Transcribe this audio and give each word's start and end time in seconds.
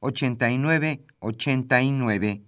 89 0.00 1.04
89. 1.20 2.42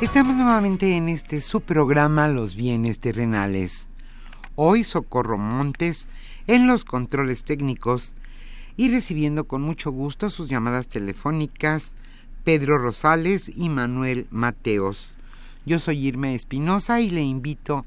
Estamos 0.00 0.34
nuevamente 0.34 0.96
en 0.96 1.08
este 1.08 1.40
subprograma 1.40 2.26
Los 2.28 2.56
bienes 2.56 2.98
terrenales. 3.00 3.88
Hoy 4.56 4.82
Socorro 4.82 5.38
Montes 5.38 6.08
en 6.46 6.66
los 6.66 6.84
controles 6.84 7.44
técnicos 7.44 8.14
y 8.76 8.90
recibiendo 8.90 9.46
con 9.46 9.62
mucho 9.62 9.92
gusto 9.92 10.30
sus 10.30 10.48
llamadas 10.48 10.88
telefónicas 10.88 11.94
Pedro 12.44 12.78
Rosales 12.78 13.50
y 13.54 13.68
Manuel 13.68 14.26
Mateos. 14.30 15.10
Yo 15.64 15.78
soy 15.78 16.06
Irma 16.06 16.32
Espinosa 16.32 17.00
y 17.00 17.10
le 17.10 17.22
invito 17.22 17.86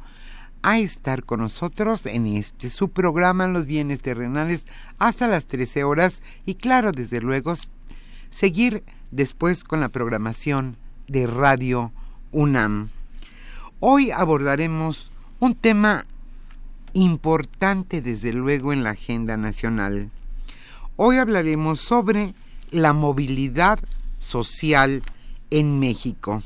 a 0.62 0.80
estar 0.80 1.24
con 1.24 1.42
nosotros 1.42 2.06
en 2.06 2.26
este 2.26 2.70
su 2.70 2.90
programa 2.90 3.48
Los 3.48 3.66
Bienes 3.66 4.02
Terrenales 4.02 4.66
hasta 4.98 5.28
las 5.28 5.48
13 5.48 5.84
horas 5.84 6.24
y 6.46 6.56
claro, 6.56 6.92
desde 6.92 7.22
luego, 7.22 7.54
seguir 8.30 8.84
después 9.12 9.64
con 9.64 9.82
la 9.82 9.90
programación 9.90 10.78
de 11.08 11.28
Radio 11.28 11.92
UNAM. 12.32 12.90
Hoy 13.80 14.12
abordaremos 14.12 15.10
un 15.40 15.54
tema 15.54 16.04
importante 16.94 18.02
desde 18.02 18.32
luego 18.32 18.72
en 18.72 18.84
la 18.84 18.92
agenda 18.92 19.36
nacional. 19.36 20.10
Hoy 20.96 21.18
hablaremos 21.18 21.82
sobre 21.82 22.34
la 22.72 22.94
movilidad 22.94 23.80
social 24.26 25.04
en 25.52 25.80
México. 25.80 26.44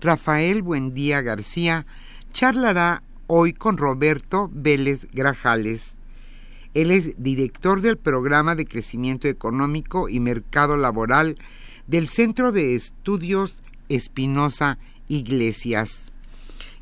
Rafael 0.00 0.62
Buendía 0.62 1.22
García 1.22 1.86
charlará 2.32 3.02
hoy 3.26 3.52
con 3.52 3.78
Roberto 3.78 4.50
Vélez 4.52 5.06
Grajales. 5.12 5.96
Él 6.74 6.90
es 6.90 7.14
director 7.16 7.80
del 7.80 7.96
programa 7.96 8.54
de 8.54 8.66
crecimiento 8.66 9.28
económico 9.28 10.08
y 10.08 10.20
mercado 10.20 10.76
laboral 10.76 11.36
del 11.86 12.08
Centro 12.08 12.52
de 12.52 12.74
Estudios 12.74 13.62
Espinosa 13.88 14.78
Iglesias. 15.08 16.10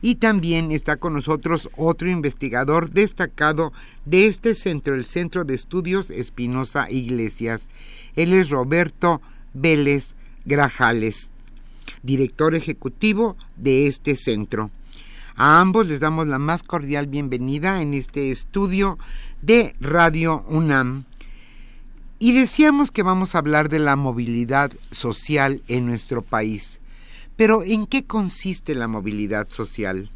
Y 0.00 0.16
también 0.16 0.72
está 0.72 0.96
con 0.96 1.14
nosotros 1.14 1.68
otro 1.76 2.08
investigador 2.08 2.90
destacado 2.90 3.72
de 4.04 4.26
este 4.26 4.56
centro, 4.56 4.96
el 4.96 5.04
Centro 5.04 5.44
de 5.44 5.54
Estudios 5.54 6.10
Espinosa 6.10 6.90
Iglesias. 6.90 7.68
Él 8.16 8.32
es 8.32 8.50
Roberto 8.50 9.22
Vélez 9.54 10.14
Grajales, 10.44 11.30
director 12.02 12.54
ejecutivo 12.54 13.36
de 13.56 13.86
este 13.86 14.16
centro. 14.16 14.70
A 15.34 15.60
ambos 15.60 15.88
les 15.88 16.00
damos 16.00 16.26
la 16.26 16.38
más 16.38 16.62
cordial 16.62 17.06
bienvenida 17.06 17.80
en 17.80 17.94
este 17.94 18.30
estudio 18.30 18.98
de 19.40 19.72
Radio 19.80 20.44
UNAM. 20.48 21.04
Y 22.18 22.32
decíamos 22.32 22.90
que 22.90 23.02
vamos 23.02 23.34
a 23.34 23.38
hablar 23.38 23.68
de 23.68 23.78
la 23.78 23.96
movilidad 23.96 24.70
social 24.90 25.62
en 25.68 25.86
nuestro 25.86 26.22
país. 26.22 26.80
Pero 27.36 27.62
¿en 27.64 27.86
qué 27.86 28.04
consiste 28.04 28.74
la 28.74 28.88
movilidad 28.88 29.48
social? 29.48 30.10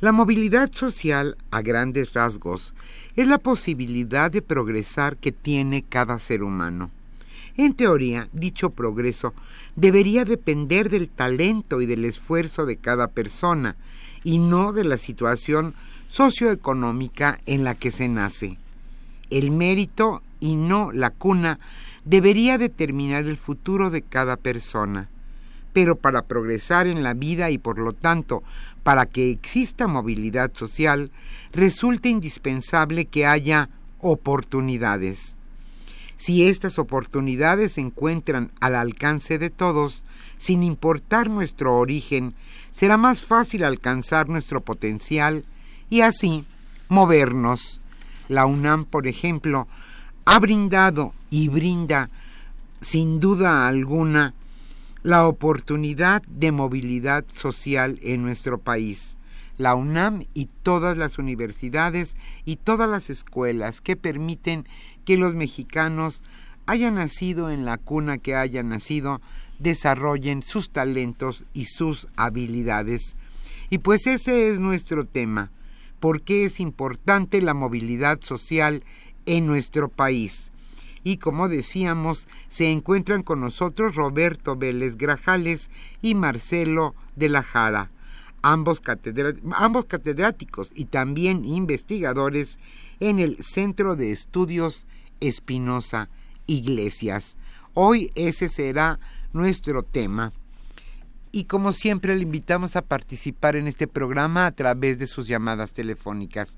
La 0.00 0.12
movilidad 0.12 0.72
social, 0.72 1.36
a 1.50 1.62
grandes 1.62 2.14
rasgos, 2.14 2.74
es 3.16 3.28
la 3.28 3.38
posibilidad 3.38 4.30
de 4.30 4.42
progresar 4.42 5.16
que 5.16 5.30
tiene 5.30 5.82
cada 5.82 6.18
ser 6.18 6.42
humano. 6.42 6.90
En 7.56 7.74
teoría, 7.74 8.28
dicho 8.32 8.70
progreso 8.70 9.34
debería 9.76 10.24
depender 10.24 10.90
del 10.90 11.08
talento 11.08 11.80
y 11.80 11.86
del 11.86 12.04
esfuerzo 12.04 12.66
de 12.66 12.76
cada 12.76 13.08
persona 13.08 13.76
y 14.24 14.38
no 14.38 14.72
de 14.72 14.84
la 14.84 14.98
situación 14.98 15.74
socioeconómica 16.08 17.38
en 17.46 17.64
la 17.64 17.74
que 17.74 17.92
se 17.92 18.08
nace. 18.08 18.58
El 19.30 19.50
mérito 19.50 20.22
y 20.40 20.56
no 20.56 20.90
la 20.92 21.10
cuna 21.10 21.60
debería 22.04 22.58
determinar 22.58 23.26
el 23.26 23.36
futuro 23.36 23.90
de 23.90 24.02
cada 24.02 24.36
persona. 24.36 25.08
Pero 25.72 25.96
para 25.96 26.22
progresar 26.22 26.88
en 26.88 27.04
la 27.04 27.14
vida 27.14 27.50
y 27.50 27.58
por 27.58 27.78
lo 27.78 27.92
tanto 27.92 28.42
para 28.82 29.06
que 29.06 29.30
exista 29.30 29.86
movilidad 29.86 30.52
social, 30.54 31.12
resulta 31.52 32.08
indispensable 32.08 33.04
que 33.04 33.26
haya 33.26 33.68
oportunidades. 34.00 35.36
Si 36.20 36.46
estas 36.46 36.78
oportunidades 36.78 37.72
se 37.72 37.80
encuentran 37.80 38.52
al 38.60 38.74
alcance 38.74 39.38
de 39.38 39.48
todos, 39.48 40.04
sin 40.36 40.62
importar 40.62 41.30
nuestro 41.30 41.78
origen, 41.78 42.34
será 42.70 42.98
más 42.98 43.22
fácil 43.22 43.64
alcanzar 43.64 44.28
nuestro 44.28 44.60
potencial 44.60 45.46
y 45.88 46.02
así 46.02 46.44
movernos. 46.90 47.80
La 48.28 48.44
UNAM, 48.44 48.84
por 48.84 49.06
ejemplo, 49.06 49.66
ha 50.26 50.38
brindado 50.38 51.14
y 51.30 51.48
brinda, 51.48 52.10
sin 52.82 53.18
duda 53.18 53.66
alguna, 53.66 54.34
la 55.02 55.26
oportunidad 55.26 56.20
de 56.24 56.52
movilidad 56.52 57.24
social 57.28 57.98
en 58.02 58.22
nuestro 58.22 58.58
país. 58.58 59.16
La 59.56 59.74
UNAM 59.74 60.24
y 60.34 60.50
todas 60.62 60.98
las 60.98 61.16
universidades 61.18 62.14
y 62.44 62.56
todas 62.56 62.90
las 62.90 63.08
escuelas 63.08 63.80
que 63.80 63.96
permiten 63.96 64.66
que 65.10 65.16
los 65.16 65.34
mexicanos 65.34 66.22
hayan 66.66 66.94
nacido 66.94 67.50
en 67.50 67.64
la 67.64 67.78
cuna 67.78 68.18
que 68.18 68.36
hayan 68.36 68.68
nacido, 68.68 69.20
desarrollen 69.58 70.44
sus 70.44 70.70
talentos 70.70 71.42
y 71.52 71.64
sus 71.64 72.06
habilidades. 72.14 73.16
Y 73.70 73.78
pues 73.78 74.06
ese 74.06 74.50
es 74.50 74.60
nuestro 74.60 75.02
tema, 75.02 75.50
por 75.98 76.22
qué 76.22 76.44
es 76.44 76.60
importante 76.60 77.42
la 77.42 77.54
movilidad 77.54 78.20
social 78.22 78.84
en 79.26 79.48
nuestro 79.48 79.88
país. 79.88 80.52
Y 81.02 81.16
como 81.16 81.48
decíamos, 81.48 82.28
se 82.46 82.70
encuentran 82.70 83.24
con 83.24 83.40
nosotros 83.40 83.96
Roberto 83.96 84.54
Vélez 84.54 84.96
Grajales 84.96 85.70
y 86.02 86.14
Marcelo 86.14 86.94
de 87.16 87.30
la 87.30 87.42
Jara, 87.42 87.90
ambos, 88.42 88.80
ambos 89.54 89.86
catedráticos 89.86 90.70
y 90.72 90.84
también 90.84 91.44
investigadores 91.44 92.60
en 93.00 93.18
el 93.18 93.42
Centro 93.42 93.96
de 93.96 94.12
Estudios 94.12 94.86
Espinosa 95.20 96.08
Iglesias. 96.46 97.38
Hoy 97.74 98.10
ese 98.14 98.48
será 98.48 98.98
nuestro 99.32 99.82
tema. 99.82 100.32
Y 101.32 101.44
como 101.44 101.72
siempre 101.72 102.16
le 102.16 102.22
invitamos 102.22 102.74
a 102.74 102.82
participar 102.82 103.54
en 103.54 103.68
este 103.68 103.86
programa 103.86 104.46
a 104.46 104.52
través 104.52 104.98
de 104.98 105.06
sus 105.06 105.28
llamadas 105.28 105.72
telefónicas. 105.72 106.56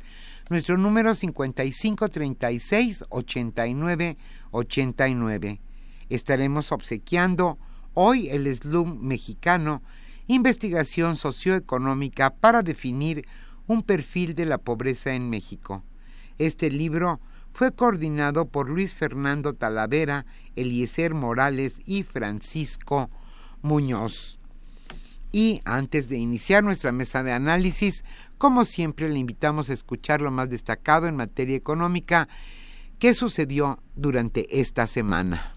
Nuestro 0.49 0.79
número 0.79 1.15
5536 1.15 3.05
89 3.11 4.17
89. 4.51 5.61
Estaremos 6.09 6.73
obsequiando 6.73 7.59
hoy 7.95 8.29
el 8.31 8.55
SLUM 8.55 8.99
mexicano, 9.01 9.83
investigación 10.27 11.17
socioeconómica 11.17 12.31
para 12.31 12.63
definir 12.63 13.27
un 13.67 13.83
perfil 13.83 14.35
de 14.35 14.47
la 14.47 14.59
pobreza 14.59 15.15
en 15.15 15.29
México. 15.29 15.83
Este 16.39 16.71
libro 16.71 17.21
fue 17.53 17.73
coordinado 17.73 18.47
por 18.47 18.69
Luis 18.69 18.93
Fernando 18.95 19.55
Talavera, 19.55 20.27
Eliezer 20.57 21.15
Morales 21.15 21.81
y 21.85 22.03
Francisco 22.03 23.11
Muñoz. 23.61 24.39
Y 25.33 25.61
antes 25.65 26.09
de 26.09 26.19
iniciar 26.19 26.63
nuestra 26.63 26.93
mesa 26.93 27.23
de 27.23 27.33
análisis, 27.33 28.05
como 28.37 28.65
siempre 28.65 29.09
le 29.09 29.19
invitamos 29.19 29.71
a 29.71 29.73
escuchar 29.73 30.21
lo 30.21 30.31
más 30.31 30.51
destacado 30.51 31.07
en 31.07 31.17
materia 31.17 31.57
económica 31.57 32.29
que 32.99 33.15
sucedió 33.15 33.83
durante 33.95 34.61
esta 34.61 34.87
semana. 34.87 35.55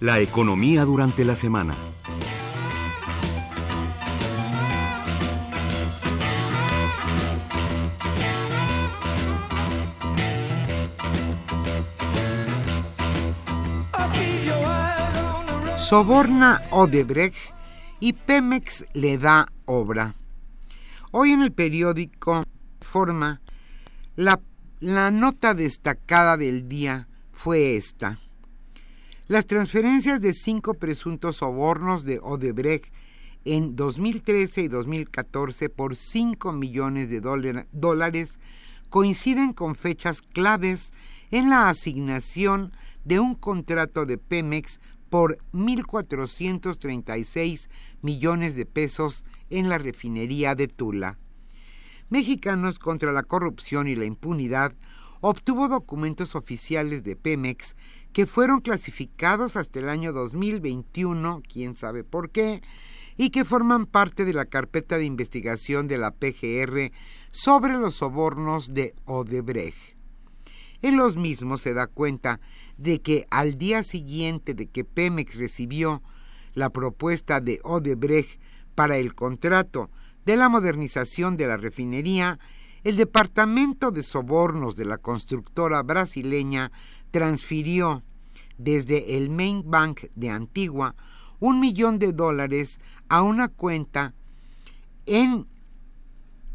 La 0.00 0.18
economía 0.18 0.84
durante 0.84 1.24
la 1.24 1.36
semana. 1.36 1.91
Soborna 15.92 16.62
Odebrecht 16.70 17.36
y 18.00 18.14
Pemex 18.14 18.86
le 18.94 19.18
da 19.18 19.46
obra. 19.66 20.14
Hoy 21.10 21.32
en 21.32 21.42
el 21.42 21.52
periódico 21.52 22.44
Forma, 22.80 23.42
la, 24.16 24.40
nota 25.10 25.52
destacada 25.52 26.38
del 26.38 26.66
día 26.66 27.08
fue 27.30 27.76
esta. 27.76 28.18
Las 29.26 29.46
transferencias 29.46 30.22
de 30.22 30.32
cinco 30.32 30.72
presuntos 30.72 31.36
sobornos 31.36 32.06
de 32.06 32.20
Odebrecht 32.22 32.90
en 33.44 33.76
2013 33.76 34.62
y 34.62 34.68
2014 34.68 35.68
por 35.68 35.94
5 35.94 36.52
millones 36.52 37.10
de 37.10 37.20
dólares 37.70 38.40
coinciden 38.88 39.52
con 39.52 39.74
fechas 39.74 40.22
claves 40.22 40.94
en 41.30 41.50
la 41.50 41.68
asignación 41.68 42.72
de 43.04 43.20
un 43.20 43.34
contrato 43.34 44.06
de 44.06 44.16
Pemex 44.16 44.80
por 45.12 45.38
1.436 45.52 47.68
millones 48.00 48.56
de 48.56 48.64
pesos 48.64 49.26
en 49.50 49.68
la 49.68 49.76
refinería 49.76 50.54
de 50.54 50.68
Tula. 50.68 51.18
Mexicanos 52.08 52.78
contra 52.78 53.12
la 53.12 53.22
corrupción 53.22 53.88
y 53.88 53.94
la 53.94 54.06
impunidad 54.06 54.72
obtuvo 55.20 55.68
documentos 55.68 56.34
oficiales 56.34 57.04
de 57.04 57.14
Pemex 57.14 57.76
que 58.14 58.24
fueron 58.24 58.60
clasificados 58.60 59.56
hasta 59.56 59.80
el 59.80 59.90
año 59.90 60.14
2021, 60.14 61.42
quién 61.46 61.76
sabe 61.76 62.04
por 62.04 62.30
qué, 62.30 62.62
y 63.18 63.28
que 63.28 63.44
forman 63.44 63.84
parte 63.84 64.24
de 64.24 64.32
la 64.32 64.46
carpeta 64.46 64.96
de 64.96 65.04
investigación 65.04 65.88
de 65.88 65.98
la 65.98 66.12
PGR 66.12 66.90
sobre 67.30 67.74
los 67.74 67.96
sobornos 67.96 68.72
de 68.72 68.94
Odebrecht. 69.04 69.94
En 70.80 70.96
los 70.96 71.16
mismos 71.16 71.60
se 71.60 71.74
da 71.74 71.86
cuenta 71.86 72.40
de 72.82 73.00
que 73.00 73.26
al 73.30 73.58
día 73.58 73.84
siguiente 73.84 74.54
de 74.54 74.66
que 74.66 74.84
Pemex 74.84 75.36
recibió 75.36 76.02
la 76.54 76.70
propuesta 76.70 77.40
de 77.40 77.60
Odebrecht 77.62 78.40
para 78.74 78.96
el 78.96 79.14
contrato 79.14 79.90
de 80.24 80.36
la 80.36 80.48
modernización 80.48 81.36
de 81.36 81.46
la 81.46 81.56
refinería, 81.56 82.38
el 82.84 82.96
Departamento 82.96 83.92
de 83.92 84.02
Sobornos 84.02 84.74
de 84.76 84.84
la 84.84 84.98
constructora 84.98 85.82
brasileña 85.82 86.72
transfirió 87.12 88.02
desde 88.58 89.16
el 89.16 89.30
Main 89.30 89.62
Bank 89.64 90.06
de 90.16 90.30
Antigua 90.30 90.96
un 91.38 91.60
millón 91.60 91.98
de 91.98 92.12
dólares 92.12 92.80
a 93.08 93.22
una 93.22 93.48
cuenta 93.48 94.14
en, 95.06 95.46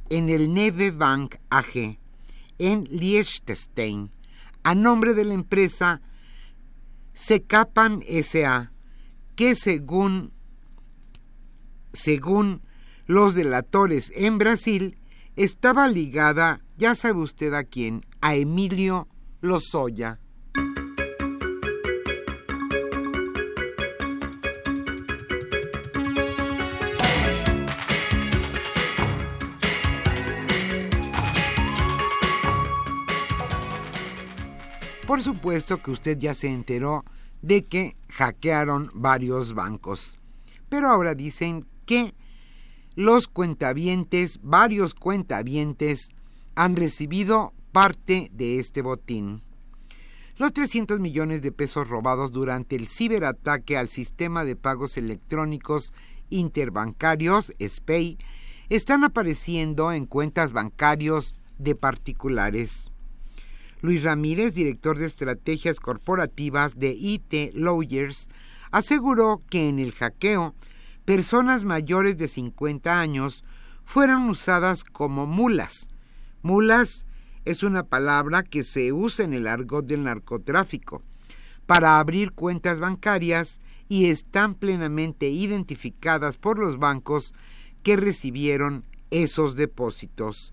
en 0.10 0.30
el 0.30 0.54
Neve 0.54 0.92
Bank 0.92 1.36
AG 1.50 1.98
en 2.60 2.84
Liechtenstein 2.86 4.12
a 4.64 4.76
nombre 4.76 5.14
de 5.14 5.24
la 5.24 5.34
empresa 5.34 6.02
Secapan 7.18 8.04
SA, 8.24 8.72
que 9.36 9.56
según, 9.56 10.32
según 11.92 12.62
los 13.08 13.34
delatores 13.34 14.12
en 14.16 14.38
Brasil, 14.38 15.00
estaba 15.36 15.88
ligada, 15.88 16.62
ya 16.78 16.94
sabe 16.94 17.20
usted 17.20 17.56
a 17.56 17.64
quién, 17.64 18.06
a 18.22 18.36
Emilio 18.36 19.08
Lozoya. 19.42 20.20
Por 35.18 35.24
supuesto 35.24 35.82
que 35.82 35.90
usted 35.90 36.20
ya 36.20 36.36
se 36.36 36.48
enteró 36.48 37.04
de 37.42 37.64
que 37.64 37.96
hackearon 38.08 38.92
varios 38.94 39.56
bancos. 39.56 40.20
Pero 40.70 40.90
ahora 40.90 41.16
dicen 41.16 41.66
que 41.88 42.14
los 42.94 43.28
cuentavientes, 43.28 44.40
varios 44.44 44.94
cuentavientes, 44.94 46.12
han 46.54 46.76
recibido 46.76 47.52
parte 47.72 48.30
de 48.32 48.60
este 48.60 48.84
botín. 48.84 49.42
Los 50.36 50.54
300 50.54 51.00
millones 51.00 51.42
de 51.42 51.52
pesos 51.52 51.90
robados 51.90 52.32
durante 52.32 52.76
el 52.76 52.88
ciberataque 52.88 53.76
al 53.76 53.88
sistema 53.88 54.46
de 54.46 54.56
pagos 54.56 54.98
electrónicos 54.98 55.94
interbancarios, 56.30 57.52
SPEI, 57.60 58.20
están 58.70 59.04
apareciendo 59.04 59.92
en 59.92 60.06
cuentas 60.06 60.54
bancarios 60.54 61.40
de 61.58 61.74
particulares. 61.74 62.87
Luis 63.82 64.04
Ramírez, 64.04 64.54
director 64.54 64.98
de 64.98 65.06
estrategias 65.06 65.80
corporativas 65.80 66.80
de 66.80 66.92
IT 66.92 67.54
Lawyers, 67.54 68.28
aseguró 68.72 69.44
que 69.50 69.70
en 69.70 69.80
el 69.80 69.94
hackeo 69.94 70.56
personas 71.06 71.64
mayores 71.64 72.18
de 72.18 72.28
50 72.28 73.00
años 73.00 73.44
fueron 73.84 74.30
usadas 74.30 74.84
como 74.84 75.26
mulas. 75.28 75.88
Mulas 76.42 77.06
es 77.46 77.64
una 77.64 77.84
palabra 77.84 78.44
que 78.44 78.64
se 78.64 78.92
usa 78.92 79.24
en 79.24 79.34
el 79.34 79.48
argot 79.48 79.86
del 79.86 80.04
narcotráfico 80.04 81.02
para 81.66 82.00
abrir 82.00 82.34
cuentas 82.34 82.80
bancarias 82.80 83.62
y 83.88 84.08
están 84.10 84.56
plenamente 84.56 85.30
identificadas 85.30 86.38
por 86.38 86.60
los 86.60 86.78
bancos 86.78 87.34
que 87.84 87.96
recibieron 87.96 88.84
esos 89.12 89.56
depósitos. 89.56 90.52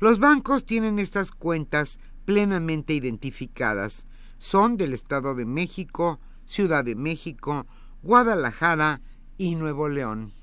Los 0.00 0.18
bancos 0.18 0.64
tienen 0.64 0.98
estas 0.98 1.30
cuentas 1.30 2.00
plenamente 2.28 2.92
identificadas. 2.92 4.06
Son 4.36 4.76
del 4.76 4.92
Estado 4.92 5.34
de 5.34 5.46
México, 5.46 6.20
Ciudad 6.44 6.84
de 6.84 6.94
México, 6.94 7.66
Guadalajara 8.02 9.00
y 9.38 9.54
Nuevo 9.54 9.88
León. 9.88 10.34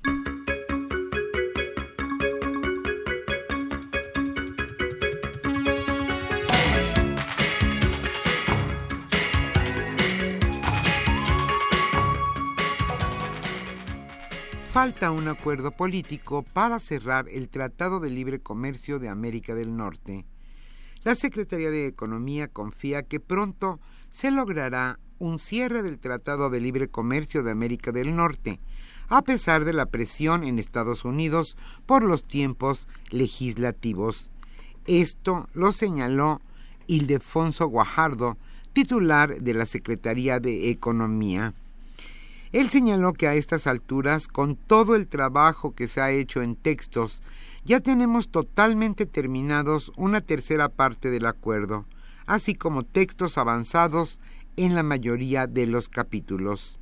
falta 14.72 15.10
un 15.10 15.26
acuerdo 15.26 15.70
político 15.70 16.42
para 16.42 16.80
cerrar 16.80 17.28
el 17.30 17.48
Tratado 17.48 17.98
de 17.98 18.10
Libre 18.10 18.40
Comercio 18.40 18.98
de 18.98 19.08
América 19.08 19.54
del 19.54 19.74
Norte. 19.74 20.26
La 21.06 21.14
Secretaría 21.14 21.70
de 21.70 21.86
Economía 21.86 22.48
confía 22.48 23.04
que 23.04 23.20
pronto 23.20 23.78
se 24.10 24.32
logrará 24.32 24.98
un 25.20 25.38
cierre 25.38 25.84
del 25.84 26.00
Tratado 26.00 26.50
de 26.50 26.58
Libre 26.58 26.88
Comercio 26.88 27.44
de 27.44 27.52
América 27.52 27.92
del 27.92 28.16
Norte, 28.16 28.58
a 29.06 29.22
pesar 29.22 29.64
de 29.64 29.72
la 29.72 29.86
presión 29.86 30.42
en 30.42 30.58
Estados 30.58 31.04
Unidos 31.04 31.56
por 31.86 32.02
los 32.02 32.24
tiempos 32.24 32.88
legislativos. 33.10 34.32
Esto 34.88 35.48
lo 35.54 35.70
señaló 35.70 36.40
Ildefonso 36.88 37.68
Guajardo, 37.68 38.36
titular 38.72 39.40
de 39.40 39.54
la 39.54 39.66
Secretaría 39.66 40.40
de 40.40 40.70
Economía. 40.70 41.54
Él 42.50 42.68
señaló 42.68 43.12
que 43.12 43.28
a 43.28 43.34
estas 43.34 43.68
alturas, 43.68 44.26
con 44.26 44.56
todo 44.56 44.96
el 44.96 45.06
trabajo 45.06 45.72
que 45.72 45.86
se 45.86 46.00
ha 46.00 46.10
hecho 46.10 46.42
en 46.42 46.56
textos, 46.56 47.22
ya 47.66 47.80
tenemos 47.80 48.28
totalmente 48.28 49.06
terminados 49.06 49.90
una 49.96 50.20
tercera 50.20 50.68
parte 50.68 51.10
del 51.10 51.26
acuerdo, 51.26 51.84
así 52.24 52.54
como 52.54 52.84
textos 52.84 53.38
avanzados 53.38 54.20
en 54.56 54.76
la 54.76 54.84
mayoría 54.84 55.48
de 55.48 55.66
los 55.66 55.88
capítulos. 55.88 56.78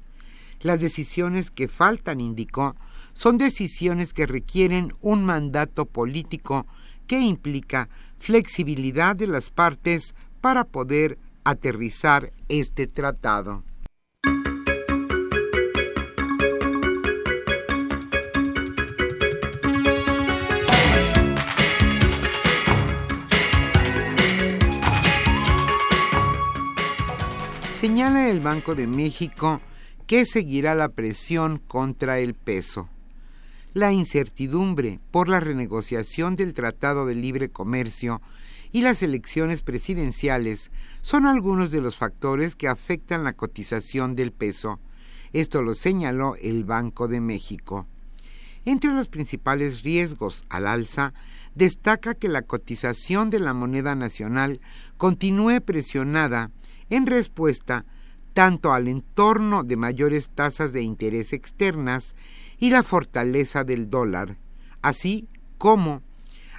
Las 0.61 0.81
decisiones 0.81 1.51
que 1.51 1.69
faltan, 1.69 2.21
indicó, 2.21 2.77
son 3.15 3.39
decisiones 3.39 4.13
que 4.13 4.27
requieren 4.27 4.93
un 5.01 5.25
mandato 5.25 5.87
político 5.87 6.67
que 7.07 7.19
implica 7.19 7.89
flexibilidad 8.19 9.17
de 9.17 9.27
las 9.27 9.49
partes 9.49 10.15
para 10.43 10.65
poder 10.65 11.19
aterrizar 11.45 12.31
este 12.51 12.87
tratado. 12.87 13.65
Señala 27.85 28.31
el 28.31 28.41
Banco 28.41 28.75
de 28.75 28.87
México 28.87 29.61
que 30.07 30.25
seguirá 30.25 30.75
la 30.75 30.89
presión 30.89 31.59
contra 31.59 32.19
el 32.19 32.33
peso. 32.33 32.89
La 33.75 33.93
incertidumbre 33.93 35.01
por 35.11 35.29
la 35.29 35.39
renegociación 35.39 36.35
del 36.35 36.55
Tratado 36.55 37.05
de 37.05 37.15
Libre 37.15 37.51
Comercio 37.51 38.23
y 38.73 38.81
las 38.81 39.03
elecciones 39.03 39.61
presidenciales 39.61 40.71
son 41.03 41.27
algunos 41.27 41.71
de 41.73 41.83
los 41.83 41.99
factores 41.99 42.57
que 42.57 42.69
afectan 42.69 43.23
la 43.23 43.35
cotización 43.35 44.15
del 44.17 44.33
peso. 44.33 44.81
Esto 45.35 45.61
lo 45.61 45.75
señaló 45.75 46.37
el 46.37 46.65
Banco 46.65 47.07
de 47.07 47.21
México. 47.21 47.87
Entre 48.65 48.95
los 48.95 49.09
principales 49.09 49.83
riesgos 49.83 50.47
al 50.49 50.69
alza, 50.69 51.13
destaca 51.55 52.15
que 52.15 52.29
la 52.29 52.41
cotización 52.41 53.29
de 53.29 53.41
la 53.41 53.53
moneda 53.53 53.95
nacional 53.95 54.63
continúe 54.97 55.61
presionada 55.61 56.51
en 56.91 57.07
respuesta 57.07 57.85
tanto 58.33 58.73
al 58.73 58.89
entorno 58.89 59.63
de 59.63 59.77
mayores 59.77 60.29
tasas 60.29 60.73
de 60.73 60.83
interés 60.83 61.33
externas 61.33 62.15
y 62.59 62.71
la 62.71 62.83
fortaleza 62.83 63.65
del 63.65 63.89
dólar, 63.89 64.37
así 64.83 65.29
como 65.59 66.03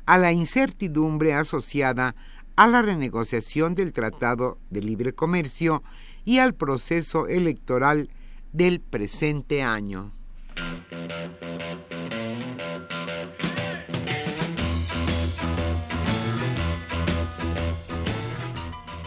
a 0.05 0.17
la 0.17 0.32
incertidumbre 0.32 1.34
asociada 1.34 2.15
a 2.55 2.67
la 2.67 2.82
renegociación 2.82 3.75
del 3.75 3.91
Tratado 3.91 4.58
de 4.70 4.82
Libre 4.82 5.13
Comercio 5.13 5.84
y 6.24 6.39
al 6.39 6.53
proceso 6.53 7.27
electoral 7.27 8.10
del 8.53 8.79
presente 8.79 9.62
año. 9.62 10.12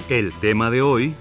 El 0.09 0.33
tema 0.41 0.71
de 0.71 0.81
hoy 0.81 1.15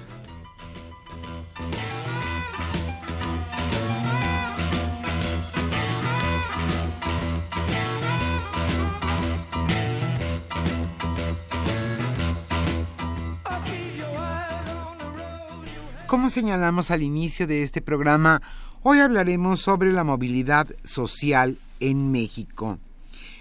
Como 16.08 16.30
señalamos 16.30 16.90
al 16.90 17.04
inicio 17.04 17.46
de 17.46 17.64
este 17.64 17.82
programa, 17.82 18.42
hoy 18.82 19.00
hablaremos 19.00 19.60
sobre 19.60 19.92
la 19.92 20.06
movilidad 20.06 20.68
social 20.86 21.58
en 21.82 22.14
México. 22.14 22.80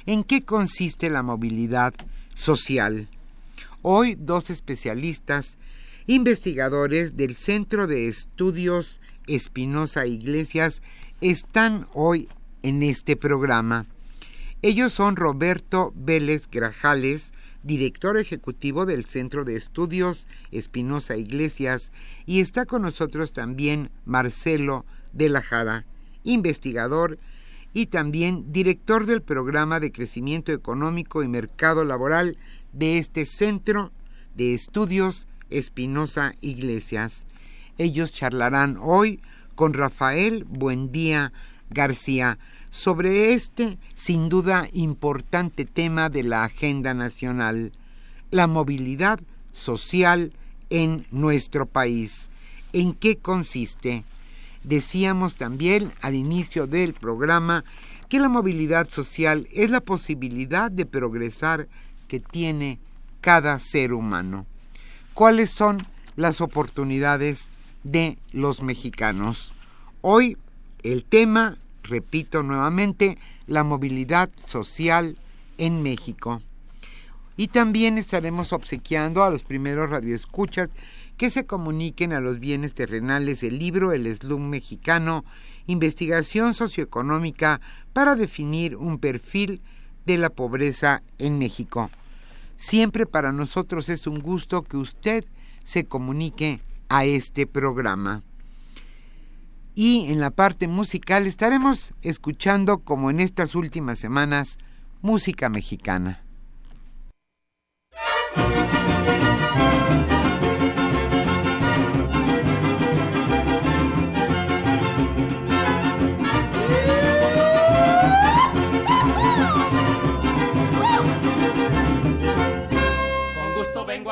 ¿En 0.07 0.25
qué 0.25 0.45
consiste 0.45 1.09
la 1.09 1.23
movilidad 1.23 1.95
social? 2.35 3.09
Hoy 3.88 4.16
dos 4.19 4.50
especialistas, 4.50 5.59
investigadores 6.09 7.16
del 7.16 7.37
Centro 7.37 7.87
de 7.87 8.09
Estudios 8.09 9.00
Espinosa 9.28 10.09
Iglesias, 10.09 10.83
están 11.21 11.87
hoy 11.95 12.28
en 12.64 12.83
este 12.83 13.14
programa. 13.14 13.87
Ellos 14.61 14.93
son 14.93 15.14
Roberto 15.14 15.93
Vélez 15.95 16.50
Grajales, 16.50 17.31
director 17.62 18.19
ejecutivo 18.19 18.87
del 18.87 19.05
Centro 19.05 19.45
de 19.45 19.55
Estudios 19.55 20.26
Espinosa 20.50 21.16
Iglesias, 21.16 21.93
y 22.26 22.40
está 22.40 22.66
con 22.66 22.83
nosotros 22.83 23.33
también 23.33 23.93
Marcelo 24.05 24.85
de 25.12 25.28
la 25.28 25.43
Jara, 25.43 25.87
investigador 26.25 27.21
y 27.73 27.87
también 27.87 28.52
director 28.52 29.07
del 29.07 29.23
programa 29.23 29.78
de 29.78 29.93
crecimiento 29.93 30.50
económico 30.50 31.23
y 31.23 31.28
mercado 31.28 31.85
laboral 31.85 32.37
de 32.76 32.99
este 32.99 33.25
Centro 33.25 33.90
de 34.35 34.54
Estudios 34.54 35.26
Espinosa 35.49 36.35
Iglesias. 36.40 37.25
Ellos 37.78 38.12
charlarán 38.12 38.78
hoy 38.80 39.21
con 39.54 39.73
Rafael 39.73 40.45
Buendía 40.45 41.33
García 41.71 42.38
sobre 42.71 43.33
este, 43.33 43.78
sin 43.95 44.28
duda, 44.28 44.68
importante 44.73 45.64
tema 45.64 46.11
de 46.11 46.23
la 46.23 46.45
agenda 46.45 46.92
nacional, 46.92 47.73
la 48.30 48.47
movilidad 48.47 49.21
social 49.52 50.33
en 50.68 51.06
nuestro 51.11 51.64
país. 51.64 52.28
¿En 52.75 52.92
qué 52.92 53.16
consiste? 53.16 54.04
Decíamos 54.64 55.37
también 55.37 55.92
al 56.02 56.14
inicio 56.14 56.66
del 56.66 56.92
programa 56.92 57.64
que 58.11 58.18
la 58.18 58.28
movilidad 58.28 58.90
social 58.90 59.49
es 59.52 59.71
la 59.71 59.80
posibilidad 59.80 60.71
de 60.71 60.85
progresar 60.85 61.68
que 62.06 62.20
tiene 62.20 62.78
cada 63.20 63.58
ser 63.58 63.92
humano. 63.92 64.46
¿Cuáles 65.14 65.50
son 65.50 65.86
las 66.16 66.40
oportunidades 66.40 67.48
de 67.84 68.18
los 68.32 68.62
mexicanos? 68.62 69.52
Hoy 70.00 70.36
el 70.82 71.04
tema, 71.04 71.58
repito 71.82 72.42
nuevamente, 72.42 73.18
la 73.46 73.64
movilidad 73.64 74.30
social 74.36 75.18
en 75.58 75.82
México. 75.82 76.42
Y 77.36 77.48
también 77.48 77.98
estaremos 77.98 78.52
obsequiando 78.52 79.25
a 79.25 79.30
los 79.30 79.42
primeros 79.42 79.90
radioescuchas 79.90 80.70
que 81.16 81.30
se 81.30 81.46
comuniquen 81.46 82.12
a 82.12 82.20
los 82.20 82.38
bienes 82.38 82.75
terrenales 82.75 83.42
el 83.42 83.58
libro 83.58 83.92
El 83.92 84.14
Slum 84.14 84.48
Mexicano, 84.48 85.25
Investigación 85.66 86.54
Socioeconómica 86.54 87.60
para 87.92 88.14
definir 88.14 88.76
un 88.76 88.98
perfil 88.98 89.60
de 90.06 90.16
la 90.16 90.30
pobreza 90.30 91.02
en 91.18 91.38
México. 91.38 91.90
Siempre 92.56 93.06
para 93.06 93.32
nosotros 93.32 93.88
es 93.88 94.06
un 94.06 94.20
gusto 94.20 94.62
que 94.62 94.76
usted 94.76 95.25
se 95.64 95.84
comunique 95.84 96.60
a 96.88 97.04
este 97.04 97.46
programa. 97.46 98.22
Y 99.75 100.10
en 100.10 100.20
la 100.20 100.30
parte 100.30 100.68
musical 100.68 101.26
estaremos 101.26 101.92
escuchando, 102.00 102.78
como 102.78 103.10
en 103.10 103.20
estas 103.20 103.54
últimas 103.54 103.98
semanas, 103.98 104.56
música 105.02 105.50
mexicana. 105.50 106.22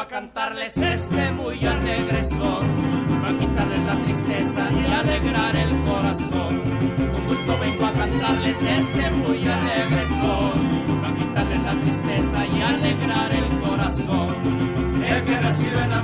A 0.05 0.07
cantarles 0.07 0.77
este 0.77 1.31
muy 1.31 1.65
alegre 1.65 2.25
son, 2.25 2.67
a 3.25 3.39
quitarles 3.39 3.81
la 3.85 3.97
tristeza 4.05 4.69
y 4.71 4.93
alegrar 4.93 5.57
el 5.57 5.71
corazón. 5.83 6.61
Con 7.13 7.27
gusto 7.27 7.59
vengo 7.59 7.87
a 7.87 7.93
cantarles 7.93 8.59
este 8.63 9.11
muy 9.13 9.47
alegre 9.47 10.07
son, 10.21 11.05
a 11.07 11.15
quitarles 11.17 11.63
la 11.63 11.75
tristeza 11.81 12.47
y 12.47 12.63
alegrar 12.63 13.33
el 13.33 13.49
corazón. 13.61 14.29
El 15.03 15.25
que 15.25 15.37
nacido 15.37 15.81
en 15.81 15.95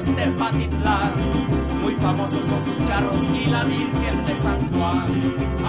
este 0.00 0.26
Patitlán. 0.38 1.12
Muy 1.82 1.94
famosos 1.96 2.44
son 2.44 2.64
sus 2.64 2.78
charros 2.86 3.22
y 3.34 3.50
la 3.50 3.64
Virgen 3.64 4.24
de 4.26 4.36
San 4.36 4.60
Juan. 4.72 5.06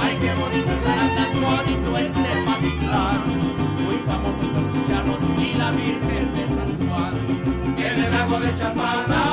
Ay, 0.02 0.18
qué 0.22 0.32
bonito 0.42 0.72
Zarandas, 0.84 1.32
bonito 1.48 1.98
este 1.98 2.30
Patitlán. 2.46 3.20
Muy 3.84 3.98
famosos 4.08 4.50
son 4.52 4.66
sus 4.72 4.88
charros 4.88 5.22
y 5.38 5.54
la 5.58 5.72
Virgen 5.72 6.34
de 6.34 6.48
San 6.48 6.88
Juan. 6.88 7.14
En 7.78 8.04
el 8.04 8.12
lago 8.12 8.40
de 8.40 8.56
Chapala. 8.56 9.24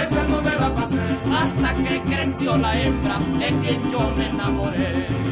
Es 0.00 0.08
cuando 0.08 0.42
me 0.42 0.54
la 0.56 0.74
pasé 0.74 1.04
hasta 1.40 1.74
que 1.74 2.00
creció 2.02 2.56
la 2.56 2.80
hembra 2.80 3.18
de 3.38 3.48
quien 3.60 3.90
yo 3.90 4.10
me 4.16 4.28
enamoré. 4.28 5.22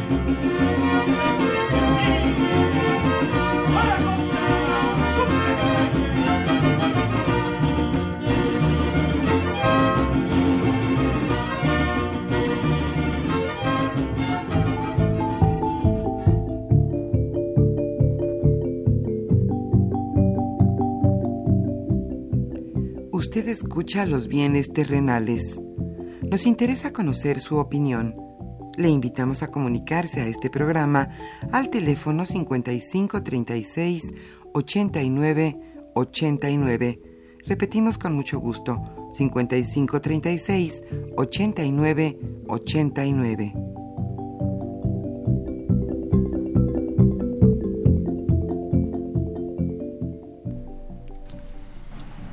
Usted 23.21 23.47
escucha 23.47 24.05
los 24.05 24.27
bienes 24.27 24.73
terrenales. 24.73 25.61
Nos 26.23 26.45
interesa 26.45 26.91
conocer 26.91 27.39
su 27.39 27.57
opinión. 27.57 28.15
Le 28.77 28.89
invitamos 28.89 29.41
a 29.41 29.51
comunicarse 29.51 30.19
a 30.19 30.27
este 30.27 30.49
programa 30.49 31.07
al 31.51 31.69
teléfono 31.69 32.25
5536 32.25 34.13
89 34.53 35.59
89. 35.95 36.99
Repetimos 37.45 37.97
con 37.97 38.13
mucho 38.13 38.39
gusto, 38.39 38.81
5536 39.13 40.83
89 41.17 42.19
89. 42.47 43.53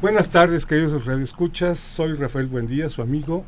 Buenas 0.01 0.31
tardes, 0.31 0.65
queridos 0.65 1.07
radioescuchas. 1.07 1.79
Soy 1.79 2.15
Rafael 2.15 2.47
Buendía, 2.47 2.89
su 2.89 3.03
amigo. 3.03 3.45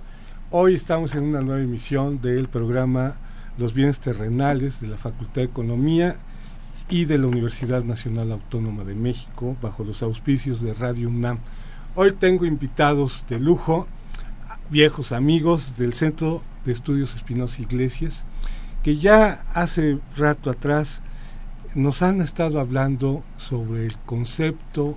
Hoy 0.50 0.74
estamos 0.74 1.14
en 1.14 1.22
una 1.22 1.42
nueva 1.42 1.62
emisión 1.62 2.20
del 2.20 2.48
programa 2.48 3.14
Los 3.56 3.72
bienes 3.72 4.00
terrenales 4.00 4.80
de 4.80 4.88
la 4.88 4.96
Facultad 4.96 5.36
de 5.36 5.44
Economía 5.44 6.16
y 6.90 7.04
de 7.04 7.18
la 7.18 7.28
Universidad 7.28 7.85
Nacional 7.85 8.32
Autónoma 8.32 8.85
de 8.85 8.94
México, 8.94 9.56
bajo 9.62 9.85
los 9.85 10.02
auspicios 10.02 10.61
de 10.61 10.75
Radio 10.75 11.09
UNAM. 11.09 11.38
Hoy 11.94 12.12
tengo 12.12 12.44
invitados 12.44 13.25
de 13.28 13.38
lujo, 13.38 13.87
viejos 14.70 15.12
amigos 15.12 15.76
del 15.76 15.92
Centro 15.92 16.42
de 16.64 16.73
Estudios 16.73 17.14
Espinosa 17.14 17.62
Iglesias, 17.62 18.25
que 18.82 18.97
ya 18.97 19.44
hace 19.54 19.99
rato 20.16 20.50
atrás 20.50 21.00
nos 21.75 22.02
han 22.02 22.20
estado 22.20 22.59
hablando 22.59 23.23
sobre 23.38 23.87
el 23.87 23.97
concepto 23.99 24.97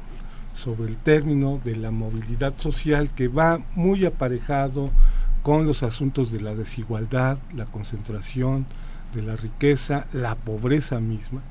sobre 0.54 0.90
el 0.90 0.98
término 0.98 1.60
de 1.64 1.76
la 1.76 1.92
movilidad 1.92 2.54
social 2.58 3.10
que 3.10 3.28
va 3.28 3.62
muy 3.76 4.06
aparejado 4.06 4.92
con 5.42 5.66
los 5.66 5.84
asuntos 5.84 6.32
de 6.32 6.40
la 6.40 6.56
desigualdad, 6.56 7.38
la 7.56 7.66
concentración 7.66 8.66
de 9.14 9.24
la 9.24 9.36
riqueza, 9.36 10.08
la 10.14 10.36
pobreza 10.36 11.00
misma, 11.00 11.42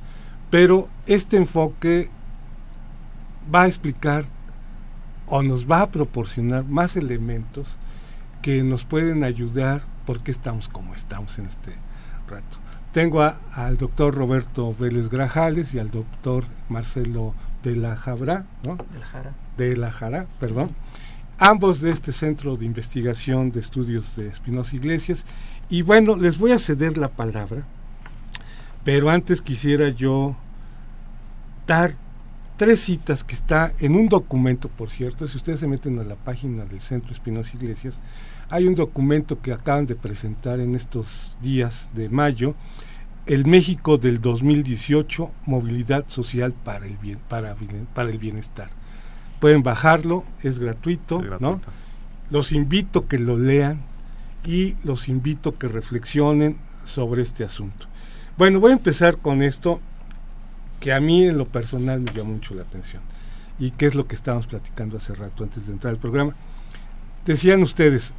pero 0.53 0.91
este 1.07 1.39
enfoque 1.39 2.11
va 3.53 3.63
a 3.63 3.69
explicar 3.69 4.27
o 5.27 5.43
nos 5.43 5.65
va 5.65 5.81
a 5.81 5.91
proporcionar 5.91 6.67
más 6.67 6.95
elementos 6.95 7.79
que 8.43 8.63
nos 8.63 8.85
pueden 8.85 9.25
ayudar 9.25 9.81
porque 10.05 10.31
estamos 10.31 10.69
como 10.69 10.95
estamos 10.95 11.39
en 11.39 11.47
este 11.47 11.73
rato. 12.29 12.59
Tengo 12.93 13.23
al 13.23 13.79
doctor 13.79 14.15
Roberto 14.15 14.77
Vélez 14.79 15.09
Grajales 15.09 15.73
y 15.73 15.79
al 15.79 15.91
doctor 15.91 16.45
Marcelo 16.69 17.33
de 17.63 17.75
la 17.75 17.97
Jabra, 17.97 18.45
¿no? 18.67 18.77
De 18.93 18.99
la 18.99 19.07
Jara. 19.07 19.33
De 19.57 19.75
la 19.79 19.91
Jara, 19.91 20.27
perdón. 20.39 20.69
Ambos 21.39 21.81
de 21.81 21.93
este 21.93 22.13
Centro 22.13 22.59
de 22.59 22.67
Investigación 22.67 23.53
de 23.53 23.61
Estudios 23.61 24.17
de 24.17 24.27
Espinosa 24.27 24.77
Iglesias. 24.77 25.25
Y 25.71 25.81
bueno, 25.81 26.15
les 26.15 26.37
voy 26.37 26.53
a 26.53 26.59
ceder 26.59 26.99
la 26.99 27.09
palabra, 27.09 27.65
pero 28.85 29.11
antes 29.11 29.43
quisiera 29.43 29.89
yo 29.89 30.37
dar 31.67 31.95
tres 32.57 32.81
citas 32.81 33.25
que 33.25 33.35
está 33.35 33.73
en 33.79 33.97
un 33.97 34.09
documento, 34.09 34.69
por 34.69 34.91
cierto, 34.91 35.27
si 35.27 35.37
ustedes 35.37 35.61
se 35.61 35.67
meten 35.67 35.99
a 35.99 36.05
la 36.05 36.17
página 36.17 36.65
del 36.65 36.81
Centro 36.81 37.13
Espinosa 37.13 37.57
Iglesias, 37.57 37.99
hay 38.51 38.67
un 38.67 38.75
documento 38.75 39.41
que 39.41 39.53
acaban 39.53 39.87
de 39.87 39.95
presentar 39.95 40.61
en 40.61 40.75
estos 40.75 41.37
días 41.41 41.89
de 41.95 42.09
mayo, 42.09 42.55
el 43.27 43.47
México 43.47 43.99
del 43.99 44.21
2018, 44.21 45.31
movilidad 45.47 46.07
social 46.09 46.53
para 46.53 46.87
el 46.87 46.97
bien, 46.99 47.19
para, 47.29 47.57
para 47.95 48.11
el 48.11 48.19
bienestar. 48.19 48.69
Pueden 49.41 49.63
bajarlo, 49.63 50.25
es 50.43 50.59
gratuito, 50.59 51.21
Es 51.21 51.27
gratuito. 51.27 51.41
¿no? 51.41 51.61
Los 52.31 52.53
invito 52.53 53.07
que 53.09 53.19
lo 53.19 53.39
lean 53.39 53.81
y 54.45 54.77
los 54.85 55.09
invito 55.09 55.57
que 55.57 55.69
reflexionen 55.69 56.59
sobre 56.85 57.23
este 57.23 57.45
asunto. 57.45 57.87
Bueno, 58.39 58.61
voy 58.61 58.71
a 58.71 58.75
empezar 58.75 59.19
con 59.19 59.43
esto 59.43 59.79
que 60.81 60.95
a 60.95 61.01
mí 61.01 61.27
en 61.27 61.37
lo 61.37 61.47
personal 61.47 62.01
me 62.01 62.13
llamó 62.13 62.33
mucho 62.33 62.55
la 62.55 62.63
atención 62.63 63.03
y 63.59 63.73
que 63.73 63.85
es 63.85 63.95
lo 63.95 64.07
que 64.07 64.15
estábamos 64.15 64.47
platicando 64.47 64.97
hace 64.97 65.15
rato 65.15 65.45
antes 65.45 65.67
de 65.67 65.73
entrar 65.75 65.93
al 65.93 66.01
programa. 66.01 66.35
Decían 67.27 67.63
ustedes, 67.63 68.15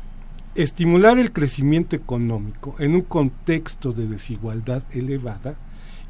estimular 0.53 1.17
el 1.17 1.31
crecimiento 1.31 1.95
económico 1.95 2.75
en 2.77 2.93
un 2.93 3.01
contexto 3.01 3.91
de 3.91 4.07
desigualdad 4.07 4.83
elevada 4.91 5.55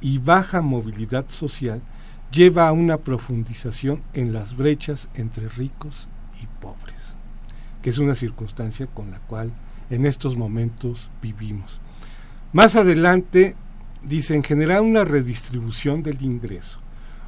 y 0.01 0.17
baja 0.17 0.61
movilidad 0.61 1.29
social 1.29 1.81
lleva 2.29 2.67
a 2.67 2.73
una 2.73 2.97
profundización 2.97 4.01
en 4.13 4.33
las 4.33 4.57
brechas 4.57 5.09
entre 5.13 5.47
ricos 5.47 6.09
y 6.41 6.47
pobres, 6.61 7.15
que 7.81 7.89
es 7.89 7.99
una 7.99 8.15
circunstancia 8.15 8.85
con 8.87 9.11
la 9.11 9.19
cual 9.19 9.53
en 9.89 10.05
estos 10.05 10.35
momentos 10.35 11.09
vivimos. 11.21 11.79
Más 12.51 12.75
adelante 12.75 13.55
dicen 14.03 14.43
generar 14.43 14.81
una 14.81 15.05
redistribución 15.05 16.03
del 16.03 16.21
ingreso 16.21 16.79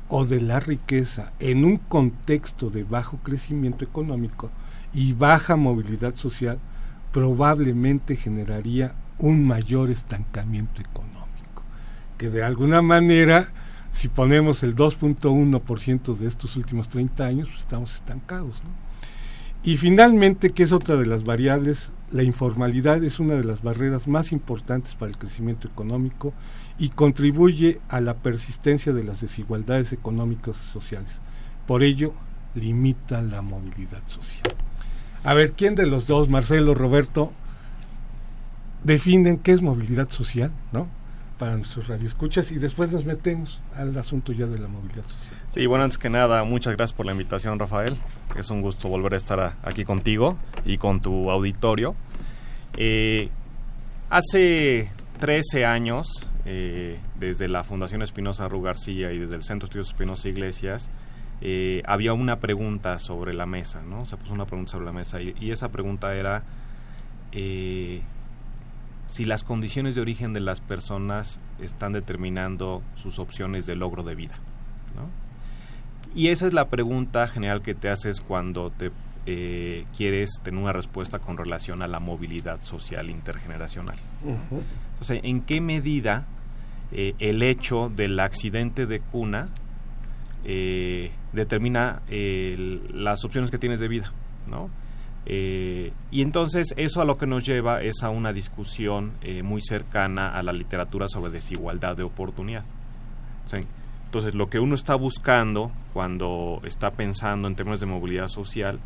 o 0.08 0.26
de 0.26 0.42
la 0.42 0.60
riqueza 0.60 1.32
en 1.40 1.66
un 1.66 1.78
contexto 1.78 2.70
de 2.70 2.84
bajo 2.84 3.18
crecimiento 3.18 3.84
económico 3.84 4.52
y 4.94 5.14
baja 5.14 5.56
movilidad 5.56 6.16
social 6.16 6.60
probablemente 7.12 8.16
generaría 8.16 8.96
un 9.18 9.46
mayor 9.46 9.90
estancamiento 9.90 10.82
económico, 10.82 11.64
que 12.18 12.30
de 12.30 12.44
alguna 12.44 12.82
manera, 12.82 13.48
si 13.92 14.10
ponemos 14.10 14.64
el 14.64 14.76
2.1% 14.76 16.18
de 16.18 16.28
estos 16.28 16.56
últimos 16.58 16.90
30 16.90 17.26
años, 17.26 17.48
pues 17.48 17.62
estamos 17.62 17.96
estancados. 17.96 18.62
Y 19.64 19.78
finalmente, 19.78 20.52
que 20.52 20.64
es 20.64 20.72
otra 20.72 20.98
de 20.98 21.06
las 21.06 21.24
variables, 21.24 21.92
la 22.12 22.24
informalidad 22.24 23.04
es 23.04 23.20
una 23.20 23.36
de 23.36 23.44
las 23.44 23.64
barreras 23.64 24.08
más 24.08 24.32
importantes 24.32 24.94
para 24.96 25.10
el 25.10 25.18
crecimiento 25.18 25.68
económico 25.68 26.34
y 26.78 26.90
contribuye 26.90 27.80
a 27.90 28.02
la 28.02 28.16
persistencia 28.16 28.94
de 28.94 29.04
las 29.04 29.22
desigualdades 29.22 29.94
económicas 29.94 30.58
y 30.58 30.72
sociales. 30.72 31.22
Por 31.68 31.84
ello, 31.84 32.14
limita 32.54 33.22
la 33.22 33.42
movilidad 33.42 34.02
social. 34.08 34.56
A 35.24 35.34
ver, 35.34 35.54
¿quién 35.54 35.76
de 35.76 35.86
los 35.86 36.08
dos, 36.08 36.30
Marcelo, 36.30 36.76
Roberto, 36.76 37.32
definen 38.84 39.38
qué 39.38 39.52
es 39.52 39.62
movilidad 39.62 40.10
social, 40.10 40.52
¿no? 40.72 40.88
Para 41.40 41.58
nuestros 41.58 41.88
radioescuchas 41.88 42.52
y 42.52 42.60
después 42.60 42.92
nos 42.92 43.06
metemos 43.06 43.60
al 43.76 43.98
asunto 43.98 44.32
ya 44.32 44.46
de 44.46 44.60
la 44.60 44.68
movilidad 44.68 45.04
social. 45.04 45.34
Sí, 45.54 45.66
bueno, 45.66 45.84
antes 45.84 45.98
que 45.98 46.10
nada, 46.10 46.44
muchas 46.44 46.76
gracias 46.76 46.96
por 46.96 47.06
la 47.06 47.12
invitación, 47.12 47.60
Rafael. 47.60 47.98
Es 48.38 48.50
un 48.52 48.62
gusto 48.62 48.88
volver 48.88 49.16
a 49.16 49.18
estar 49.18 49.56
aquí 49.64 49.84
contigo 49.84 50.38
y 50.66 50.78
con 50.78 51.02
tu 51.02 51.32
auditorio. 51.32 51.96
Eh, 52.78 53.30
hace 54.10 54.92
13 55.20 55.66
años, 55.66 56.08
eh, 56.46 57.00
desde 57.20 57.48
la 57.48 57.64
Fundación 57.64 58.02
Espinosa 58.02 58.48
Ru 58.48 58.62
García 58.62 59.12
y 59.12 59.20
desde 59.20 59.36
el 59.36 59.44
Centro 59.44 59.66
de 59.66 59.70
Estudios 59.70 59.88
Espinosa 59.90 60.30
Iglesias, 60.30 60.90
eh, 61.42 61.84
había 61.86 62.14
una 62.14 62.40
pregunta 62.40 63.00
sobre 63.00 63.34
la 63.34 63.46
mesa, 63.46 63.82
¿no? 63.82 64.06
Se 64.06 64.16
puso 64.16 64.34
una 64.34 64.46
pregunta 64.46 64.74
sobre 64.74 64.86
la 64.86 64.94
mesa 64.94 65.22
y, 65.22 65.36
y 65.40 65.52
esa 65.52 65.70
pregunta 65.70 66.16
era 66.16 66.44
eh, 67.32 68.02
si 69.10 69.26
las 69.26 69.44
condiciones 69.44 69.96
de 69.96 70.02
origen 70.02 70.34
de 70.34 70.40
las 70.40 70.62
personas 70.62 71.40
están 71.60 71.94
determinando 71.94 72.82
sus 72.96 73.20
opciones 73.20 73.66
de 73.66 73.76
logro 73.76 74.04
de 74.04 74.16
vida, 74.16 74.36
¿no? 74.96 75.10
Y 76.20 76.30
esa 76.30 76.48
es 76.48 76.54
la 76.54 76.70
pregunta 76.70 77.28
general 77.28 77.62
que 77.62 77.76
te 77.76 77.90
haces 77.90 78.22
cuando 78.22 78.72
te 78.72 78.92
eh, 79.26 79.86
quieres 79.98 80.40
tener 80.44 80.62
una 80.62 80.72
respuesta 80.72 81.20
con 81.20 81.36
relación 81.36 81.82
a 81.82 81.88
la 81.88 82.00
movilidad 82.00 82.62
social 82.62 83.10
intergeneracional. 83.10 83.98
Entonces, 84.94 85.20
¿en 85.24 85.42
qué 85.42 85.60
medida 85.60 86.26
eh, 86.92 87.14
el 87.20 87.44
hecho 87.44 87.92
del 87.94 88.20
accidente 88.20 88.86
de 88.86 89.00
cuna 89.00 89.50
eh, 90.44 91.12
determina 91.34 92.02
las 92.10 93.26
opciones 93.26 93.52
que 93.52 93.58
tienes 93.58 93.80
de 93.80 93.88
vida, 93.88 94.12
¿no? 94.48 94.70
Eh, 95.28 95.92
y 96.12 96.22
entonces 96.22 96.74
eso 96.78 97.02
a 97.02 97.06
lo 97.06 97.18
que 97.18 97.26
nos 97.26 97.44
lleva 97.44 97.82
es 97.82 98.04
a 98.04 98.12
una 98.12 98.32
discusión 98.32 99.14
eh, 99.22 99.42
muy 99.42 99.60
cercana 99.60 100.30
a 100.36 100.44
la 100.44 100.54
literatura 100.54 101.08
sobre 101.10 101.32
desigualdad 101.32 101.98
de 101.98 102.04
oportunidad. 102.04 102.64
entonces 104.06 104.36
lo 104.36 104.50
que 104.50 104.60
uno 104.60 104.76
está 104.76 104.94
buscando 104.94 105.72
cuando 105.94 106.62
está 106.64 106.92
pensando 106.92 107.48
en 107.48 107.56
términos 107.56 107.80
de 107.80 107.88
movilidad 107.88 108.28
social 108.28 108.80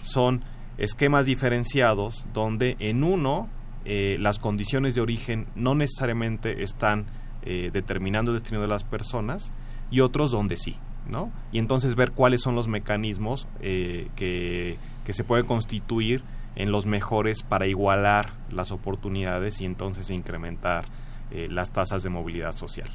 son 0.00 0.44
esquemas 0.78 1.26
diferenciados 1.26 2.24
donde 2.32 2.76
en 2.78 3.02
uno 3.02 3.48
eh, 3.84 4.16
las 4.20 4.38
condiciones 4.38 4.94
de 4.94 5.00
origen 5.00 5.48
no 5.56 5.74
necesariamente 5.74 6.62
están 6.62 7.06
determinando 7.44 8.32
el 8.32 8.38
destino 8.38 8.60
de 8.60 8.68
las 8.68 8.84
personas 8.84 9.52
y 9.90 10.00
otros 10.00 10.30
donde 10.30 10.56
sí. 10.56 10.76
¿no? 11.08 11.30
Y 11.50 11.58
entonces 11.58 11.96
ver 11.96 12.12
cuáles 12.12 12.42
son 12.42 12.54
los 12.54 12.68
mecanismos 12.68 13.48
que 13.60 14.76
que 15.04 15.12
se 15.12 15.24
puede 15.24 15.44
constituir 15.44 16.22
en 16.56 16.72
los 16.72 16.86
mejores 16.86 17.42
para 17.42 17.66
igualar 17.66 18.30
las 18.50 18.70
oportunidades 18.70 19.60
y 19.60 19.64
entonces 19.64 20.10
incrementar 20.10 20.84
eh, 21.30 21.48
las 21.50 21.72
tasas 21.72 22.02
de 22.02 22.10
movilidad 22.10 22.52
social. 22.52 22.88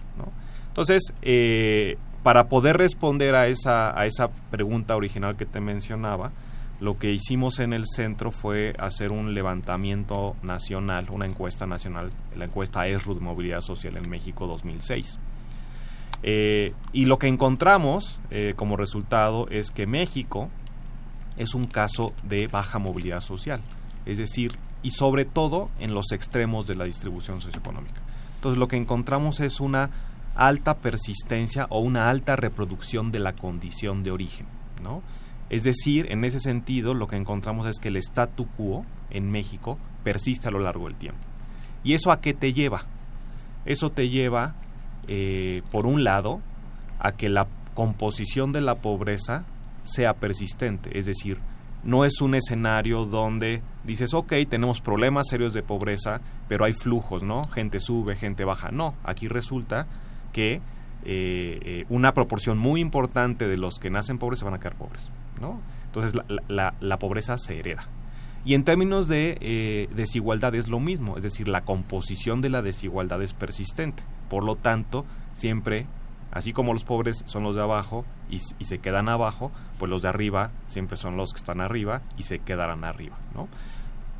Entonces, 0.68 1.14
eh, 1.22 1.98
para 2.24 2.48
poder 2.48 2.78
responder 2.78 3.36
a 3.36 3.48
esa, 3.48 3.98
a 4.00 4.06
esa 4.06 4.30
pregunta 4.30 4.96
original 4.96 5.36
que 5.36 5.46
te 5.46 5.60
mencionaba, 5.60 6.32
lo 6.80 6.98
que 6.98 7.12
hicimos 7.12 7.60
en 7.60 7.74
el 7.74 7.86
centro 7.86 8.32
fue 8.32 8.76
hacer 8.80 9.12
un 9.12 9.34
levantamiento 9.34 10.36
nacional, 10.44 11.08
una 11.10 11.26
encuesta 11.26 11.66
nacional, 11.66 12.10
la 12.36 12.46
encuesta 12.46 12.88
ESRU 12.88 13.16
de 13.16 13.22
Movilidad 13.22 13.62
Social 13.62 13.98
en 13.98 14.10
México 14.10 14.48
2006. 14.48 15.18
Eh, 16.24 16.74
y 16.92 17.06
lo 17.06 17.20
que 17.20 17.28
encontramos 17.28 18.20
como 18.56 18.78
resultado 18.78 19.48
es 19.50 19.72
que 19.72 19.86
México 19.86 20.50
es 21.38 21.54
un 21.54 21.66
caso 21.66 22.14
de 22.24 22.48
baja 22.48 22.80
movilidad 22.80 23.22
social, 23.22 23.62
es 24.06 24.18
decir, 24.18 24.58
y 24.84 24.92
sobre 24.92 25.26
todo 25.26 25.70
en 25.80 25.94
los 25.94 26.12
extremos 26.12 26.68
de 26.68 26.76
la 26.76 26.86
distribución 26.86 27.42
socioeconómica. 27.42 28.02
Entonces 28.36 28.60
lo 28.60 28.68
que 28.68 28.78
encontramos 28.78 29.40
es 29.40 29.60
una 29.60 29.90
alta 30.36 30.78
persistencia 30.78 31.66
o 31.70 31.80
una 31.80 32.10
alta 32.10 32.36
reproducción 32.36 33.12
de 33.12 33.20
la 33.20 33.34
condición 33.34 34.04
de 34.04 34.12
origen, 34.12 34.46
¿no? 34.84 35.02
Es 35.50 35.64
decir, 35.64 36.12
en 36.12 36.24
ese 36.26 36.40
sentido 36.40 36.94
lo 36.94 37.08
que 37.08 37.16
encontramos 37.16 37.68
es 37.68 37.80
que 37.80 37.90
el 37.90 37.98
statu 37.98 38.48
quo 38.48 38.86
en 39.10 39.32
México 39.32 39.78
persiste 40.04 40.48
a 40.48 40.52
lo 40.52 40.60
largo 40.60 40.86
del 40.86 40.96
tiempo. 40.96 41.22
¿Y 41.84 41.94
eso 41.94 42.12
a 42.12 42.20
qué 42.20 42.34
te 42.34 42.54
lleva? 42.54 42.84
Eso 43.66 43.92
te 43.92 44.10
lleva, 44.10 44.56
eh, 45.08 45.62
por 45.72 45.86
un 45.86 46.04
lado, 46.04 46.42
a 47.00 47.12
que 47.12 47.30
la 47.30 47.48
composición 47.74 48.52
de 48.52 48.62
la 48.62 48.76
pobreza 48.76 49.46
sea 49.84 50.14
persistente, 50.16 50.98
es 50.98 51.06
decir, 51.06 51.40
no 51.86 52.04
es 52.04 52.20
un 52.22 52.34
escenario 52.34 53.06
donde 53.06 53.62
dices, 53.84 54.14
ok, 54.14 54.34
tenemos 54.50 54.82
problemas 54.82 55.28
serios 55.30 55.54
de 55.54 55.62
pobreza, 55.62 56.20
pero 56.48 56.66
hay 56.66 56.74
flujos, 56.74 57.22
¿no? 57.22 57.44
Gente 57.54 57.80
sube, 57.80 58.16
gente 58.16 58.44
baja. 58.44 58.72
No, 58.72 58.96
aquí 59.04 59.28
resulta 59.28 59.86
que 60.34 60.56
eh, 60.56 60.62
eh, 61.06 61.86
una 61.90 62.14
proporción 62.14 62.58
muy 62.58 62.82
importante 62.82 63.48
de 63.48 63.58
los 63.58 63.78
que 63.78 63.92
nacen 63.92 64.18
pobres 64.18 64.40
se 64.40 64.46
van 64.46 64.56
a 64.56 64.60
quedar 64.60 64.76
pobres, 64.76 65.12
¿no? 65.40 65.62
Entonces 65.86 66.14
la, 66.48 67.00
pobreza 67.00 67.38
se 67.38 67.60
hereda. 67.60 67.88
Y 68.44 68.54
en 68.54 68.64
términos 68.64 69.08
de 69.08 69.38
eh, 69.42 69.90
desigualdad 69.96 70.54
es 70.54 70.68
lo 70.68 70.80
mismo, 70.80 71.18
es 71.18 71.24
decir, 71.24 71.48
la 71.48 71.62
composición 71.62 72.42
de 72.42 72.50
la 72.50 72.62
desigualdad 72.62 73.22
es 73.22 73.34
persistente. 73.34 74.04
Por 74.30 74.44
lo 74.44 74.56
tanto, 74.56 75.06
siempre 75.34 75.88
Así 76.36 76.52
como 76.52 76.74
los 76.74 76.84
pobres 76.84 77.24
son 77.26 77.44
los 77.44 77.56
de 77.56 77.62
abajo 77.62 78.04
y, 78.30 78.40
se 78.40 78.80
quedan 78.80 79.08
abajo, 79.08 79.54
pues 79.80 79.90
los 79.90 80.02
de 80.02 80.10
arriba 80.10 80.52
siempre 80.68 80.98
son 80.98 81.16
los 81.16 81.32
que 81.32 81.38
están 81.38 81.62
arriba 81.62 82.02
y 82.18 82.24
se 82.24 82.40
quedarán 82.40 82.84
arriba. 82.84 83.16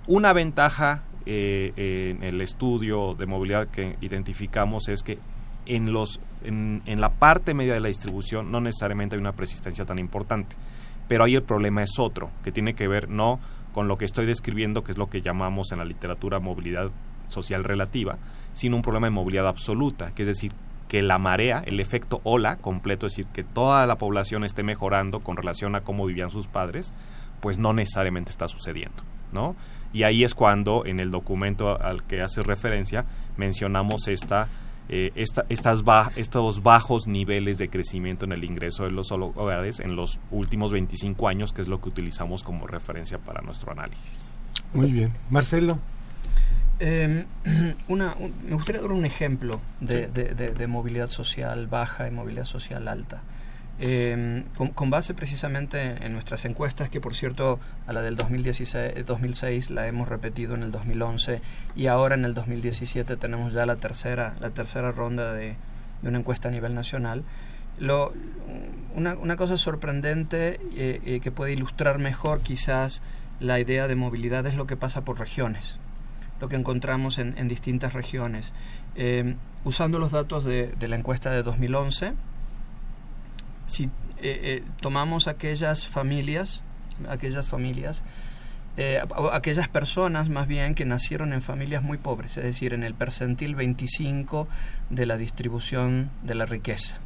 Una 0.08 0.32
ventaja 0.32 1.04
eh, 1.26 1.74
en 2.16 2.24
el 2.24 2.40
estudio 2.40 3.16
de 3.16 3.26
movilidad 3.26 3.68
que 3.68 3.98
identificamos 4.00 4.88
es 4.88 5.04
que 5.04 5.20
en, 5.66 5.94
en 6.86 7.02
la 7.02 7.10
parte 7.10 7.54
media 7.54 7.74
de 7.74 7.82
la 7.82 7.90
distribución 7.90 8.50
no 8.50 8.62
necesariamente 8.62 9.18
hay 9.18 9.20
una 9.20 9.34
persistencia 9.34 9.84
tan 9.84 10.00
importante, 10.00 10.56
pero 11.08 11.24
ahí 11.24 11.36
el 11.36 11.44
problema 11.44 11.84
es 11.84 12.00
otro, 12.00 12.32
que 12.44 12.52
tiene 12.52 12.74
que 12.74 12.88
ver 12.88 13.10
no 13.10 13.40
con 13.74 13.88
lo 13.88 13.98
que 13.98 14.06
estoy 14.06 14.26
describiendo, 14.26 14.84
que 14.84 14.94
es 14.94 14.98
lo 14.98 15.10
que 15.10 15.22
llamamos 15.22 15.72
en 15.72 15.80
la 15.80 15.86
literatura 15.86 16.40
movilidad 16.40 16.92
social 17.28 17.64
relativa, 17.64 18.18
sino 18.54 18.78
un 18.78 18.82
problema 18.82 19.08
de 19.08 19.12
movilidad 19.12 19.48
absoluta, 19.48 20.12
que 20.12 20.24
es 20.24 20.28
decir, 20.28 20.54
que 20.88 21.02
la 21.02 21.18
marea, 21.18 21.64
el 21.66 21.80
efecto 21.80 22.22
ola 22.24 22.58
completo, 22.58 23.08
es 23.08 23.14
decir, 23.14 23.26
que 23.34 23.44
toda 23.44 23.86
la 23.88 23.98
población 23.98 24.44
esté 24.44 24.64
mejorando 24.64 25.20
con 25.20 25.36
relación 25.36 25.76
a 25.76 25.82
cómo 25.82 26.06
vivían 26.06 26.30
sus 26.30 26.48
padres, 26.48 26.94
pues 27.42 27.58
no 27.58 27.74
necesariamente 27.74 28.32
está 28.32 28.48
sucediendo, 28.48 29.04
¿no? 29.32 29.56
Y 29.94 30.04
ahí 30.04 30.24
es 30.24 30.36
cuando 30.36 30.86
en 30.86 31.00
el 31.00 31.12
documento 31.12 31.82
al 31.82 32.04
que 32.04 32.22
hace 32.22 32.44
referencia 32.44 33.06
mencionamos 33.38 34.08
esta, 34.08 34.48
eh, 34.90 35.12
esta 35.16 35.46
estas 35.50 35.84
estos 36.16 36.64
bajos 36.64 37.08
niveles 37.08 37.58
de 37.58 37.70
crecimiento 37.70 38.26
en 38.26 38.32
el 38.32 38.44
ingreso 38.44 38.84
de 38.84 38.92
los 38.92 39.12
hogares 39.12 39.80
en 39.80 39.96
los 39.96 40.20
últimos 40.32 40.72
25 40.72 41.28
años, 41.28 41.54
que 41.54 41.62
es 41.62 41.68
lo 41.68 41.82
que 41.82 41.90
utilizamos 41.90 42.44
como 42.44 42.68
referencia 42.68 43.18
para 43.18 43.42
nuestro 43.42 43.72
análisis. 43.72 44.20
Muy 44.74 44.92
bien. 44.92 45.12
Marcelo. 45.30 45.80
Eh, 46.80 47.26
una, 47.88 48.16
me 48.48 48.56
gustaría 48.56 48.82
dar 48.82 48.92
un 48.92 49.06
ejemplo 49.06 49.62
de, 49.80 50.68
movilidad 50.68 51.10
social 51.10 51.68
baja 51.68 52.08
y 52.08 52.12
movilidad 52.12 52.46
social 52.46 52.88
alta. 52.88 53.22
Em, 53.78 54.44
con, 54.74 54.90
base 54.90 55.14
precisamente 55.14 56.06
en, 56.06 56.14
nuestras 56.14 56.46
encuestas, 56.46 56.90
que 56.90 57.02
por 57.02 57.14
cierto 57.14 57.60
a 57.88 57.94
la 57.94 58.02
del 58.02 58.16
2016, 58.16 59.06
2006 59.06 59.70
la 59.70 59.88
hemos 59.88 60.08
repetido 60.08 60.56
en 60.56 60.64
el 60.64 60.72
2011 60.72 61.42
y 61.76 61.88
ahora 61.88 62.16
en 62.16 62.24
el 62.24 62.34
2017 62.34 63.18
tenemos 63.18 63.52
ya 63.52 63.66
la 63.66 63.76
tercera, 63.76 64.36
la 64.40 64.52
tercera 64.52 64.94
ronda 64.94 65.34
de, 65.34 65.58
una 66.04 66.20
encuesta 66.20 66.48
a 66.48 66.52
nivel 66.52 66.74
nacional. 66.74 67.26
Lo, 67.78 68.14
una, 68.96 69.36
cosa 69.36 69.58
sorprendente 69.58 70.62
eh, 70.76 71.02
eh, 71.06 71.20
que 71.20 71.32
puede 71.32 71.52
ilustrar 71.52 72.00
mejor 72.00 72.40
quizás 72.40 73.02
la 73.42 73.60
idea 73.60 73.90
de 73.90 73.96
movilidad 73.96 74.46
es 74.46 74.56
lo 74.56 74.68
que 74.68 74.78
pasa 74.78 75.04
por 75.04 75.20
regiones 75.20 75.80
lo 76.42 76.50
que 76.50 76.56
encontramos 76.56 77.18
en, 77.18 77.48
distintas 77.48 77.94
regiones. 77.94 78.54
Eh, 78.96 79.36
usando 79.64 80.00
los 80.00 80.12
datos 80.12 80.44
de, 80.44 80.74
la 80.82 80.96
encuesta 80.96 81.32
de 81.32 81.44
2011, 81.44 82.14
si 83.66 83.86
eh, 83.86 83.90
eh, 84.22 84.64
tomamos 84.82 85.28
aquellas 85.28 85.88
familias, 85.88 86.64
aquellas 87.10 87.50
familias, 87.50 88.04
aquellas 89.32 89.70
personas 89.70 90.28
más 90.28 90.48
bien 90.48 90.76
que 90.76 90.84
nacieron 90.84 91.32
en 91.32 91.42
familias 91.42 91.82
muy 91.82 91.98
pobres, 91.98 92.36
es 92.36 92.44
decir, 92.44 92.74
en 92.74 92.84
el 92.84 92.94
percentil 92.94 93.56
25 93.56 94.50
de 94.90 95.06
la 95.06 95.16
distribución 95.16 96.12
de 96.24 96.36
la 96.36 96.46
riqueza. 96.46 96.98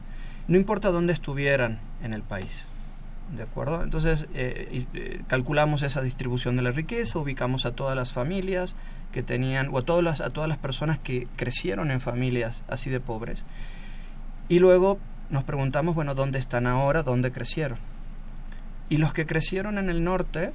No 0.48 0.58
importa 0.58 0.90
dónde 0.90 1.14
estuvieran 1.14 1.80
en 2.02 2.14
el 2.14 2.24
país. 2.24 2.66
¿De 3.36 3.44
acuerdo? 3.44 3.84
Entonces 3.84 4.28
calculamos 5.28 5.84
esa 5.84 6.02
distribución 6.02 6.56
de 6.56 6.64
la 6.64 6.72
riqueza, 6.72 7.20
ubicamos 7.20 7.68
a 7.68 7.76
todas 7.76 7.96
las 7.96 8.12
familias, 8.12 8.76
que 9.12 9.24
tenían, 9.24 9.70
o 9.72 9.78
a 9.78 9.82
todas, 9.84 10.22
a 10.22 10.32
todas 10.32 10.50
las 10.50 10.58
personas 10.58 10.98
que 10.98 11.28
crecieron 11.36 11.92
en 11.92 12.02
familias 12.02 12.64
así 12.68 12.90
de 12.90 13.00
pobres. 13.00 13.46
Y 14.48 14.58
luego 14.58 14.98
nos 15.30 15.44
preguntamos, 15.44 15.96
bueno, 15.96 16.16
¿dónde 16.16 16.40
están 16.40 16.68
ahora? 16.68 17.04
¿Dónde 17.04 17.32
crecieron? 17.32 17.78
Y 18.90 18.98
los 18.98 19.14
que 19.14 19.26
crecieron 19.26 19.78
en 19.78 19.90
el 19.90 20.04
norte 20.04 20.52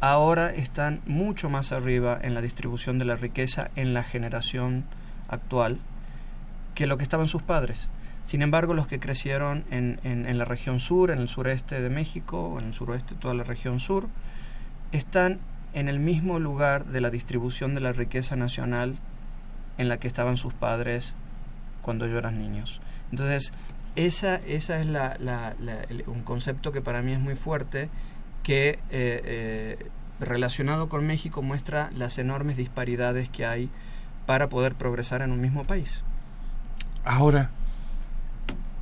ahora 0.00 0.50
están 0.50 1.02
mucho 1.06 1.50
más 1.50 1.72
arriba 1.72 2.18
en 2.22 2.34
la 2.34 2.40
distribución 2.40 2.98
de 2.98 3.04
la 3.04 3.16
riqueza 3.16 3.70
en 3.76 3.92
la 3.92 4.02
generación 4.02 4.84
actual 5.28 5.78
que 6.74 6.86
lo 6.86 6.96
que 6.96 7.04
estaban 7.04 7.28
sus 7.28 7.42
padres. 7.42 7.90
Sin 8.24 8.42
embargo, 8.42 8.74
los 8.74 8.86
que 8.86 9.00
crecieron 9.00 9.64
en, 9.70 10.00
en, 10.04 10.38
la 10.38 10.44
región 10.44 10.80
sur, 10.80 11.10
en 11.10 11.18
el 11.18 11.28
sureste 11.28 11.80
de 11.82 11.90
México, 11.90 12.56
en 12.58 12.66
el 12.66 12.74
suroeste, 12.74 13.14
toda 13.14 13.34
la 13.34 13.44
región 13.44 13.80
sur, 13.80 14.08
están 14.92 15.40
en 15.72 15.88
el 15.88 15.98
mismo 15.98 16.38
lugar 16.38 16.86
de 16.86 17.00
la 17.00 17.10
distribución 17.10 17.74
de 17.74 17.80
la 17.80 17.92
riqueza 17.92 18.36
nacional 18.36 18.96
en 19.78 19.88
la 19.88 19.98
que 19.98 20.08
estaban 20.08 20.36
sus 20.36 20.54
padres 20.54 21.16
cuando 21.82 22.06
yo 22.06 22.18
eran 22.18 22.38
niños. 22.38 22.80
Entonces, 23.10 23.52
esa, 23.96 24.36
esa 24.36 24.80
es 24.80 24.86
la, 24.86 25.54
un 26.06 26.22
concepto 26.22 26.72
que 26.72 26.80
para 26.80 27.02
mí 27.02 27.12
es 27.12 27.20
muy 27.20 27.34
fuerte, 27.34 27.88
que 28.42 28.70
eh, 28.70 28.78
eh, 28.90 29.86
relacionado 30.20 30.88
con 30.88 31.06
México 31.06 31.42
muestra 31.42 31.90
las 31.96 32.18
enormes 32.18 32.56
disparidades 32.56 33.28
que 33.28 33.46
hay 33.46 33.70
para 34.26 34.48
poder 34.48 34.74
progresar 34.74 35.22
en 35.22 35.32
un 35.32 35.40
mismo 35.40 35.64
país. 35.64 36.02
Ahora, 37.04 37.50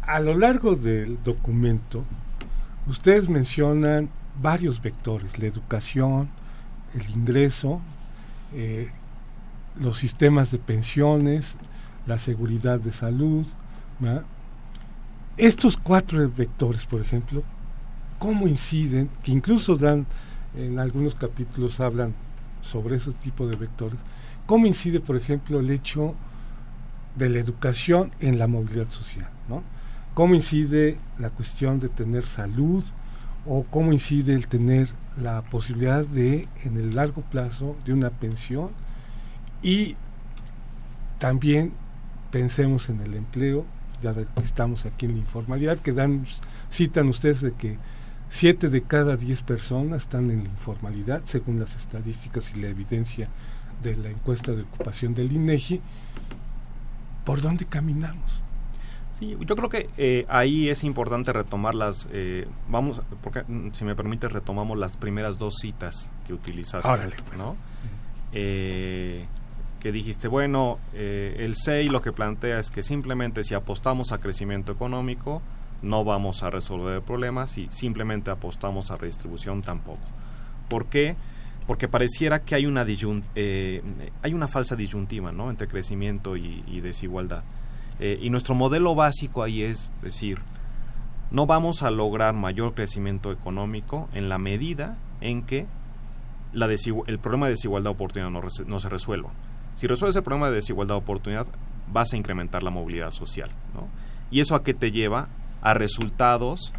a 0.02 0.20
lo 0.20 0.34
largo 0.34 0.74
del 0.74 1.22
documento, 1.22 2.04
ustedes 2.86 3.28
mencionan 3.28 4.10
varios 4.40 4.80
vectores, 4.82 5.38
la 5.38 5.46
educación, 5.46 6.28
el 6.94 7.10
ingreso, 7.10 7.80
eh, 8.54 8.90
los 9.78 9.98
sistemas 9.98 10.50
de 10.50 10.58
pensiones, 10.58 11.56
la 12.06 12.18
seguridad 12.18 12.80
de 12.80 12.92
salud. 12.92 13.46
Estos 15.38 15.76
cuatro 15.76 16.30
vectores, 16.36 16.84
por 16.84 17.00
ejemplo, 17.00 17.44
¿cómo 18.18 18.48
inciden? 18.48 19.08
Que 19.22 19.30
incluso 19.30 19.76
dan, 19.76 20.06
en 20.56 20.78
algunos 20.78 21.14
capítulos 21.14 21.78
hablan 21.80 22.14
sobre 22.60 22.96
ese 22.96 23.12
tipo 23.12 23.46
de 23.46 23.56
vectores. 23.56 23.98
¿Cómo 24.46 24.66
incide, 24.66 25.00
por 25.00 25.16
ejemplo, 25.16 25.60
el 25.60 25.70
hecho 25.70 26.14
de 27.16 27.28
la 27.28 27.38
educación 27.38 28.10
en 28.20 28.38
la 28.38 28.48
movilidad 28.48 28.88
social? 28.88 29.30
¿no? 29.48 29.62
¿Cómo 30.14 30.34
incide 30.34 30.98
la 31.18 31.30
cuestión 31.30 31.78
de 31.78 31.88
tener 31.88 32.24
salud 32.24 32.82
o 33.46 33.64
cómo 33.64 33.92
incide 33.92 34.34
el 34.34 34.48
tener 34.48 34.88
la 35.16 35.42
posibilidad 35.42 36.04
de, 36.04 36.48
en 36.64 36.76
el 36.76 36.96
largo 36.96 37.22
plazo, 37.22 37.76
de 37.84 37.92
una 37.92 38.10
pensión? 38.10 38.70
Y 39.62 39.96
también 41.18 41.72
pensemos 42.30 42.88
en 42.88 43.00
el 43.00 43.14
empleo, 43.14 43.64
ya 44.02 44.14
que 44.14 44.26
estamos 44.42 44.86
aquí 44.86 45.06
en 45.06 45.12
la 45.12 45.18
informalidad, 45.18 45.78
que 45.78 45.92
dan, 45.92 46.24
citan 46.70 47.08
ustedes 47.08 47.40
de 47.40 47.52
que 47.52 47.78
siete 48.28 48.68
de 48.68 48.82
cada 48.82 49.16
diez 49.16 49.42
personas 49.42 50.02
están 50.02 50.30
en 50.30 50.44
la 50.44 50.50
informalidad, 50.50 51.22
según 51.24 51.58
las 51.58 51.76
estadísticas 51.76 52.52
y 52.54 52.60
la 52.60 52.68
evidencia 52.68 53.28
de 53.82 53.96
la 53.96 54.10
encuesta 54.10 54.52
de 54.52 54.62
ocupación 54.62 55.14
del 55.14 55.32
INEGI. 55.32 55.80
¿Por 57.24 57.40
dónde 57.42 57.64
caminamos? 57.66 58.40
Sí, 59.12 59.36
yo 59.40 59.56
creo 59.56 59.68
que 59.68 59.90
eh, 59.96 60.26
ahí 60.28 60.68
es 60.68 60.84
importante 60.84 61.32
retomar 61.32 61.74
las, 61.74 62.08
eh, 62.12 62.46
vamos, 62.68 63.02
porque 63.20 63.42
mm, 63.46 63.72
si 63.72 63.84
me 63.84 63.96
permite 63.96 64.28
retomamos 64.28 64.78
las 64.78 64.96
primeras 64.96 65.38
dos 65.38 65.56
citas 65.60 66.12
que 66.26 66.32
utilizaste, 66.32 66.88
Órale, 66.88 67.16
pues. 67.26 67.36
¿no? 67.36 67.56
Eh, 68.32 69.26
que 69.80 69.92
dijiste, 69.92 70.28
bueno, 70.28 70.78
eh, 70.94 71.36
el 71.40 71.54
SEI 71.54 71.88
lo 71.88 72.02
que 72.02 72.12
plantea 72.12 72.58
es 72.58 72.70
que 72.70 72.82
simplemente 72.82 73.44
si 73.44 73.54
apostamos 73.54 74.12
a 74.12 74.18
crecimiento 74.18 74.72
económico, 74.72 75.40
no 75.82 76.02
vamos 76.04 76.42
a 76.42 76.50
resolver 76.50 77.00
problemas 77.02 77.56
y 77.58 77.68
simplemente 77.70 78.30
apostamos 78.30 78.90
a 78.90 78.96
redistribución 78.96 79.62
tampoco. 79.62 80.00
¿Por 80.68 80.86
qué? 80.86 81.14
Porque 81.68 81.86
pareciera 81.86 82.40
que 82.40 82.54
hay 82.56 82.66
una, 82.66 82.84
disyun- 82.84 83.22
eh, 83.36 83.82
hay 84.22 84.34
una 84.34 84.48
falsa 84.48 84.74
disyuntiva 84.74 85.30
¿no? 85.32 85.50
entre 85.50 85.68
crecimiento 85.68 86.36
y, 86.36 86.80
desigualdad. 86.80 87.44
Eh, 88.00 88.18
y 88.20 88.30
nuestro 88.30 88.54
modelo 88.54 88.94
básico 88.94 89.42
ahí 89.42 89.62
es 89.62 89.92
decir, 90.02 90.38
no 91.30 91.46
vamos 91.46 91.82
a 91.82 91.90
lograr 91.90 92.34
mayor 92.34 92.74
crecimiento 92.74 93.30
económico 93.30 94.08
en 94.14 94.28
la 94.28 94.38
medida 94.38 94.96
en 95.20 95.42
que 95.42 95.66
la 96.52 96.66
el 97.06 97.18
problema 97.18 97.46
de 97.46 97.52
desigualdad 97.52 97.90
de 97.90 97.94
oportunidad 97.94 98.30
no, 98.30 98.40
no 98.66 98.80
se 98.80 98.88
resuelva. 98.88 99.30
Si 99.78 99.86
resuelves 99.86 100.16
el 100.16 100.24
problema 100.24 100.48
de 100.48 100.56
desigualdad 100.56 100.96
de 100.96 101.02
oportunidad, 101.02 101.46
vas 101.92 102.12
a 102.12 102.16
incrementar 102.16 102.64
la 102.64 102.70
movilidad 102.70 103.12
social. 103.12 103.48
¿no? 103.74 103.86
¿Y 104.28 104.40
eso 104.40 104.56
a 104.56 104.64
qué 104.64 104.74
te 104.74 104.90
lleva? 104.90 105.28
A 105.62 105.72
resultados 105.72 106.72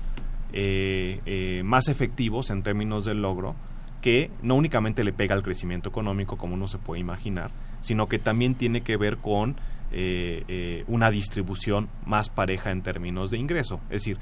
eh, 0.51 1.21
eh, 1.25 1.61
más 1.63 1.87
efectivos 1.87 2.49
en 2.49 2.61
términos 2.61 3.05
del 3.05 3.21
logro, 3.21 3.55
que 4.01 4.31
no 4.41 4.55
únicamente 4.55 5.05
le 5.05 5.13
pega 5.13 5.33
al 5.33 5.43
crecimiento 5.43 5.87
económico, 5.87 6.37
como 6.37 6.55
uno 6.55 6.67
se 6.67 6.77
puede 6.77 6.99
imaginar, 6.99 7.51
sino 7.79 8.09
que 8.09 8.19
también 8.19 8.55
tiene 8.55 8.81
que 8.81 8.97
ver 8.97 9.15
con 9.15 9.55
eh, 9.93 10.83
una 10.87 11.09
distribución 11.09 11.87
más 12.05 12.29
pareja 12.29 12.71
en 12.71 12.81
términos 12.81 13.31
de 13.31 13.37
ingreso. 13.37 13.79
Es 13.85 14.01
decir, 14.01 14.17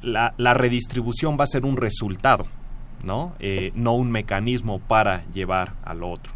la, 0.00 0.32
la 0.38 0.54
redistribución 0.54 1.36
va 1.38 1.44
a 1.44 1.48
ser 1.48 1.66
un 1.66 1.76
resultado, 1.76 2.46
¿no? 3.04 3.34
No 3.74 3.92
un 3.92 4.10
mecanismo 4.10 4.78
para 4.78 5.26
llevar 5.34 5.74
al 5.84 6.02
otro. 6.02 6.35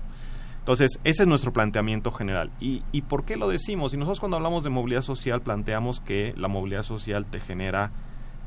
Entonces, 0.60 1.00
ese 1.04 1.22
es 1.24 1.28
nuestro 1.28 1.52
planteamiento 1.52 2.12
general. 2.12 2.50
¿Y, 2.60 2.82
¿Y 2.92 3.02
por 3.02 3.24
qué 3.24 3.36
lo 3.36 3.48
decimos? 3.48 3.92
Y 3.92 3.96
nosotros 3.96 4.20
cuando 4.20 4.36
hablamos 4.36 4.62
de 4.62 4.70
movilidad 4.70 5.02
social 5.02 5.42
planteamos 5.42 6.00
que 6.00 6.32
la 6.36 6.48
movilidad 6.48 6.82
social 6.82 7.26
te 7.26 7.40
genera 7.40 7.90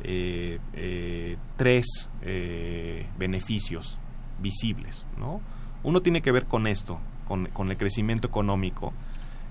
eh, 0.03 0.59
eh, 0.73 1.37
tres 1.57 2.09
eh, 2.21 3.07
beneficios 3.17 3.99
visibles, 4.39 5.05
¿no? 5.17 5.41
Uno 5.83 6.01
tiene 6.01 6.21
que 6.21 6.31
ver 6.31 6.45
con 6.45 6.67
esto, 6.67 6.99
con, 7.27 7.47
con 7.47 7.69
el 7.69 7.77
crecimiento 7.77 8.27
económico, 8.27 8.93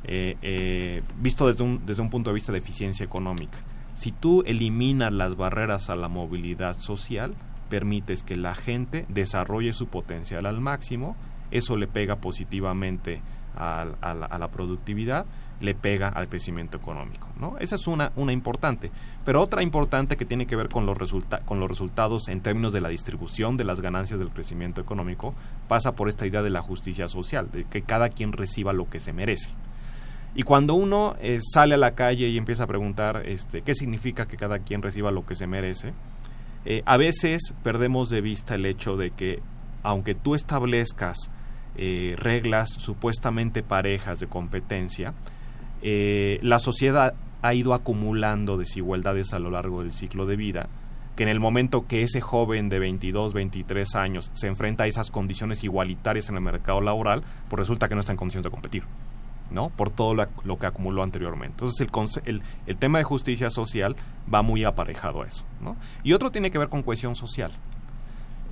eh, 0.05 0.37
eh, 0.43 1.03
visto 1.21 1.47
desde 1.47 1.63
un, 1.65 1.85
desde 1.85 2.03
un 2.03 2.11
punto 2.11 2.31
de 2.31 2.35
vista 2.35 2.53
de 2.53 2.59
eficiencia 2.59 3.05
económica. 3.05 3.59
Si 3.95 4.13
tú 4.13 4.43
eliminas 4.47 5.13
las 5.13 5.37
barreras 5.37 5.91
a 5.91 5.97
la 5.97 6.09
movilidad 6.09 6.79
social, 6.79 7.35
permites 7.69 8.23
que 8.23 8.37
la 8.37 8.55
gente 8.55 9.05
desarrolle 9.09 9.73
su 9.73 9.89
potencial 9.89 10.47
al 10.47 10.61
máximo, 10.61 11.17
eso 11.53 11.77
le 11.77 11.87
pega 11.87 12.17
positivamente 12.17 13.21
a, 13.57 13.85
la, 14.39 14.49
productividad, 14.49 15.27
le 15.61 15.75
pega 15.75 16.09
al 16.09 16.29
crecimiento 16.29 16.77
económico. 16.77 17.29
¿no? 17.39 17.57
Esa 17.59 17.77
es 17.77 17.87
una, 17.87 18.13
una 18.17 18.33
importante. 18.33 18.91
Pero 19.25 19.41
otra 19.41 19.63
importante 19.63 20.17
que 20.17 20.25
tiene 20.25 20.47
que 20.47 20.57
ver 20.57 20.69
con 20.69 20.87
los, 20.87 20.97
resulta 20.97 21.41
con 21.41 21.61
los 21.61 21.69
resultados 21.69 22.29
en 22.29 22.41
términos 22.41 22.73
de 22.73 22.81
la 22.81 22.89
distribución 22.89 23.57
de 23.57 23.65
las 23.65 23.81
ganancias 23.81 24.19
del 24.19 24.31
crecimiento 24.31 24.81
económico 24.81 25.35
pasa 25.69 25.93
por 25.93 26.09
esta 26.09 26.27
idea 26.27 26.43
de 26.43 26.51
la 26.51 26.63
justicia 26.63 27.09
social, 27.09 27.51
de 27.53 27.65
que 27.65 27.83
cada 27.83 28.09
quien 28.09 28.33
reciba 28.33 28.73
lo 28.73 28.89
que 28.89 29.01
se 29.01 29.13
merece. 29.13 29.51
Y 30.35 30.45
cuando 30.45 30.75
uno 30.75 31.15
eh, 31.21 31.41
sale 31.43 31.75
a 31.75 31.79
la 31.79 31.95
calle 31.95 32.29
y 32.29 32.39
empieza 32.39 32.65
a 32.65 32.67
preguntar 32.67 33.23
este, 33.27 33.61
qué 33.63 33.75
significa 33.75 34.27
que 34.27 34.39
cada 34.39 34.61
quien 34.61 34.81
reciba 34.81 35.11
lo 35.11 35.27
que 35.27 35.35
se 35.35 35.47
merece, 35.47 35.93
eh, 36.65 36.83
a 36.87 36.97
veces 36.97 37.53
perdemos 37.63 38.09
de 38.09 38.23
vista 38.23 38.55
el 38.55 38.65
hecho 38.65 38.97
de 38.97 39.11
que 39.11 39.43
aunque 39.83 40.15
tú 40.15 40.35
establezcas 40.35 41.19
eh, 41.77 42.15
reglas 42.19 42.71
supuestamente 42.77 43.63
parejas 43.63 44.21
de 44.21 44.27
competencia, 44.27 45.15
eh, 45.83 46.39
la 46.43 46.59
sociedad 46.59 47.15
ha 47.43 47.55
ido 47.55 47.75
acumulando 47.75 48.57
desigualdades 48.57 49.33
a 49.33 49.39
lo 49.39 49.51
largo 49.51 49.83
del 49.83 49.93
ciclo 49.93 50.27
de 50.27 50.37
vida, 50.37 50.69
que 51.17 51.25
en 51.25 51.29
el 51.29 51.41
momento 51.41 51.87
que 51.87 52.03
ese 52.03 52.21
joven 52.21 52.69
de 52.69 52.79
22, 52.79 53.35
23 53.35 53.95
años 53.97 54.31
se 54.35 54.47
enfrenta 54.47 54.85
a 54.85 54.87
esas 54.87 55.11
condiciones 55.11 55.65
igualitarias 55.65 56.29
en 56.29 56.37
el 56.37 56.41
mercado 56.41 56.81
laboral, 56.81 57.23
pues 57.49 57.59
resulta 57.59 57.89
que 57.89 57.95
no 57.95 58.01
está 58.01 58.13
en 58.13 58.19
condiciones 58.19 58.45
de 58.45 58.51
competir. 58.51 58.85
¿no? 59.51 59.69
por 59.69 59.91
todo 59.91 60.15
lo, 60.15 60.59
que 60.59 60.67
acumuló 60.67 61.03
anteriormente. 61.03 61.65
Entonces 61.65 61.87
el, 62.25 62.43
el, 62.67 62.77
tema 62.79 62.97
de 62.97 63.05
justicia 63.05 63.51
social 63.51 63.97
va 64.33 64.41
muy 64.41 64.65
aparejado 64.65 65.21
a 65.21 65.27
eso. 65.27 65.45
Y 66.03 66.15
otro 66.15 66.31
tiene 66.31 66.51
que 66.51 66.57
ver 66.57 66.71
con 66.71 66.83
cohesión 66.83 67.15
social. 67.17 67.53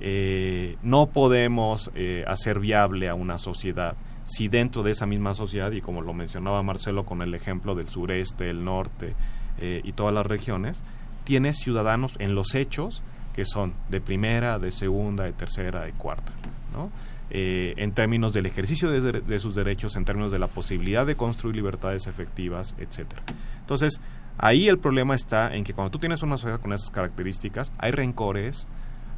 Eh, 0.03 0.77
no 0.81 1.07
podemos 1.07 1.91
eh, 1.93 2.25
hacer 2.27 2.59
viable 2.59 3.07
a 3.07 3.13
una 3.13 3.37
sociedad 3.37 3.95
si 4.23 4.47
dentro 4.47 4.81
de 4.81 4.91
esa 4.91 5.05
misma 5.05 5.35
sociedad, 5.35 5.71
y 5.71 5.81
como 5.81 6.01
lo 6.01 6.13
mencionaba 6.13 6.63
Marcelo 6.63 7.05
con 7.05 7.21
el 7.21 7.35
ejemplo 7.35 7.75
del 7.75 7.87
sureste, 7.87 8.49
el 8.49 8.63
norte 8.63 9.13
eh, 9.59 9.81
y 9.83 9.93
todas 9.93 10.13
las 10.13 10.25
regiones, 10.25 10.81
tienes 11.23 11.57
ciudadanos 11.57 12.13
en 12.17 12.33
los 12.33 12.55
hechos 12.55 13.03
que 13.33 13.45
son 13.45 13.73
de 13.89 14.01
primera, 14.01 14.57
de 14.57 14.71
segunda, 14.71 15.25
de 15.25 15.33
tercera, 15.33 15.81
de 15.81 15.91
cuarta. 15.93 16.31
¿no? 16.73 16.89
en 17.33 17.93
términos 17.93 18.33
del 18.33 18.45
ejercicio 18.45 18.91
de, 18.91 18.99
de, 18.99 19.21
de, 19.21 19.39
sus 19.39 19.55
derechos, 19.55 19.95
en 19.95 20.03
términos 20.03 20.33
de 20.33 20.39
la 20.39 20.47
posibilidad 20.47 21.05
de 21.05 21.15
construir 21.15 21.55
libertades 21.55 22.05
efectivas, 22.07 22.75
etcétera. 22.77 23.23
Entonces, 23.61 24.01
ahí 24.37 24.67
el 24.67 24.79
problema 24.79 25.15
está 25.15 25.55
en 25.55 25.63
que 25.63 25.73
cuando 25.73 25.91
tú 25.91 25.99
tienes 25.99 26.23
una 26.23 26.37
sociedad 26.37 26.59
con 26.59 26.73
esas 26.73 26.89
características, 26.89 27.71
hay 27.77 27.91
rencores, 27.91 28.67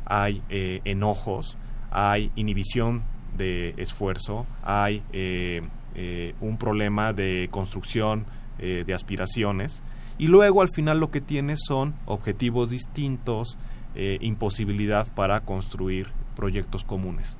hay 0.05 0.41
eh, 0.49 0.81
enojos, 0.85 1.57
hay 1.91 2.31
inhibición 2.35 3.03
de 3.37 3.73
esfuerzo, 3.77 4.45
hay 4.63 5.03
eh, 5.11 5.61
eh, 5.95 6.33
un 6.41 6.57
problema 6.57 7.13
de 7.13 7.47
construcción 7.51 8.25
eh, 8.59 8.83
de 8.85 8.93
aspiraciones, 8.93 9.83
y 10.17 10.27
luego 10.27 10.61
al 10.61 10.69
final 10.69 10.99
lo 10.99 11.11
que 11.11 11.21
tienes 11.21 11.59
son 11.67 11.95
objetivos 12.05 12.69
distintos, 12.69 13.57
imposibilidad 13.95 15.07
para 15.13 15.41
construir 15.41 16.07
proyectos 16.35 16.83
comunes. 16.83 17.37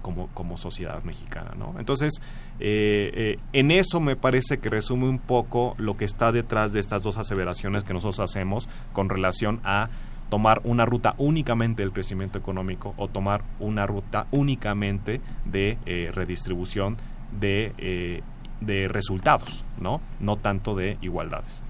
Como, 0.00 0.28
como, 0.28 0.56
sociedad 0.56 1.04
mexicana. 1.04 1.50
¿no? 1.58 1.74
Entonces, 1.78 2.14
en 2.58 3.70
eso 3.70 4.00
me 4.00 4.16
parece 4.16 4.58
que 4.58 4.70
resume 4.70 5.06
un 5.06 5.18
poco 5.18 5.74
lo 5.76 5.98
que 5.98 6.06
está 6.06 6.32
detrás 6.32 6.72
de 6.72 6.80
estas 6.80 7.02
dos 7.02 7.18
aseveraciones 7.18 7.84
que 7.84 7.92
nosotros 7.92 8.20
hacemos 8.20 8.70
con 8.94 9.10
relación 9.10 9.60
a 9.64 9.90
tomar 10.28 10.60
una 10.64 10.84
ruta 10.84 11.14
únicamente 11.18 11.82
del 11.82 11.92
crecimiento 11.92 12.38
económico 12.38 12.94
o 12.96 13.08
tomar 13.08 13.42
una 13.60 13.86
ruta 13.86 14.26
únicamente 14.30 15.20
de 15.44 15.78
eh, 15.86 16.10
redistribución 16.12 16.96
de, 17.38 18.22
de 18.60 18.88
resultados, 18.88 19.64
¿no? 19.80 20.00
no 20.20 20.36
tanto 20.36 20.74
de 20.74 20.98
igualdades. 21.02 21.62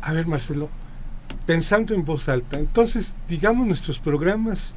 A 0.00 0.12
ver, 0.12 0.26
Marcelo, 0.26 0.68
pensando 1.46 1.94
en 1.94 2.04
voz 2.04 2.28
alta, 2.28 2.58
entonces, 2.58 3.14
digamos, 3.28 3.66
nuestros 3.66 3.98
programas 3.98 4.74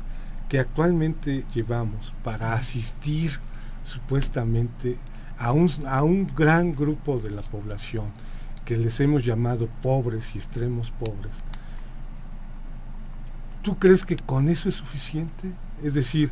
que 0.49 0.59
actualmente 0.59 1.45
llevamos 1.53 2.13
para 2.23 2.53
asistir 2.53 3.39
supuestamente 3.83 4.97
a 5.37 5.51
un, 5.51 5.69
a 5.87 6.03
un 6.03 6.27
gran 6.35 6.73
grupo 6.73 7.19
de 7.19 7.31
la 7.31 7.41
población 7.41 8.05
que 8.65 8.77
les 8.77 8.99
hemos 8.99 9.25
llamado 9.25 9.67
pobres 9.81 10.35
y 10.35 10.37
extremos 10.37 10.91
pobres, 10.91 11.33
¿tú 13.63 13.79
crees 13.79 14.05
que 14.05 14.15
con 14.15 14.49
eso 14.49 14.69
es 14.69 14.75
suficiente? 14.75 15.51
Es 15.83 15.95
decir, 15.95 16.29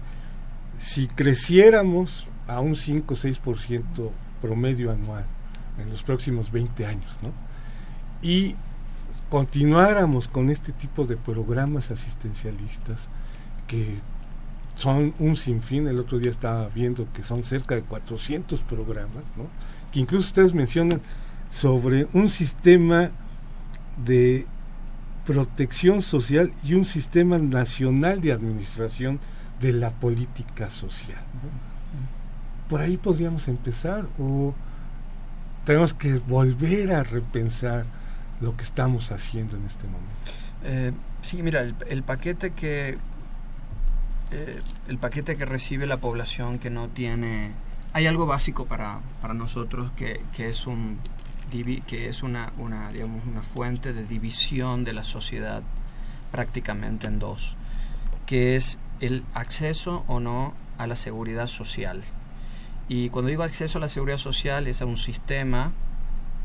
si 0.77 1.07
creciéramos 1.07 2.27
a 2.47 2.59
un 2.59 2.75
5 2.75 3.13
o 3.13 3.17
6% 3.17 4.11
promedio 4.41 4.91
anual 4.91 5.25
en 5.79 5.89
los 5.89 6.03
próximos 6.03 6.51
20 6.51 6.85
años, 6.85 7.17
¿no? 7.23 7.31
Y 8.21 8.55
continuáramos 9.29 10.27
con 10.27 10.49
este 10.49 10.73
tipo 10.73 11.05
de 11.05 11.17
programas 11.17 11.89
asistencialistas 11.89 13.09
que 13.67 13.95
son 14.75 15.13
un 15.19 15.35
sinfín, 15.35 15.87
el 15.87 15.99
otro 15.99 16.19
día 16.19 16.31
estaba 16.31 16.67
viendo 16.67 17.07
que 17.13 17.23
son 17.23 17.43
cerca 17.43 17.75
de 17.75 17.81
400 17.81 18.59
programas, 18.61 19.23
¿no? 19.37 19.47
que 19.91 19.99
incluso 19.99 20.27
ustedes 20.27 20.53
mencionan 20.53 21.01
sobre 21.49 22.07
un 22.13 22.29
sistema 22.29 23.11
de 24.03 24.47
protección 25.25 26.01
social 26.01 26.51
y 26.63 26.73
un 26.73 26.85
sistema 26.85 27.37
nacional 27.37 28.21
de 28.21 28.31
administración 28.31 29.19
de 29.59 29.73
la 29.73 29.91
política 29.91 30.69
social. 30.69 31.21
Por 32.69 32.81
ahí 32.81 32.97
podríamos 32.97 33.47
empezar 33.47 34.07
o 34.19 34.53
tenemos 35.65 35.93
que 35.93 36.15
volver 36.15 36.91
a 36.93 37.03
repensar 37.03 37.85
lo 38.39 38.57
que 38.57 38.63
estamos 38.63 39.11
haciendo 39.11 39.55
en 39.57 39.65
este 39.65 39.85
momento. 39.85 40.11
Eh, 40.63 40.91
sí, 41.21 41.43
mira, 41.43 41.61
el, 41.61 42.03
paquete 42.03 42.51
que 42.51 42.97
eh, 44.31 44.61
el 44.87 44.97
paquete 44.97 45.37
que 45.37 45.45
recibe 45.45 45.85
la 45.85 45.97
población 45.97 46.57
que 46.59 46.69
no 46.69 46.87
tiene 46.87 47.51
hay 47.93 48.07
algo 48.07 48.25
básico 48.25 48.65
para, 48.65 49.01
para 49.21 49.33
nosotros 49.33 49.91
que, 49.95 50.21
que 50.33 50.49
es 50.49 50.65
un 50.65 50.99
que 51.85 52.07
es 52.07 52.23
una, 52.23 52.51
una, 52.57 52.91
digamos, 52.91 53.25
una 53.25 53.41
fuente 53.41 53.93
de 53.93 54.05
división 54.05 54.83
de 54.83 54.93
la 54.93 55.03
sociedad 55.03 55.61
prácticamente 56.31 57.07
en 57.07 57.19
dos, 57.19 57.55
que 58.25 58.55
es 58.55 58.79
el 59.01 59.23
acceso 59.33 60.03
o 60.07 60.19
no 60.19 60.53
a 60.77 60.87
la 60.87 60.95
seguridad 60.95 61.47
social. 61.47 62.03
Y 62.87 63.09
cuando 63.09 63.29
digo 63.29 63.43
acceso 63.43 63.77
a 63.77 63.81
la 63.81 63.89
seguridad 63.89 64.17
social 64.17 64.67
es 64.67 64.81
a 64.81 64.85
un 64.85 64.97
sistema 64.97 65.73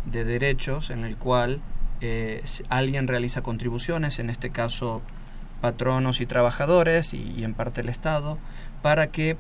de 0.05 0.25
derechos 0.25 0.91
en 0.91 1.05
el 1.05 1.17
cual 1.17 1.61
eh, 2.01 2.43
alguien 2.69 3.09
realiza 3.09 3.43
contribuciones, 3.43 4.19
en 4.19 4.29
este 4.29 4.51
caso 4.51 5.03
patronos 5.61 6.21
y 6.21 6.27
trabajadores 6.27 7.15
y, 7.15 7.43
en 7.43 7.55
parte 7.55 7.81
el 7.81 7.89
Estado, 7.89 8.39
para 8.83 9.09
que 9.09 9.37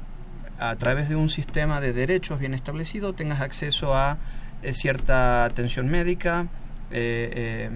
a 0.58 0.74
través 0.76 1.08
de 1.08 1.16
un 1.16 1.28
sistema 1.28 1.80
de 1.80 1.92
derechos 1.92 2.38
bien 2.38 2.54
establecido 2.54 3.12
tengas 3.12 3.40
acceso 3.40 3.94
a 3.94 4.16
cierta 4.72 5.44
atención 5.44 5.88
médica, 5.88 6.48
eh, 6.90 7.70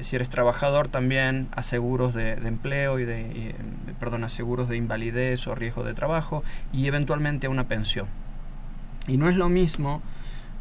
si 0.00 0.16
eres 0.16 0.30
trabajador 0.30 0.88
también 0.88 1.48
a 1.52 1.62
seguros 1.62 2.14
de, 2.14 2.32
empleo 2.32 2.98
y 2.98 3.04
de, 3.04 3.54
perdón, 4.00 4.24
a 4.24 4.28
seguros 4.28 4.68
de 4.68 4.76
invalidez 4.76 5.46
o 5.46 5.54
riesgo 5.54 5.84
de 5.84 5.94
trabajo 5.94 6.42
y 6.72 6.86
eventualmente 6.86 7.46
a 7.46 7.50
una 7.50 7.68
pensión. 7.68 8.06
Y 9.06 9.16
no 9.16 9.28
es 9.28 9.36
lo 9.36 9.48
mismo 9.48 10.02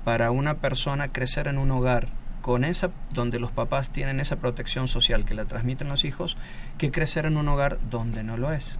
para 0.03 0.31
una 0.31 0.55
persona 0.55 1.11
crecer 1.11 1.47
en 1.47 1.57
un 1.57 1.71
hogar 1.71 2.09
con 2.41 2.63
esa 2.63 2.89
donde 3.11 3.39
los 3.39 3.51
papás 3.51 3.91
tienen 3.91 4.19
esa 4.19 4.37
protección 4.37 4.87
social 4.87 5.25
que 5.25 5.35
la 5.35 5.45
transmiten 5.45 5.87
los 5.87 6.03
hijos 6.05 6.37
que 6.79 6.91
crecer 6.91 7.27
en 7.27 7.37
un 7.37 7.47
hogar 7.47 7.77
donde 7.91 8.23
no 8.23 8.35
lo 8.35 8.51
es 8.51 8.79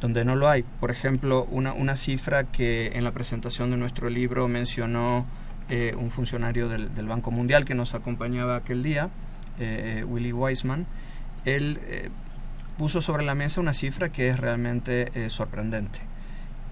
donde 0.00 0.24
no 0.24 0.34
lo 0.34 0.48
hay 0.48 0.64
por 0.80 0.90
ejemplo 0.90 1.46
una, 1.52 1.72
una 1.72 1.96
cifra 1.96 2.42
que 2.42 2.90
en 2.94 3.04
la 3.04 3.12
presentación 3.12 3.70
de 3.70 3.76
nuestro 3.76 4.10
libro 4.10 4.48
mencionó 4.48 5.24
eh, 5.68 5.94
un 5.96 6.10
funcionario 6.10 6.68
del, 6.68 7.06
Banco 7.06 7.30
Mundial 7.30 7.64
que 7.64 7.74
nos 7.74 7.94
acompañaba 7.94 8.56
aquel 8.56 8.82
día 8.82 9.10
eh, 9.58 10.04
Willy 10.06 10.32
Weisman 10.32 10.86
él 11.44 11.80
eh, 11.84 12.10
puso 12.78 13.00
sobre 13.00 13.24
la 13.24 13.34
mesa 13.34 13.60
una 13.60 13.74
cifra 13.74 14.10
que 14.10 14.28
es 14.28 14.38
realmente 14.38 15.30
sorprendente 15.30 16.00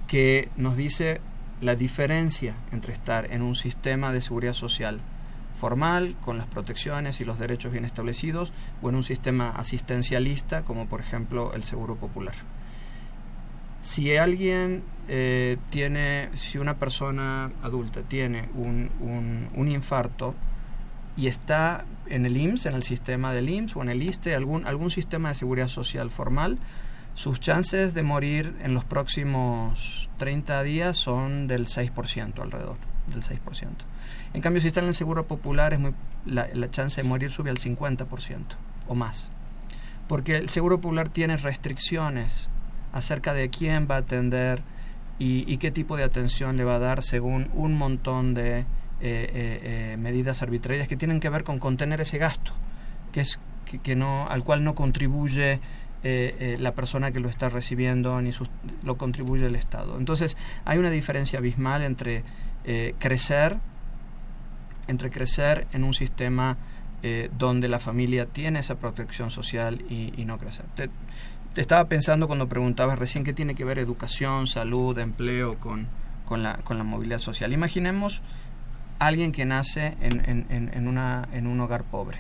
que 0.09 0.48
nos 0.57 0.76
dice 0.76 1.20
la 1.61 1.76
diferencia 1.76 2.55
entre 2.72 2.92
estar 2.92 3.33
en 3.33 3.42
un 3.42 3.55
sistema 3.55 4.12
de 4.12 4.20
seguridad 4.20 4.55
social 4.55 5.00
formal, 5.62 6.16
con 6.24 6.38
las 6.38 6.48
protecciones 6.48 7.20
y 7.20 7.24
los 7.24 7.38
derechos 7.38 7.70
bien 7.70 7.85
establecidos, 7.85 8.52
o 8.83 8.88
en 8.88 8.96
un 8.96 9.05
sistema 9.05 9.50
asistencialista, 9.50 10.64
como 10.64 10.87
por 10.87 11.00
ejemplo 11.00 11.55
el 11.55 11.62
Seguro 11.62 11.94
Popular. 11.94 12.35
Si 13.82 14.16
alguien 14.16 14.82
eh, 15.08 15.58
tiene, 15.70 16.30
si 16.34 16.56
una 16.58 16.78
persona 16.78 17.50
adulta 17.62 18.02
tiene 18.02 18.48
un, 18.54 18.90
un, 19.54 19.70
infarto 19.70 20.34
y 21.16 21.26
está 21.26 21.84
en 22.06 22.24
el 22.24 22.36
IMSS, 22.36 22.66
en 22.66 22.74
el 22.74 22.84
sistema 22.84 23.32
del 23.32 23.50
IMSS 23.50 23.76
o 23.76 23.82
en 23.82 23.88
el 23.90 24.02
ISTE, 24.02 24.34
algún, 24.34 24.66
algún 24.66 24.90
sistema 24.90 25.30
de 25.30 25.34
seguridad 25.34 25.68
social 25.68 26.10
formal, 26.10 26.58
sus 27.14 27.40
chances 27.40 27.92
de 27.92 28.02
morir 28.02 28.56
en 28.62 28.72
los 28.72 28.84
próximos 28.84 30.08
30 30.18 30.62
días 30.62 30.96
son 30.96 31.48
del 31.48 31.66
6% 31.66 32.40
alrededor, 32.40 32.76
del 33.08 33.22
6%. 33.22 33.38
En 34.32 34.40
cambio, 34.40 34.62
si 34.62 34.68
está 34.68 34.80
en 34.80 34.86
el 34.86 34.94
seguro 34.94 35.26
popular, 35.26 35.74
es 35.74 35.80
muy, 35.80 35.92
la, 36.24 36.70
chance 36.70 37.02
de 37.02 37.08
morir 37.08 37.30
sube 37.30 37.50
al 37.50 37.58
50% 37.58 38.44
o 38.86 38.94
más. 38.94 39.30
Porque 40.08 40.36
el 40.36 40.48
seguro 40.48 40.80
popular 40.80 41.08
tiene 41.08 41.36
restricciones 41.36 42.48
acerca 42.92 43.35
de 43.35 43.50
quién 43.50 43.88
va 43.90 43.96
a 43.96 43.98
atender 43.98 44.62
y, 45.18 45.57
qué 45.59 45.70
tipo 45.70 45.96
de 45.96 46.02
atención 46.02 46.57
le 46.57 46.64
va 46.64 46.76
a 46.76 46.78
dar 46.81 47.02
según 47.02 47.48
un 47.55 47.74
montón 47.74 48.35
de 48.35 48.61
eh, 48.61 48.64
eh, 49.00 49.61
eh, 49.92 49.96
medidas 49.96 50.42
arbitrarias 50.42 50.88
que 50.88 50.96
tienen 50.96 51.20
que 51.20 51.28
ver 51.28 51.44
con 51.44 51.59
contener 51.59 52.00
ese 52.00 52.18
gasto, 52.18 52.52
que 53.12 53.20
es 53.20 53.38
que, 53.83 53.94
no, 53.94 54.26
al 54.28 54.42
cual 54.42 54.64
no 54.64 54.74
contribuye 54.74 55.61
la 56.02 56.74
persona 56.74 57.12
que 57.12 57.20
lo 57.20 57.28
está 57.28 57.48
recibiendo 57.48 58.20
ni 58.20 58.33
lo 58.83 58.96
contribuye 58.96 59.46
el 59.46 59.55
Estado. 59.55 59.96
Entonces 59.98 60.37
hay 60.64 60.78
una 60.78 60.90
diferencia 60.90 61.38
abismal 61.38 61.83
entre 61.83 62.24
crecer 62.98 63.59
entre 64.88 65.11
crecer 65.12 65.68
en 65.72 65.85
un 65.85 65.94
sistema 65.94 66.57
donde 67.38 67.68
la 67.68 67.78
familia 67.78 68.26
tiene 68.26 68.59
esa 68.59 68.74
protección 68.78 69.31
social 69.31 69.81
y, 69.88 70.24
no 70.24 70.38
crecer. 70.38 70.64
Estaba 71.56 71.88
pensando 71.88 72.26
cuando 72.26 72.48
preguntabas 72.48 72.98
recién 72.98 73.24
qué 73.24 73.32
tiene 73.32 73.54
que 73.54 73.64
ver 73.64 73.78
educación, 73.78 74.46
salud, 74.46 74.98
empleo 74.98 75.58
con, 75.58 75.86
con, 76.24 76.42
la, 76.42 76.58
con 76.58 76.78
la 76.78 76.84
movilidad 76.84 77.18
social. 77.18 77.52
Imaginemos 77.52 78.22
alguien 78.98 79.32
que 79.32 79.44
nace 79.44 79.96
en, 80.00 80.46
en, 80.48 80.88
una, 80.88 81.28
en 81.32 81.46
un 81.46 81.60
hogar 81.60 81.84
pobre. 81.84 82.18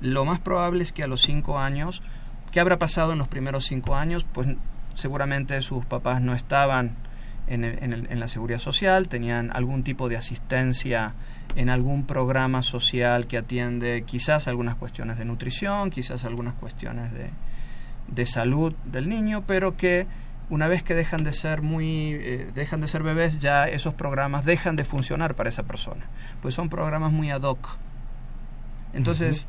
Lo 0.00 0.24
más 0.24 0.40
probable 0.40 0.82
es 0.82 0.92
que 0.92 1.04
a 1.04 1.06
los 1.06 1.22
cinco 1.22 1.58
años, 1.58 2.02
¿qué 2.50 2.60
habrá 2.60 2.78
pasado 2.78 3.12
en 3.12 3.18
los 3.18 3.28
primeros 3.28 3.66
cinco 3.66 3.94
años? 3.94 4.24
Pues 4.24 4.48
seguramente 4.94 5.60
sus 5.60 5.84
papás 5.84 6.20
no 6.20 6.34
estaban 6.34 6.96
en, 7.46 7.64
en, 7.64 8.20
la 8.20 8.28
seguridad 8.28 8.58
social, 8.58 9.08
tenían 9.08 9.50
algún 9.54 9.82
tipo 9.82 10.08
de 10.08 10.16
asistencia 10.16 11.14
en 11.56 11.70
algún 11.70 12.04
programa 12.04 12.62
social 12.62 13.26
que 13.26 13.38
atiende 13.38 14.04
quizás 14.06 14.48
algunas 14.48 14.76
cuestiones 14.76 15.18
de 15.18 15.24
nutrición, 15.24 15.90
quizás 15.90 16.24
algunas 16.26 16.54
cuestiones 16.54 17.10
de, 17.12 17.30
de 18.08 18.26
salud 18.26 18.74
del 18.84 19.08
niño, 19.08 19.44
pero 19.46 19.76
que 19.76 20.06
una 20.50 20.66
vez 20.66 20.82
que 20.82 20.94
dejan 20.94 21.24
de 21.24 21.32
ser 21.32 21.62
muy 21.62 22.12
eh, 22.14 22.50
dejan 22.54 22.80
de 22.80 22.88
ser 22.88 23.02
bebés 23.02 23.38
ya 23.38 23.66
esos 23.68 23.94
programas 23.94 24.44
dejan 24.44 24.76
de 24.76 24.84
funcionar 24.84 25.34
para 25.34 25.48
esa 25.48 25.64
persona. 25.64 26.06
Pues 26.40 26.54
son 26.54 26.68
programas 26.68 27.12
muy 27.12 27.30
ad 27.30 27.42
hoc. 27.42 27.76
Entonces 28.92 29.46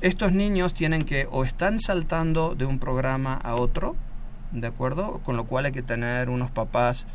estos 0.00 0.32
niños 0.32 0.74
tienen 0.74 1.02
que 1.02 1.26
o 1.30 1.44
están 1.44 1.80
saltando 1.80 2.54
de 2.54 2.64
un 2.66 2.78
programa 2.78 3.34
a 3.34 3.54
otro 3.54 3.96
de 4.52 4.66
acuerdo 4.66 5.20
con 5.24 5.36
lo 5.36 5.44
cual 5.44 5.66
hay 5.66 5.72
que 5.72 5.82
tener 5.82 6.28
unos 6.28 6.50
papás 6.50 7.06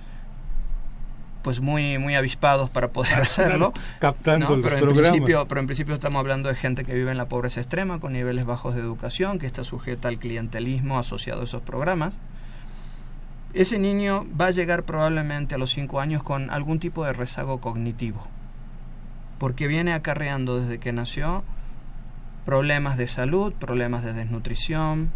pues 1.45 1.60
muy 1.60 1.99
muy 1.99 2.15
avispados 2.15 2.71
para 2.71 2.88
poder 2.88 3.13
hacerlo 3.21 3.71
captando 3.99 4.60
pero 4.63 4.79
en 4.79 4.95
principio 4.95 5.47
pero 5.47 5.62
en 5.62 5.67
principio 5.67 5.93
estamos 5.93 6.19
hablando 6.19 6.49
de 6.49 6.55
gente 6.55 6.84
que 6.86 6.95
vive 6.95 7.12
en 7.12 7.17
la 7.17 7.27
pobreza 7.27 7.60
extrema 7.60 7.99
con 7.99 8.13
niveles 8.13 8.45
bajos 8.45 8.73
de 8.73 8.81
educación 8.81 9.38
que 9.38 9.45
está 9.45 9.63
sujeta 9.63 10.08
al 10.08 10.17
clientelismo 10.17 10.98
asociado 10.98 11.41
a 11.41 11.43
esos 11.43 11.62
programas. 11.62 12.17
Ese 13.54 13.77
niño 13.77 14.25
va 14.41 14.48
a 14.48 14.52
llegar 14.52 14.83
probablemente 14.83 15.54
a 15.54 15.60
los 15.60 15.69
cinco 15.69 16.00
años 16.00 16.23
con 16.23 16.50
algún 16.50 16.79
tipo 16.79 17.06
de 17.06 17.13
rezago 17.13 17.62
cognitivo 17.62 18.25
porque 19.37 19.67
viene 19.67 19.93
acarreando 19.93 20.60
desde 20.60 20.79
que 20.79 20.93
nació 20.93 21.43
problemas 22.43 22.98
de 22.98 23.06
salud 23.06 23.54
problemas 23.54 24.04
de 24.04 24.13
desnutrición 24.13 25.12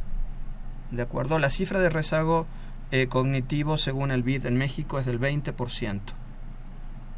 de 0.92 1.02
acuerdo 1.02 1.40
la 1.40 1.50
cifra 1.50 1.80
de 1.80 1.90
rezago 1.90 2.46
eh, 2.92 3.08
cognitivo 3.08 3.80
según 3.80 4.12
el 4.12 4.22
BID 4.22 4.46
en 4.46 4.60
México 4.60 5.00
es 5.00 5.08
del 5.08 5.20
20% 5.20 6.19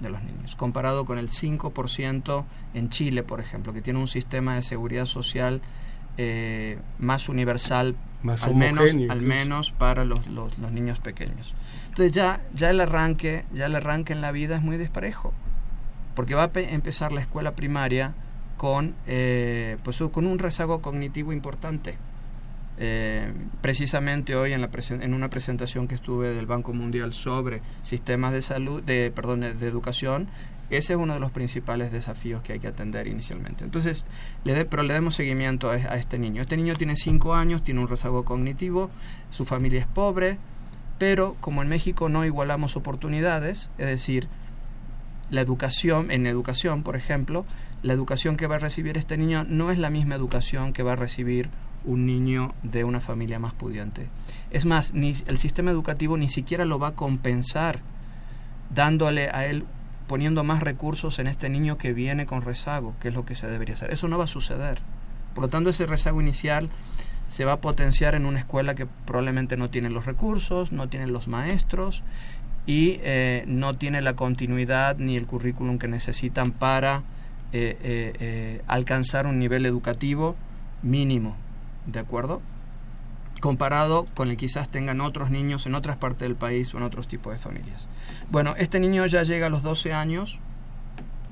de 0.01 0.09
los 0.09 0.23
niños, 0.23 0.55
comparado 0.55 1.05
con 1.05 1.17
el 1.17 1.29
5% 1.29 2.43
en 2.73 2.89
Chile, 2.89 3.23
por 3.23 3.39
ejemplo, 3.39 3.73
que 3.73 3.81
tiene 3.81 3.99
un 3.99 4.07
sistema 4.07 4.55
de 4.55 4.61
seguridad 4.61 5.05
social 5.05 5.61
eh, 6.17 6.79
más 6.99 7.29
universal, 7.29 7.95
al, 8.27 8.55
menos, 8.55 8.91
al 9.09 9.21
menos 9.21 9.71
para 9.71 10.03
los, 10.05 10.27
los, 10.27 10.57
niños 10.71 10.99
pequeños. 10.99 11.53
Entonces 11.89 12.11
ya, 12.11 12.41
ya 12.53 12.69
el 12.69 12.81
arranque, 12.81 13.45
ya 13.53 13.67
el 13.67 13.75
arranque 13.75 14.13
en 14.13 14.21
la 14.21 14.31
vida 14.31 14.57
es 14.57 14.61
muy 14.61 14.77
desparejo, 14.77 15.33
porque 16.15 16.35
va 16.35 16.43
a 16.43 16.59
empezar 16.59 17.11
la 17.11 17.21
escuela 17.21 17.55
primaria 17.55 18.13
con, 18.57 18.95
eh, 19.07 19.77
pues, 19.83 20.03
con 20.11 20.27
un 20.27 20.37
rezago 20.37 20.81
cognitivo 20.81 21.33
importante. 21.33 21.97
Eh, 22.77 23.31
precisamente 23.61 24.35
hoy 24.35 24.53
en, 24.53 24.61
la 24.61 24.69
en 24.89 25.13
una 25.13 25.29
presentación 25.29 25.87
que 25.87 25.95
estuve 25.95 26.33
del 26.33 26.47
Banco 26.47 26.73
Mundial 26.73 27.13
sobre 27.13 27.61
sistemas 27.83 28.33
de 28.33 28.41
salud, 28.41 28.81
de, 28.81 29.11
perdón, 29.11 29.41
de 29.41 29.67
educación, 29.67 30.29
ese 30.71 30.93
es 30.93 30.99
uno 30.99 31.13
de 31.13 31.19
los 31.19 31.31
principales 31.31 31.91
desafíos 31.91 32.41
que 32.41 32.53
hay 32.53 32.59
que 32.59 32.67
atender 32.67 33.05
inicialmente. 33.07 33.65
Entonces, 33.65 34.05
le 34.45 34.65
pero 34.65 34.83
le 34.83 34.93
demos 34.93 35.15
seguimiento 35.15 35.69
a, 35.69 35.73
a, 35.73 35.97
este 35.97 36.17
niño. 36.17 36.41
Este 36.41 36.55
niño 36.55 36.75
tiene 36.75 36.95
5 36.95 37.33
años, 37.33 37.61
tiene 37.61 37.81
un 37.81 37.89
rezago 37.89 38.23
cognitivo, 38.23 38.89
su 39.31 39.43
familia 39.43 39.81
es 39.81 39.87
pobre, 39.87 40.37
pero 40.97 41.35
como 41.41 41.61
en 41.61 41.67
México 41.67 42.07
no 42.07 42.25
igualamos 42.25 42.77
oportunidades, 42.77 43.69
es 43.77 43.87
decir, 43.87 44.29
la 45.29 45.41
educación, 45.41 46.11
en 46.11 46.27
educación, 46.27 46.83
por 46.83 46.95
ejemplo, 46.95 47.45
la 47.83 47.93
educación 47.93 48.37
que 48.37 48.47
va 48.47 48.55
a 48.55 48.59
recibir 48.59 48.97
este 48.97 49.17
niño 49.17 49.45
no 49.47 49.71
es 49.71 49.77
la 49.77 49.89
misma 49.89 50.15
educación 50.15 50.73
que 50.73 50.83
va 50.83 50.93
a 50.93 50.97
recibir 50.97 51.49
un 51.85 52.05
niño 52.05 52.53
de 52.63 52.83
una 52.83 52.99
familia 52.99 53.39
más 53.39 53.53
pudiente. 53.53 54.07
Es 54.51 54.65
más, 54.65 54.93
ni, 54.93 55.13
el 55.27 55.37
sistema 55.37 55.71
educativo 55.71 56.17
ni 56.17 56.27
siquiera 56.27 56.65
lo 56.65 56.79
va 56.79 56.89
a 56.89 56.95
compensar 56.95 57.79
dándole 58.73 59.29
a 59.29 59.45
él, 59.45 59.65
poniendo 60.07 60.43
más 60.43 60.61
recursos 60.61 61.19
en 61.19 61.27
este 61.27 61.49
niño 61.49 61.77
que 61.77 61.93
viene 61.93 62.25
con 62.25 62.41
rezago, 62.41 62.95
que 62.99 63.09
es 63.09 63.13
lo 63.13 63.25
que 63.25 63.35
se 63.35 63.47
debería 63.47 63.75
hacer. 63.75 63.91
Eso 63.91 64.07
no 64.07 64.17
va 64.17 64.25
a 64.25 64.27
suceder. 64.27 64.79
Por 65.33 65.43
lo 65.43 65.49
tanto, 65.49 65.69
ese 65.69 65.85
rezago 65.85 66.21
inicial 66.21 66.69
se 67.27 67.45
va 67.45 67.53
a 67.53 67.61
potenciar 67.61 68.15
en 68.15 68.25
una 68.25 68.39
escuela 68.39 68.75
que 68.75 68.85
probablemente 68.85 69.55
no 69.55 69.69
tiene 69.69 69.89
los 69.89 70.05
recursos, 70.05 70.71
no 70.71 70.89
tiene 70.89 71.07
los 71.07 71.27
maestros 71.27 72.03
y 72.65 72.99
eh, 73.03 73.45
no 73.47 73.77
tiene 73.77 74.01
la 74.01 74.15
continuidad 74.15 74.97
ni 74.97 75.15
el 75.15 75.25
currículum 75.25 75.79
que 75.79 75.87
necesitan 75.87 76.51
para 76.51 77.03
eh, 77.53 77.77
eh, 77.83 78.61
alcanzar 78.67 79.27
un 79.27 79.39
nivel 79.39 79.65
educativo 79.65 80.35
mínimo 80.83 81.37
¿de 81.85 81.99
acuerdo? 81.99 82.41
Comparado 83.39 84.05
con 84.13 84.29
el 84.29 84.37
quizás 84.37 84.69
tengan 84.69 85.01
otros 85.01 85.31
niños 85.31 85.65
en 85.65 85.75
otras 85.75 85.97
partes 85.97 86.27
del 86.27 86.35
país 86.35 86.73
o 86.73 86.77
en 86.77 86.83
otros 86.83 87.07
tipos 87.07 87.33
de 87.33 87.39
familias. 87.39 87.87
Bueno, 88.29 88.53
este 88.57 88.79
niño 88.79 89.05
ya 89.07 89.23
llega 89.23 89.47
a 89.47 89.49
los 89.49 89.63
12 89.63 89.93
años, 89.93 90.39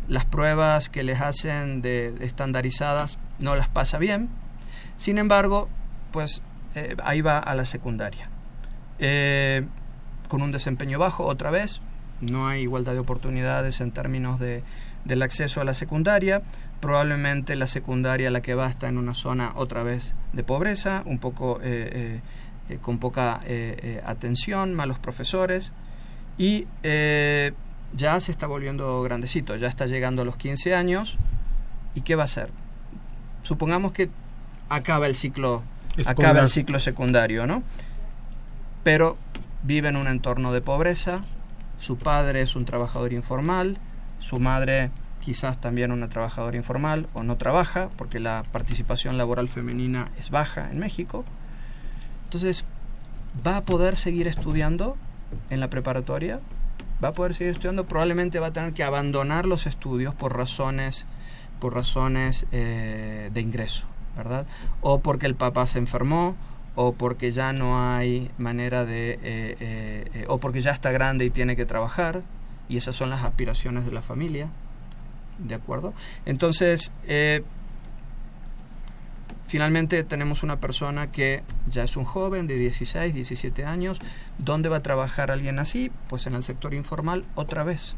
las 0.08 0.26
pruebas 0.26 0.90
que 0.90 1.04
les 1.04 1.22
hacen 1.22 1.82
de, 1.82 2.16
estandarizadas 2.22 3.20
no 3.40 3.56
las 3.56 3.68
pasa 3.68 4.00
bien, 4.00 4.30
sin 4.98 5.18
embargo, 5.18 5.70
pues 6.12 6.42
eh, 6.76 6.96
ahí 7.04 7.22
va 7.22 7.38
a 7.38 7.54
la 7.56 7.66
secundaria. 7.66 8.30
Eh, 8.98 9.66
con 10.28 10.42
un 10.42 10.52
desempeño 10.52 11.00
bajo, 11.00 11.26
otra 11.26 11.52
vez, 11.52 11.82
no 12.22 12.48
hay 12.48 12.62
igualdad 12.62 12.94
de 12.94 13.00
oportunidades 13.00 13.82
en 13.82 13.92
términos 13.92 14.40
de, 14.40 14.64
del 15.06 15.22
acceso 15.22 15.62
a 15.62 15.64
la 15.64 15.74
secundaria, 15.74 16.42
probablemente 16.80 17.56
la 17.56 17.68
secundaria 17.68 18.32
la 18.32 18.42
que 18.42 18.56
va 18.56 18.68
está 18.68 18.88
en 18.88 18.98
una 18.98 19.14
zona 19.14 19.52
otra 19.56 19.84
vez 19.84 20.16
de 20.34 20.44
pobreza, 20.44 21.04
un 21.06 21.20
poco 21.20 21.60
eh, 21.62 22.22
eh, 22.70 22.78
con 22.82 23.00
poca 23.00 23.42
eh, 23.46 24.02
atención, 24.06 24.74
malos 24.74 25.00
profesores 25.00 25.74
y 26.38 26.68
ya 26.84 28.22
se 28.22 28.32
está 28.32 28.48
volviendo 28.48 29.02
grandecito, 29.02 29.56
ya 29.56 29.68
está 29.68 29.88
llegando 29.88 30.22
a 30.22 30.26
los 30.26 30.38
15 30.38 30.76
años 30.76 31.18
y 31.96 32.02
¿qué 32.02 32.16
va 32.16 32.24
a 32.24 32.26
hacer? 32.26 32.50
Supongamos 33.44 33.92
que 33.92 34.10
acaba 34.70 35.08
el 35.08 35.16
ciclo 35.16 35.64
acaba 36.06 36.40
el 36.40 36.48
ciclo 36.48 36.80
secundario, 36.80 37.48
¿no? 37.48 37.64
Pero 38.84 39.18
vive 39.64 39.90
en 39.90 39.98
un 39.98 40.08
entorno 40.08 40.54
de 40.54 40.62
pobreza, 40.62 41.26
su 41.80 41.98
padre 41.98 42.42
es 42.42 42.56
un 42.56 42.66
trabajador 42.66 43.12
informal, 43.12 43.78
su 44.20 44.40
madre 44.40 44.92
quizás 45.22 45.60
también 45.60 45.92
una 45.92 46.10
trabajadora 46.10 46.58
informal 46.58 47.08
o 47.14 47.24
no 47.24 47.38
trabaja 47.38 47.90
porque 47.98 48.20
la 48.20 48.44
participación 48.52 49.18
laboral 49.18 49.48
femenina 49.48 50.10
es 50.18 50.30
baja 50.30 50.70
en 50.72 50.80
México. 50.80 51.26
Entonces, 52.26 52.66
¿va 53.46 53.58
a 53.58 53.66
poder 53.66 53.96
seguir 53.96 54.28
estudiando 54.28 54.98
en 55.50 55.60
la 55.60 55.70
preparatoria? 55.70 56.40
¿Va 57.04 57.10
a 57.10 57.14
poder 57.14 57.34
seguir 57.34 57.52
estudiando? 57.52 57.86
Probablemente 57.86 58.40
va 58.40 58.48
a 58.48 58.54
tener 58.54 58.74
que 58.74 58.84
abandonar 58.84 59.46
los 59.46 59.66
estudios 59.68 60.14
por 60.14 60.36
razones, 60.36 61.08
por 61.60 61.74
razones 61.74 62.46
eh, 62.52 63.30
de 63.34 63.42
ingreso, 63.42 63.86
¿verdad? 64.18 64.46
O 64.82 65.00
porque 65.00 65.26
el 65.26 65.36
papá 65.36 65.66
se 65.68 65.80
enfermó, 65.80 66.36
o 66.76 66.94
porque 66.94 67.32
ya 67.32 67.52
no 67.52 67.94
hay 67.94 68.32
manera 68.38 68.86
de, 68.86 69.14
eh, 69.14 69.58
eh, 70.14 70.26
o 70.28 70.38
porque 70.38 70.62
ya 70.62 70.72
está 70.72 70.92
grande 70.92 71.26
y 71.26 71.30
tiene 71.30 71.56
que 71.56 71.66
trabajar, 71.66 72.22
y 72.68 72.78
esas 72.78 72.96
son 72.96 73.10
las 73.10 73.24
aspiraciones 73.24 73.86
de 73.86 73.92
la 73.92 74.02
familia. 74.02 74.50
¿De 75.40 75.56
acuerdo? 75.56 75.94
Entonces, 76.26 76.92
eh, 77.08 77.44
finalmente 79.48 80.04
tenemos 80.04 80.44
una 80.44 80.60
persona 80.60 81.12
que 81.12 81.44
ya 81.68 81.84
es 81.84 81.96
un 81.98 82.06
joven 82.06 82.46
de 82.48 82.56
16, 82.56 83.14
17 83.14 83.66
años. 83.66 84.00
¿Dónde 84.38 84.70
va 84.70 84.78
a 84.78 84.84
trabajar 84.84 85.32
alguien 85.32 85.60
así? 85.60 85.92
Pues 86.08 86.28
en 86.28 86.36
el 86.36 86.44
sector 86.44 86.74
informal 86.74 87.26
otra 87.36 87.64
vez. 87.64 87.96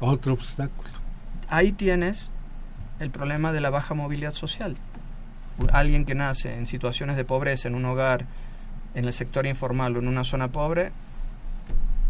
Otro 0.00 0.34
obstáculo. 0.34 0.90
Ahí 1.48 1.72
tienes 1.72 2.30
el 3.00 3.10
problema 3.10 3.52
de 3.52 3.60
la 3.60 3.70
baja 3.70 3.94
movilidad 3.94 4.32
social. 4.32 4.76
Alguien 5.72 6.04
que 6.04 6.14
nace 6.14 6.54
en 6.54 6.66
situaciones 6.66 7.16
de 7.16 7.24
pobreza 7.24 7.68
en 7.68 7.74
un 7.74 7.84
hogar, 7.84 8.26
en 8.94 9.04
el 9.04 9.12
sector 9.12 9.46
informal 9.46 9.96
o 9.96 9.98
en 9.98 10.06
una 10.06 10.22
zona 10.24 10.48
pobre, 10.48 10.92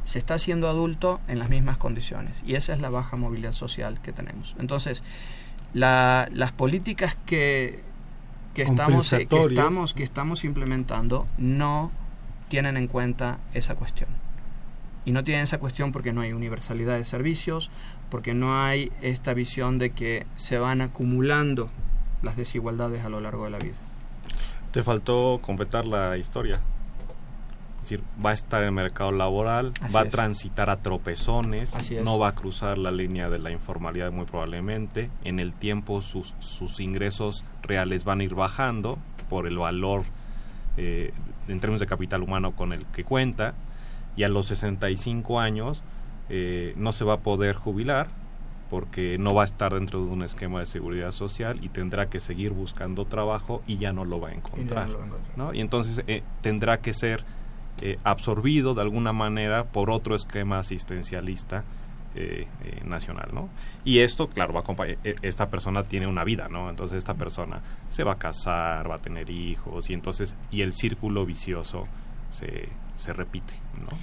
se 0.09 0.19
está 0.19 0.35
haciendo 0.35 0.71
adulto 0.71 1.21
en 1.29 1.39
las 1.39 1.51
mismas 1.51 1.77
condiciones 1.77 2.43
y 2.47 2.55
esa 2.55 2.73
es 2.73 2.81
la 2.81 2.89
baja 2.89 3.19
movilidad 3.19 3.53
social 3.53 4.01
que 4.01 4.11
tenemos. 4.11 4.57
Entonces, 4.59 5.05
las 5.75 6.53
políticas 6.53 7.19
que, 7.27 7.83
que, 8.55 8.63
estamos, 8.63 9.11
que, 9.11 9.29
estamos, 9.29 9.93
que 9.93 10.03
estamos 10.05 10.45
implementando 10.45 11.27
no 11.37 11.93
tienen 12.49 12.79
en 12.79 12.87
cuenta 12.87 13.39
esa 13.53 13.75
cuestión. 13.75 14.09
Y 15.05 15.13
no 15.13 15.25
tienen 15.25 15.45
esa 15.45 15.59
cuestión 15.59 15.93
porque 15.93 16.15
no 16.15 16.23
hay 16.23 16.33
universalidad 16.33 16.97
de 16.97 17.05
servicios, 17.05 17.71
porque 18.11 18.33
no 18.33 18.63
hay 18.63 18.91
esta 19.03 19.35
visión 19.35 19.79
de 19.79 19.91
que 19.91 20.27
se 20.37 20.57
van 20.57 20.81
acumulando 20.81 21.69
las 22.23 22.35
desigualdades 22.39 23.05
a 23.05 23.11
lo 23.11 23.21
largo 23.21 23.45
de 23.45 23.51
la 23.51 23.59
vida. 23.59 23.77
Te 24.73 24.83
faltó 24.83 25.39
completar 25.43 25.85
la 25.85 26.17
historia 26.17 26.63
decir, 27.81 28.03
va 28.25 28.31
a 28.31 28.33
estar 28.33 28.63
en 28.63 28.69
el 28.69 28.73
mercado 28.75 29.13
laboral, 29.13 29.73
va 29.95 30.01
a 30.01 30.05
transitar 30.07 30.71
a 30.71 30.79
tropezones, 30.79 31.73
no 32.03 32.19
va 32.19 32.29
a 32.29 32.35
cruzar 32.35 32.79
la 32.79 32.91
línea 32.91 33.29
de 33.29 33.39
la 33.39 33.51
informalidad 33.51 34.13
muy 34.13 34.25
probablemente, 34.25 35.11
en 35.25 35.41
el 35.41 35.55
tiempo 35.55 36.01
sus, 36.01 36.35
sus 36.39 36.81
ingresos 36.81 37.45
reales 37.63 38.05
van 38.05 38.21
a 38.21 38.25
ir 38.25 38.35
bajando 38.35 38.99
por 39.29 39.47
el 39.47 39.59
valor 39.59 40.05
eh, 40.77 41.13
en 41.49 41.61
términos 41.61 41.81
de 41.81 41.87
capital 41.87 42.23
humano 42.23 42.53
con 42.53 42.73
el 42.73 42.85
que 42.87 43.05
cuenta, 43.05 43.55
y 44.17 44.25
a 44.25 44.29
los 44.29 44.47
65 44.47 45.39
años 45.41 45.83
eh, 46.29 46.75
no 46.77 46.93
se 46.93 47.05
va 47.05 47.15
a 47.15 47.21
poder 47.21 47.55
jubilar 47.55 48.09
porque 48.71 49.17
no 49.19 49.35
va 49.35 49.43
a 49.43 49.45
estar 49.47 49.73
dentro 49.73 50.05
de 50.05 50.11
un 50.11 50.23
esquema 50.23 50.61
de 50.61 50.67
seguridad 50.67 51.11
social 51.11 51.59
y 51.63 51.69
tendrá 51.71 52.11
que 52.11 52.21
seguir 52.21 52.53
buscando 52.53 53.07
trabajo 53.07 53.63
y 53.67 53.79
ya 53.79 53.93
no 53.93 54.05
lo 54.05 54.21
va 54.21 54.29
a 54.29 54.35
encontrar. 54.35 54.89
Y, 55.55 55.61
entonces 55.61 56.03
eh, 56.07 56.23
tendrá 56.43 56.79
que 56.81 56.93
ser 56.93 57.25
eh, 57.81 57.99
absorbido 58.05 58.75
de 58.75 58.83
alguna 58.83 59.13
manera 59.13 59.65
por 59.65 59.91
otro 59.91 60.15
esquema 60.15 60.59
asistencialista 60.59 61.65
eh, 62.15 62.47
eh, 62.65 62.81
nacional, 62.85 63.31
¿no? 63.33 63.49
Y 63.85 64.01
esto, 64.01 64.29
claro, 64.29 64.53
va 64.53 64.61
a 64.61 64.87
esta 65.23 65.51
persona 65.51 65.85
tiene 65.85 66.07
una 66.07 66.25
vida, 66.25 66.49
¿no? 66.49 66.71
Entonces 66.71 66.99
esta 66.99 67.15
persona 67.15 67.61
se 67.91 68.03
va 68.03 68.13
a 68.13 68.19
casar, 68.19 68.91
va 68.91 68.97
a 68.97 68.99
tener 68.99 69.31
hijos 69.31 69.91
y 69.91 69.93
entonces 69.93 70.35
y 70.51 70.63
el 70.63 70.73
círculo 70.73 71.25
vicioso 71.27 71.85
se, 72.31 72.69
se 72.97 73.13
repite, 73.13 73.55
¿no? 73.81 73.97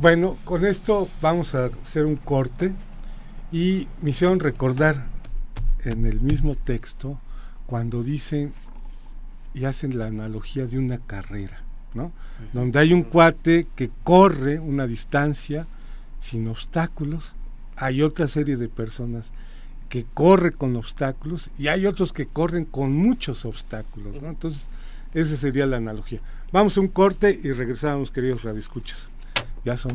Bueno, 0.00 0.36
con 0.44 0.64
esto 0.64 1.06
vamos 1.22 1.54
a 1.54 1.66
hacer 1.66 2.06
un 2.06 2.16
corte 2.16 2.72
y 3.52 3.86
me 4.00 4.10
hicieron 4.10 4.40
recordar 4.40 5.06
en 5.84 6.06
el 6.06 6.20
mismo 6.20 6.56
texto 6.56 7.20
cuando 7.66 8.02
dicen 8.02 8.52
y 9.54 9.66
hacen 9.66 9.96
la 9.96 10.06
analogía 10.06 10.66
de 10.66 10.78
una 10.78 10.98
carrera. 10.98 11.63
Donde 12.52 12.78
hay 12.78 12.92
un 12.92 13.02
cuate 13.02 13.66
que 13.76 13.90
corre 14.02 14.58
una 14.58 14.86
distancia 14.86 15.66
sin 16.20 16.48
obstáculos, 16.48 17.34
hay 17.76 18.02
otra 18.02 18.28
serie 18.28 18.56
de 18.56 18.68
personas 18.68 19.32
que 19.88 20.04
corre 20.12 20.52
con 20.52 20.74
obstáculos 20.76 21.50
y 21.58 21.68
hay 21.68 21.86
otros 21.86 22.12
que 22.12 22.26
corren 22.26 22.64
con 22.64 22.92
muchos 22.92 23.44
obstáculos, 23.44 24.16
Entonces, 24.22 24.68
esa 25.12 25.36
sería 25.36 25.66
la 25.66 25.76
analogía. 25.76 26.20
Vamos 26.52 26.76
a 26.76 26.80
un 26.80 26.88
corte 26.88 27.38
y 27.42 27.52
regresamos, 27.52 28.10
queridos 28.10 28.42
radioescuchas. 28.42 29.08
Ya 29.64 29.76
son 29.76 29.94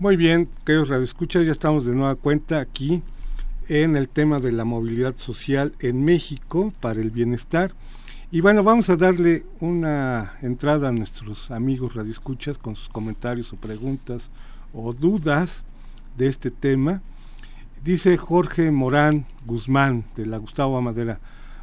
Muy 0.00 0.16
bien, 0.16 0.48
queridos 0.64 0.88
radioescuchas, 0.88 1.44
ya 1.44 1.52
estamos 1.52 1.84
de 1.84 1.94
nueva 1.94 2.14
cuenta 2.14 2.58
aquí 2.58 3.02
en 3.68 3.96
el 3.96 4.08
tema 4.08 4.38
de 4.38 4.50
la 4.50 4.64
movilidad 4.64 5.14
social 5.18 5.74
en 5.78 6.06
México 6.06 6.72
para 6.80 7.02
el 7.02 7.10
bienestar. 7.10 7.72
Y 8.30 8.40
bueno, 8.40 8.64
vamos 8.64 8.88
a 8.88 8.96
darle 8.96 9.44
una 9.60 10.38
entrada 10.40 10.88
a 10.88 10.92
nuestros 10.92 11.50
amigos 11.50 11.96
radioescuchas 11.96 12.56
con 12.56 12.76
sus 12.76 12.88
comentarios 12.88 13.52
o 13.52 13.56
preguntas 13.56 14.30
o 14.72 14.94
dudas 14.94 15.64
de 16.16 16.28
este 16.28 16.50
tema. 16.50 17.02
Dice 17.84 18.16
Jorge 18.16 18.70
Morán 18.70 19.26
Guzmán 19.44 20.06
de 20.16 20.24
la 20.24 20.38
Gustavo 20.38 20.80
Madera 20.80 21.20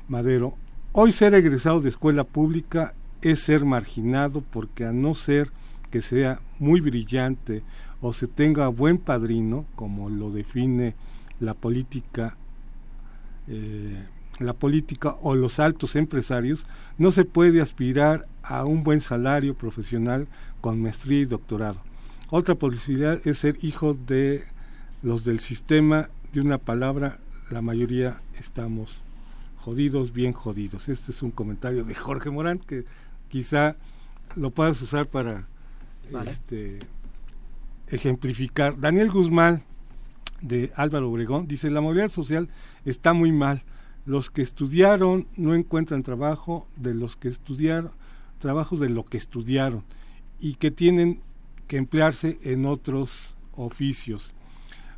Madero, 0.08 0.54
hoy 0.92 1.12
ser 1.12 1.34
egresado 1.34 1.82
de 1.82 1.90
escuela 1.90 2.24
pública 2.24 2.94
es 3.24 3.40
ser 3.40 3.66
marginado 3.66 4.44
porque 4.52 4.86
a 4.86 4.94
no 4.94 5.16
ser 5.16 5.52
que 5.90 6.02
sea 6.02 6.40
muy 6.60 6.82
brillante 6.82 7.64
o 8.02 8.14
se 8.14 8.28
tenga 8.28 8.68
buen 8.68 8.98
padrino, 8.98 9.66
como 9.76 10.10
lo 10.10 10.32
define 10.32 10.96
la 11.40 11.54
política, 11.54 12.38
eh, 13.48 14.04
la 14.40 14.54
política 14.54 15.16
o 15.22 15.36
los 15.36 15.60
altos 15.60 15.96
empresarios, 15.96 16.66
no 16.98 17.12
se 17.12 17.26
puede 17.26 17.62
aspirar 17.62 18.28
a 18.44 18.66
un 18.66 18.84
buen 18.84 19.02
salario 19.02 19.56
profesional 19.56 20.28
con 20.62 20.82
maestría 20.82 21.22
y 21.22 21.26
doctorado. 21.26 21.82
Otra 22.30 22.56
posibilidad 22.56 23.20
es 23.26 23.40
ser 23.40 23.58
hijo 23.62 23.94
de 23.94 24.44
los 25.02 25.24
del 25.24 25.40
sistema, 25.40 26.10
de 26.34 26.42
una 26.42 26.58
palabra, 26.58 27.20
la 27.50 27.62
mayoría 27.62 28.22
estamos 28.38 29.02
jodidos, 29.58 30.12
bien 30.12 30.34
jodidos. 30.34 30.90
Este 30.90 31.12
es 31.12 31.22
un 31.22 31.32
comentario 31.32 31.84
de 31.84 31.96
Jorge 31.96 32.30
Morán 32.30 32.60
que 32.60 32.86
quizá 33.30 33.76
lo 34.36 34.52
puedas 34.52 34.82
usar 34.82 35.08
para 35.08 35.48
este, 36.26 36.80
ejemplificar. 37.90 38.80
Daniel 38.80 39.10
Guzmán 39.10 39.64
de 40.42 40.72
Álvaro 40.76 41.10
Obregón 41.10 41.48
dice, 41.48 41.70
la 41.70 41.82
movilidad 41.82 42.10
social 42.10 42.50
está 42.86 43.14
muy 43.14 43.32
mal. 43.32 43.64
Los 44.06 44.30
que 44.30 44.42
estudiaron 44.42 45.28
no 45.36 45.54
encuentran 45.54 46.04
trabajo 46.04 46.68
de 46.78 46.94
los 46.94 47.16
que 47.18 47.28
estudiaron, 47.28 47.92
trabajo 48.40 48.78
de 48.78 48.90
lo 48.90 49.04
que 49.04 49.18
estudiaron 49.18 49.84
y 50.40 50.56
que 50.56 50.72
tienen 50.72 51.22
que 51.68 51.78
emplearse 51.78 52.40
en 52.44 52.66
otros 52.66 53.36
oficios. 53.54 54.34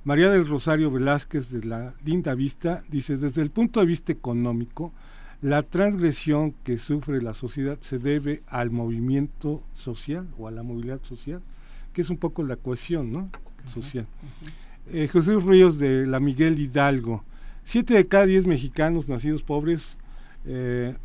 María 0.03 0.29
del 0.29 0.47
Rosario 0.47 0.91
Velázquez 0.91 1.49
de 1.49 1.65
la 1.67 1.93
Linda 2.05 2.35
Vista 2.35 2.83
dice, 2.89 3.17
desde 3.17 3.41
el 3.41 3.51
punto 3.51 3.79
de 3.79 3.85
vista 3.85 4.11
económico, 4.11 4.93
la 5.41 5.63
transgresión 5.63 6.53
que 6.63 6.77
sufre 6.77 7.21
la 7.21 7.33
sociedad 7.33 7.79
se 7.79 7.97
debe 7.97 8.43
al 8.47 8.71
movimiento 8.71 9.63
social 9.73 10.27
o 10.37 10.47
a 10.47 10.51
la 10.51 10.63
movilidad 10.63 11.01
social 11.03 11.41
que 11.93 12.01
es 12.01 12.09
un 12.09 12.17
poco 12.17 12.43
la 12.43 12.55
cohesión 12.55 13.11
¿no? 13.11 13.29
social. 13.73 14.05
Eh, 14.91 15.07
José 15.07 15.35
Ríos 15.39 15.79
de 15.79 16.05
la 16.05 16.19
Miguel 16.19 16.59
Hidalgo. 16.59 17.23
Siete 17.63 17.93
de 17.93 18.07
cada 18.07 18.25
diez 18.25 18.45
mexicanos 18.47 19.07
nacidos 19.07 19.43
pobres 19.43 19.97
eh, 20.45 20.95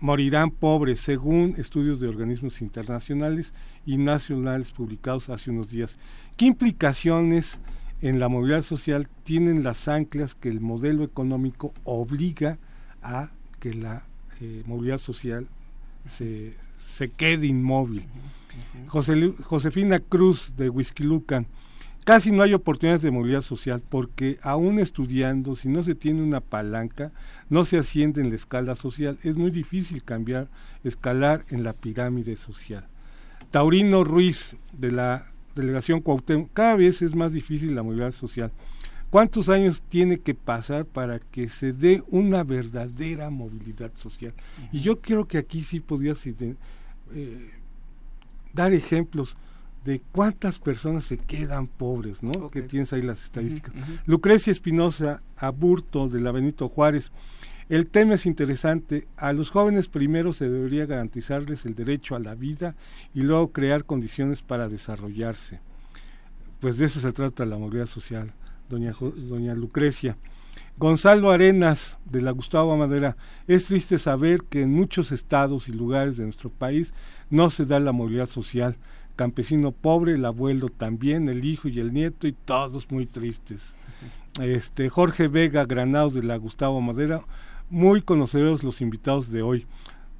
morirán 0.00 0.50
pobres, 0.50 1.00
según 1.00 1.54
estudios 1.56 2.00
de 2.00 2.08
organismos 2.08 2.60
internacionales 2.60 3.54
y 3.86 3.96
nacionales 3.96 4.72
publicados 4.72 5.30
hace 5.30 5.50
unos 5.50 5.70
días. 5.70 5.98
¿Qué 6.36 6.46
implicaciones 6.46 7.58
en 8.02 8.18
la 8.18 8.28
movilidad 8.28 8.62
social 8.62 9.08
tienen 9.22 9.62
las 9.62 9.88
anclas 9.88 10.34
que 10.34 10.48
el 10.48 10.60
modelo 10.60 11.04
económico 11.04 11.72
obliga 11.84 12.58
a 13.02 13.30
que 13.60 13.72
la 13.72 14.04
eh, 14.40 14.62
movilidad 14.66 14.98
social 14.98 15.46
se, 16.06 16.54
se 16.84 17.10
quede 17.10 17.46
inmóvil? 17.46 18.06
Josefina 18.88 20.00
Cruz 20.00 20.52
de 20.56 20.70
Lucan. 20.98 21.46
Casi 22.04 22.30
no 22.32 22.42
hay 22.42 22.52
oportunidades 22.52 23.00
de 23.00 23.10
movilidad 23.10 23.40
social 23.40 23.82
porque 23.88 24.38
aún 24.42 24.78
estudiando, 24.78 25.56
si 25.56 25.68
no 25.68 25.82
se 25.82 25.94
tiene 25.94 26.22
una 26.22 26.40
palanca, 26.40 27.12
no 27.48 27.64
se 27.64 27.78
asciende 27.78 28.20
en 28.20 28.28
la 28.28 28.36
escala 28.36 28.74
social. 28.74 29.18
Es 29.22 29.36
muy 29.36 29.50
difícil 29.50 30.04
cambiar, 30.04 30.48
escalar 30.84 31.44
en 31.48 31.64
la 31.64 31.72
pirámide 31.72 32.36
social. 32.36 32.86
Taurino 33.50 34.04
Ruiz 34.04 34.56
de 34.72 34.90
la 34.90 35.32
delegación 35.54 36.00
Cuauhtémoc, 36.00 36.50
cada 36.52 36.76
vez 36.76 37.00
es 37.00 37.14
más 37.14 37.32
difícil 37.32 37.74
la 37.74 37.82
movilidad 37.82 38.12
social. 38.12 38.52
¿Cuántos 39.08 39.48
años 39.48 39.82
tiene 39.88 40.18
que 40.18 40.34
pasar 40.34 40.86
para 40.86 41.20
que 41.20 41.48
se 41.48 41.72
dé 41.72 42.02
una 42.08 42.42
verdadera 42.42 43.30
movilidad 43.30 43.92
social? 43.94 44.34
Y 44.72 44.80
yo 44.80 45.00
creo 45.00 45.26
que 45.28 45.38
aquí 45.38 45.62
sí 45.62 45.78
podría 45.78 46.14
eh, 47.14 47.50
dar 48.54 48.72
ejemplos 48.72 49.36
de 49.84 50.00
cuántas 50.12 50.58
personas 50.58 51.04
se 51.04 51.18
quedan 51.18 51.66
pobres, 51.66 52.22
¿no? 52.22 52.50
Que 52.50 52.62
tienes 52.62 52.92
ahí 52.92 53.02
las 53.02 53.22
estadísticas. 53.22 53.74
Lucrecia 54.06 54.50
Espinosa 54.50 55.22
Aburto 55.36 56.08
de 56.08 56.20
la 56.20 56.32
Benito 56.32 56.68
Juárez. 56.68 57.12
El 57.68 57.88
tema 57.90 58.14
es 58.14 58.24
interesante. 58.26 59.06
A 59.16 59.32
los 59.32 59.50
jóvenes 59.50 59.88
primero 59.88 60.32
se 60.32 60.48
debería 60.48 60.86
garantizarles 60.86 61.66
el 61.66 61.74
derecho 61.74 62.14
a 62.14 62.20
la 62.20 62.34
vida 62.34 62.76
y 63.14 63.20
luego 63.22 63.52
crear 63.52 63.84
condiciones 63.84 64.42
para 64.42 64.68
desarrollarse. 64.68 65.60
Pues 66.60 66.78
de 66.78 66.86
eso 66.86 67.00
se 67.00 67.12
trata 67.12 67.44
la 67.44 67.58
movilidad 67.58 67.86
social, 67.86 68.32
doña, 68.70 68.92
doña 69.28 69.54
Lucrecia. 69.54 70.16
Gonzalo 70.76 71.30
Arenas, 71.30 71.98
de 72.04 72.20
la 72.20 72.32
Gustavo 72.32 72.76
Madera, 72.76 73.16
es 73.46 73.66
triste 73.66 73.98
saber 73.98 74.42
que 74.42 74.62
en 74.62 74.72
muchos 74.72 75.12
estados 75.12 75.68
y 75.68 75.72
lugares 75.72 76.16
de 76.16 76.24
nuestro 76.24 76.50
país 76.50 76.92
no 77.34 77.50
se 77.50 77.66
da 77.66 77.80
la 77.80 77.92
movilidad 77.92 78.28
social. 78.28 78.76
Campesino 79.16 79.72
pobre, 79.72 80.14
el 80.14 80.24
abuelo 80.24 80.68
también, 80.68 81.28
el 81.28 81.44
hijo 81.44 81.68
y 81.68 81.80
el 81.80 81.92
nieto, 81.92 82.26
y 82.26 82.32
todos 82.32 82.90
muy 82.90 83.06
tristes. 83.06 83.76
Este 84.40 84.88
Jorge 84.88 85.28
Vega 85.28 85.64
Granados 85.64 86.14
de 86.14 86.22
la 86.22 86.36
Gustavo 86.36 86.80
Madera, 86.80 87.22
muy 87.70 88.02
conocedores 88.02 88.62
los 88.62 88.80
invitados 88.80 89.30
de 89.30 89.42
hoy. 89.42 89.66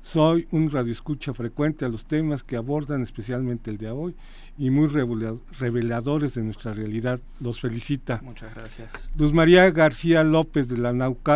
Soy 0.02 0.46
un 0.50 0.70
radioescucha 0.70 1.32
frecuente 1.32 1.84
a 1.84 1.88
los 1.88 2.04
temas 2.04 2.42
que 2.42 2.56
abordan 2.56 3.02
especialmente 3.02 3.70
el 3.70 3.78
de 3.78 3.90
hoy 3.90 4.14
y 4.58 4.70
muy 4.70 4.88
reveladores 4.88 6.34
de 6.34 6.42
nuestra 6.42 6.74
realidad. 6.74 7.20
Los 7.40 7.60
felicita. 7.60 8.20
Muchas 8.22 8.54
gracias. 8.54 8.90
Luz 9.16 9.32
María 9.32 9.70
García 9.70 10.22
López 10.24 10.68
de 10.68 10.78
la, 10.78 10.92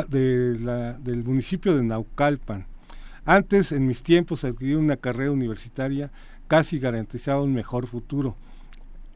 de 0.08 0.58
la 0.60 0.92
del 0.94 1.24
municipio 1.24 1.76
de 1.76 1.82
Naucalpan. 1.84 2.66
Antes, 3.28 3.72
en 3.72 3.86
mis 3.86 4.02
tiempos, 4.02 4.42
adquirir 4.42 4.78
una 4.78 4.96
carrera 4.96 5.30
universitaria 5.30 6.10
casi 6.46 6.78
garantizaba 6.78 7.42
un 7.42 7.52
mejor 7.52 7.86
futuro. 7.86 8.36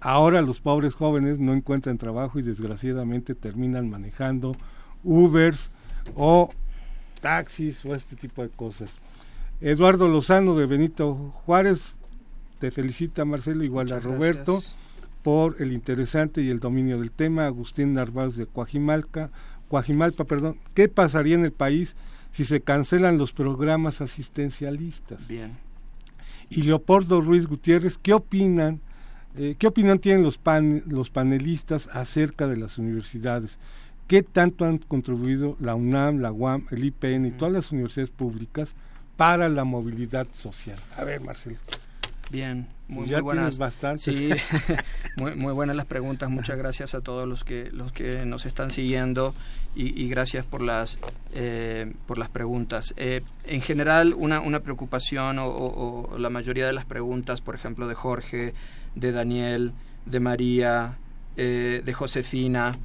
Ahora 0.03 0.43
los 0.43 0.61
pobres 0.61 0.95
jóvenes 0.95 1.39
no 1.39 1.55
encuentran 1.55 1.97
trabajo 1.97 2.39
y 2.39 2.43
desgraciadamente 2.43 3.35
terminan 3.35 3.89
manejando 3.89 4.55
Ubers 5.03 5.71
o 6.15 6.51
taxis 7.23 7.87
o 7.87 7.95
este 7.95 8.15
tipo 8.15 8.43
de 8.43 8.51
cosas. 8.51 8.99
Eduardo 9.63 10.07
Lozano 10.09 10.57
de 10.57 10.67
Benito 10.67 11.15
Juárez, 11.47 11.97
te 12.59 12.71
felicita 12.71 13.25
Marcelo, 13.25 13.65
igual 13.65 13.91
a 13.95 13.99
Roberto, 13.99 14.63
por 15.23 15.57
el 15.59 15.73
interesante 15.73 16.43
y 16.43 16.51
el 16.51 16.61
dominio 16.61 16.99
del 16.99 17.13
tema. 17.13 17.47
Agustín 17.47 17.95
Narváez 17.95 18.37
de 18.37 18.45
Coajimalca, 18.45 19.31
Coajimalpa, 19.71 20.25
perdón. 20.25 20.59
¿Qué 20.75 20.91
pasaría 20.91 21.35
en 21.35 21.47
el 21.47 21.53
país 21.53 21.97
si 22.33 22.45
se 22.45 22.61
cancelan 22.61 23.19
los 23.19 23.33
programas 23.33 24.01
asistencialistas? 24.01 25.29
Bien. 25.29 25.53
Y 26.51 26.63
Leopoldo 26.63 27.21
Ruiz 27.21 27.47
Gutiérrez, 27.47 27.97
¿qué 27.97 28.13
opinan? 28.13 28.81
Eh, 29.37 29.55
¿Qué 29.59 29.67
opinión 29.67 29.99
tienen 29.99 30.23
los, 30.23 30.39
los 30.87 31.11
panelistas 31.11 31.89
acerca 31.93 32.49
de 32.49 32.57
las 32.57 32.77
universidades? 32.77 33.59
¿Qué 34.09 34.23
tanto 34.23 34.65
han 34.65 34.79
contribuido 34.79 35.57
la 35.61 35.75
UNAM, 35.75 36.19
la 36.19 36.33
UAM, 36.33 36.67
el 36.71 36.85
IPN 36.85 37.27
y 37.27 37.31
todas 37.31 37.55
las 37.55 37.73
universidades 37.73 38.11
públicas 38.11 38.75
para 39.17 39.49
la 39.49 39.65
movilidad 39.65 40.27
social. 40.33 40.79
A 40.97 41.05
ver, 41.05 41.21
Marcelo. 41.21 41.57
Bien, 42.31 42.67
muy, 42.89 43.07
ya 43.07 43.21
buenas. 43.21 43.59
Bastantes. 43.59 44.17
Sí, 44.17 44.31
muy, 45.17 45.35
muy 45.35 45.53
buenas 45.53 45.77
las 45.77 45.87
preguntas. 45.87 46.31
Muchas 46.31 46.59
gracias 46.63 46.95
a 46.95 47.03
todos 47.03 47.29
los 47.29 47.45
que 47.45 47.71
los 47.71 47.93
que 47.93 48.25
nos 48.25 48.47
están 48.47 48.71
siguiendo 48.71 49.35
y, 49.75 50.09
gracias 50.09 50.45
por 50.45 50.61
las 50.61 50.99
eh, 51.35 51.93
por 52.07 52.19
las 52.19 52.29
preguntas. 52.29 52.93
Eh, 52.97 53.23
en 53.45 53.63
general, 53.63 54.15
una, 54.15 54.41
una 54.41 54.61
preocupación 54.61 55.39
o, 55.41 56.11
la 56.19 56.29
mayoría 56.29 56.67
de 56.67 56.73
las 56.73 56.85
preguntas, 56.85 57.41
por 57.41 57.55
ejemplo, 57.55 57.89
de 57.89 57.95
Jorge, 57.95 58.55
de 58.95 59.13
Daniel, 59.13 59.73
de 60.05 60.21
María, 60.21 60.99
eh, 61.37 61.81
de 61.85 61.93
Josefina, 61.93 62.77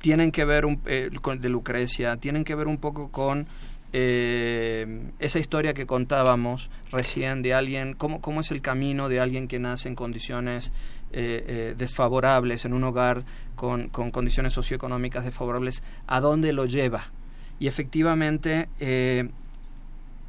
tienen 0.00 0.32
que 0.32 0.44
ver 0.44 0.66
un, 0.66 0.80
con, 1.22 1.40
de 1.40 1.48
Lucrecia, 1.48 2.16
tienen 2.16 2.44
que 2.44 2.54
ver 2.54 2.66
un 2.66 2.78
poco 2.78 3.10
con 3.10 3.46
esa 3.92 5.38
historia 5.38 5.72
que 5.72 5.86
contábamos 5.86 6.68
recién 6.90 7.40
de 7.40 7.54
alguien, 7.54 7.94
cómo, 7.94 8.20
cómo 8.20 8.40
es 8.40 8.50
el 8.50 8.60
camino 8.60 9.08
de 9.08 9.20
alguien 9.20 9.48
que 9.48 9.58
nace 9.58 9.88
en 9.88 9.94
condiciones 9.94 10.70
desfavorables, 11.16 12.64
en 12.64 12.74
un 12.74 12.84
hogar 12.84 13.24
con, 13.54 13.88
con, 13.88 14.10
condiciones 14.10 14.52
socioeconómicas 14.52 15.24
desfavorables, 15.24 15.82
a 16.06 16.20
dónde 16.20 16.52
lo 16.52 16.66
lleva. 16.66 17.04
Y 17.58 17.68
efectivamente, 17.68 18.68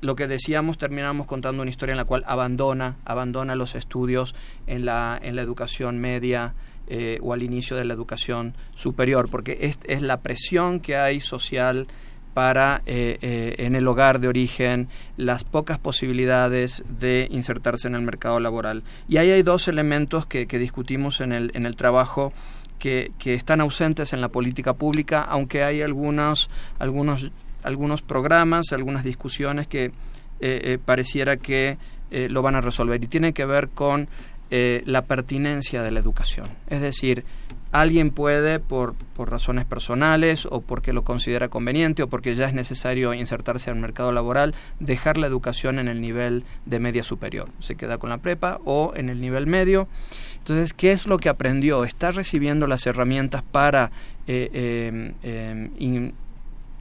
lo 0.02 0.16
que 0.16 0.28
decíamos, 0.28 0.78
terminamos 0.78 1.26
contando 1.26 1.62
una 1.62 1.72
historia 1.72 1.94
en 1.94 1.98
la 1.98 2.06
cual 2.06 2.24
abandona, 2.28 2.98
abandona 3.06 3.56
los 3.56 3.76
estudios 3.76 4.36
en 4.68 4.86
la, 4.86 5.20
en 5.22 5.36
la 5.36 5.42
educación 5.42 5.98
media 5.98 6.54
eh, 6.88 7.20
o 7.22 7.34
al 7.34 7.44
inicio 7.44 7.76
de 7.76 7.84
la 7.84 7.94
educación 7.94 8.54
superior, 8.74 9.30
porque 9.30 9.58
es, 9.62 9.80
es 9.86 10.02
la 10.02 10.22
presión 10.22 10.80
que 10.80 10.96
hay 10.96 11.20
social 11.20 11.88
para 12.38 12.84
eh, 12.86 13.18
eh, 13.24 13.56
en 13.58 13.74
el 13.74 13.88
hogar 13.88 14.20
de 14.20 14.28
origen 14.28 14.90
las 15.18 15.44
pocas 15.44 15.80
posibilidades 15.80 16.84
de 16.88 17.28
insertarse 17.32 17.88
en 17.88 17.96
el 17.96 18.04
mercado 18.04 18.40
laboral. 18.40 18.84
Y 19.10 19.18
ahí 19.18 19.32
hay 19.32 19.42
dos 19.42 19.68
elementos 19.68 20.28
que, 20.28 20.46
discutimos 20.46 21.20
en 21.20 21.32
el, 21.32 21.50
en 21.56 21.66
el 21.66 21.76
trabajo 21.76 22.34
que, 22.78 23.12
que, 23.18 23.34
están 23.34 23.60
ausentes 23.60 24.14
en 24.14 24.22
la 24.22 24.30
política 24.30 24.74
pública, 24.74 25.24
aunque 25.24 25.64
hay 25.64 25.82
algunos, 25.82 26.52
algunos 26.78 27.32
algunos 27.64 28.02
programas, 28.04 28.72
algunas 28.72 29.04
discusiones 29.04 29.66
que 29.66 29.86
eh, 29.86 29.92
eh, 30.40 30.78
pareciera 30.84 31.38
que 31.38 31.78
eh, 32.12 32.28
lo 32.30 32.42
van 32.44 32.56
a 32.56 32.62
resolver 32.62 33.04
y 33.04 33.08
tiene 33.08 33.34
que 33.34 33.46
ver 33.46 33.70
con 33.70 34.08
la 34.50 35.02
pertinencia 35.02 35.84
de 35.84 35.92
la 35.92 36.00
educación. 36.00 36.48
Es 36.68 36.80
decir, 36.80 37.26
alguien 37.72 38.11
puede, 38.11 38.59
por, 38.59 38.95
por 39.15 39.30
razones 39.30 39.65
personales 39.65 40.47
o 40.49 40.61
porque 40.61 40.93
lo 40.93 41.03
considera 41.03 41.49
conveniente 41.49 42.03
o 42.03 42.07
porque 42.07 42.36
ya 42.36 42.47
es 42.47 42.53
necesario 42.53 43.13
insertarse 43.13 43.70
al 43.70 43.78
mercado 43.78 44.11
laboral, 44.11 44.55
dejar 44.80 45.18
la 45.18 45.28
educación 45.28 45.80
en 45.80 45.88
el 45.88 46.01
nivel 46.01 46.43
de 46.65 46.80
media 46.80 47.03
superior. 47.03 47.49
Se 47.59 47.76
queda 47.76 47.97
con 47.97 48.09
la 48.09 48.18
prepa 48.18 48.59
o 48.65 48.93
en 48.95 49.09
el 49.09 49.22
nivel 49.22 49.47
medio. 49.47 49.88
Entonces, 50.38 50.74
¿qué 50.74 50.91
es 50.91 51.07
lo 51.07 51.18
que 51.18 51.30
aprendió? 51.30 51.84
¿Está 51.84 52.11
recibiendo 52.11 52.68
las 52.68 52.86
herramientas 52.86 53.43
para 53.43 53.91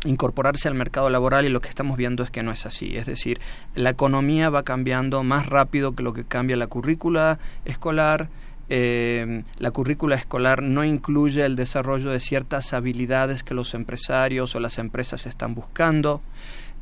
incorporarse 0.06 0.68
al 0.68 0.74
mercado 0.74 1.10
laboral 1.10 1.44
y 1.44 1.48
lo 1.48 1.60
que 1.60 1.68
estamos 1.68 1.96
viendo 1.96 2.22
es 2.22 2.30
que 2.30 2.42
no 2.42 2.52
es 2.52 2.66
así. 2.66 2.96
Es 2.96 3.06
decir, 3.06 3.40
la 3.74 3.90
economía 3.90 4.50
va 4.50 4.62
cambiando 4.62 5.22
más 5.22 5.46
rápido 5.46 5.92
que 5.94 6.02
lo 6.02 6.12
que 6.12 6.24
cambia 6.24 6.56
la 6.56 6.66
currícula 6.66 7.38
escolar. 7.64 8.28
Eh, 8.68 9.42
la 9.58 9.70
currícula 9.70 10.16
escolar 10.16 10.62
no 10.62 10.84
incluye 10.84 11.44
el 11.44 11.56
desarrollo 11.56 12.10
de 12.10 12.20
ciertas 12.20 12.72
habilidades 12.72 13.42
que 13.42 13.54
los 13.54 13.74
empresarios 13.74 14.54
o 14.54 14.60
las 14.60 14.78
empresas 14.78 15.26
están 15.26 15.54
buscando. 15.54 16.20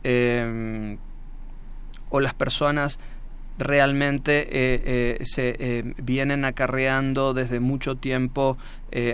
Eh, 0.02 0.96
o 2.10 2.20
las 2.20 2.34
personas 2.34 2.98
realmente 3.56 4.48
eh, 4.50 5.18
se 5.24 5.94
vienen 5.98 6.44
acarreando 6.44 7.34
desde 7.34 7.60
mucho 7.60 7.96
tiempo 7.96 8.56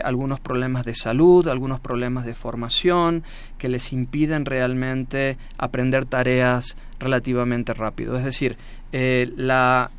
algunos 0.04 0.40
problemas 0.40 0.84
de 0.84 0.94
salud, 0.94 1.48
algunos 1.48 1.80
problemas 1.80 2.26
de 2.26 2.34
formación 2.34 3.22
que 3.56 3.70
les 3.70 3.94
impiden 3.94 4.44
realmente 4.44 5.38
aprender 5.56 6.04
tareas 6.04 6.76
relativamente 6.98 7.72
rápido. 7.72 8.16
Es 8.16 8.24
decir, 8.24 8.58
la, 8.92 9.90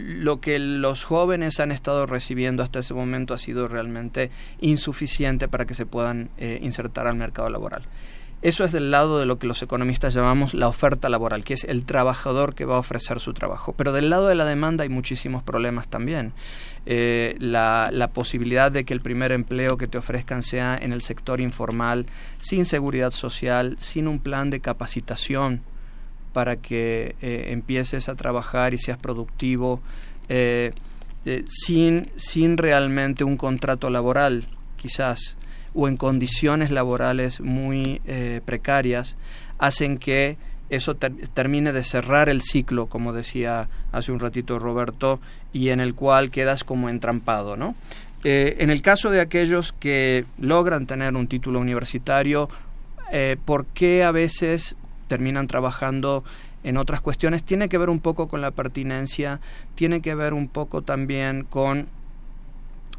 lo 0.00 0.40
que 0.40 0.58
los 0.58 1.04
jóvenes 1.04 1.60
han 1.60 1.72
estado 1.72 2.06
recibiendo 2.06 2.62
hasta 2.62 2.80
ese 2.80 2.94
momento 2.94 3.34
ha 3.34 3.38
sido 3.38 3.68
realmente 3.68 4.30
insuficiente 4.60 5.48
para 5.48 5.66
que 5.66 5.74
se 5.74 5.86
puedan 5.86 6.30
insertar 6.38 7.06
al 7.06 7.16
mercado 7.16 7.48
laboral. 7.48 7.82
Eso 8.42 8.64
es 8.64 8.72
del 8.72 8.90
lado 8.90 9.18
de 9.18 9.26
lo 9.26 9.38
que 9.38 9.46
los 9.46 9.60
economistas 9.62 10.14
llamamos 10.14 10.54
la 10.54 10.66
oferta 10.66 11.10
laboral, 11.10 11.44
que 11.44 11.52
es 11.52 11.64
el 11.64 11.84
trabajador 11.84 12.54
que 12.54 12.64
va 12.64 12.76
a 12.76 12.78
ofrecer 12.78 13.20
su 13.20 13.34
trabajo. 13.34 13.74
Pero 13.76 13.92
del 13.92 14.08
lado 14.08 14.28
de 14.28 14.34
la 14.34 14.46
demanda 14.46 14.82
hay 14.82 14.88
muchísimos 14.88 15.42
problemas 15.42 15.88
también. 15.88 16.32
Eh, 16.86 17.36
la, 17.38 18.10
posibilidad 18.14 18.72
de 18.72 18.84
que 18.84 18.94
el 18.94 19.02
primer 19.02 19.32
empleo 19.32 19.76
que 19.76 19.88
te 19.88 19.98
ofrezcan 19.98 20.42
sea 20.42 20.78
en 20.80 20.94
el 20.94 21.02
sector 21.02 21.42
informal, 21.42 22.06
sin 22.38 22.64
seguridad 22.64 23.10
social, 23.10 23.76
sin 23.78 24.08
un 24.08 24.18
plan 24.18 24.48
de 24.48 24.60
capacitación 24.60 25.60
para 26.32 26.56
que 26.56 27.16
eh, 27.20 27.46
empieces 27.48 28.08
a 28.08 28.14
trabajar 28.14 28.74
y 28.74 28.78
seas 28.78 28.98
productivo, 28.98 29.80
eh, 30.28 30.72
sin, 31.48 32.10
sin 32.16 32.56
realmente 32.56 33.24
un 33.24 33.36
contrato 33.36 33.90
laboral, 33.90 34.46
quizás 34.76 35.36
o 35.74 35.88
en 35.88 35.96
condiciones 35.96 36.70
laborales 36.70 37.40
muy 37.40 38.00
eh, 38.06 38.40
precarias 38.44 39.16
hacen 39.58 39.98
que 39.98 40.36
eso 40.68 40.96
termine 40.96 41.72
de 41.72 41.82
cerrar 41.82 42.28
el 42.28 42.42
ciclo, 42.42 42.86
como 42.86 43.12
decía 43.12 43.68
hace 43.90 44.12
un 44.12 44.20
ratito 44.20 44.58
Roberto, 44.58 45.20
y 45.52 45.70
en 45.70 45.80
el 45.80 45.94
cual 45.94 46.30
quedas 46.30 46.62
como 46.62 46.88
entrampado, 46.88 47.56
¿no? 47.56 47.74
Eh, 48.22 48.56
en 48.60 48.70
el 48.70 48.80
caso 48.80 49.10
de 49.10 49.20
aquellos 49.20 49.72
que 49.72 50.26
logran 50.38 50.86
tener 50.86 51.14
un 51.16 51.26
título 51.26 51.58
universitario, 51.58 52.48
eh, 53.10 53.36
¿por 53.44 53.66
qué 53.66 54.04
a 54.04 54.12
veces 54.12 54.76
terminan 55.10 55.48
trabajando 55.48 56.24
en 56.62 56.76
otras 56.76 57.00
cuestiones? 57.00 57.42
Tiene 57.42 57.68
que 57.68 57.76
ver 57.76 57.90
un 57.90 57.98
poco 57.98 58.28
con 58.28 58.40
la 58.40 58.52
pertinencia, 58.52 59.40
tiene 59.74 60.00
que 60.00 60.14
ver 60.14 60.32
un 60.32 60.48
poco 60.48 60.82
también 60.82 61.44
con 61.44 61.88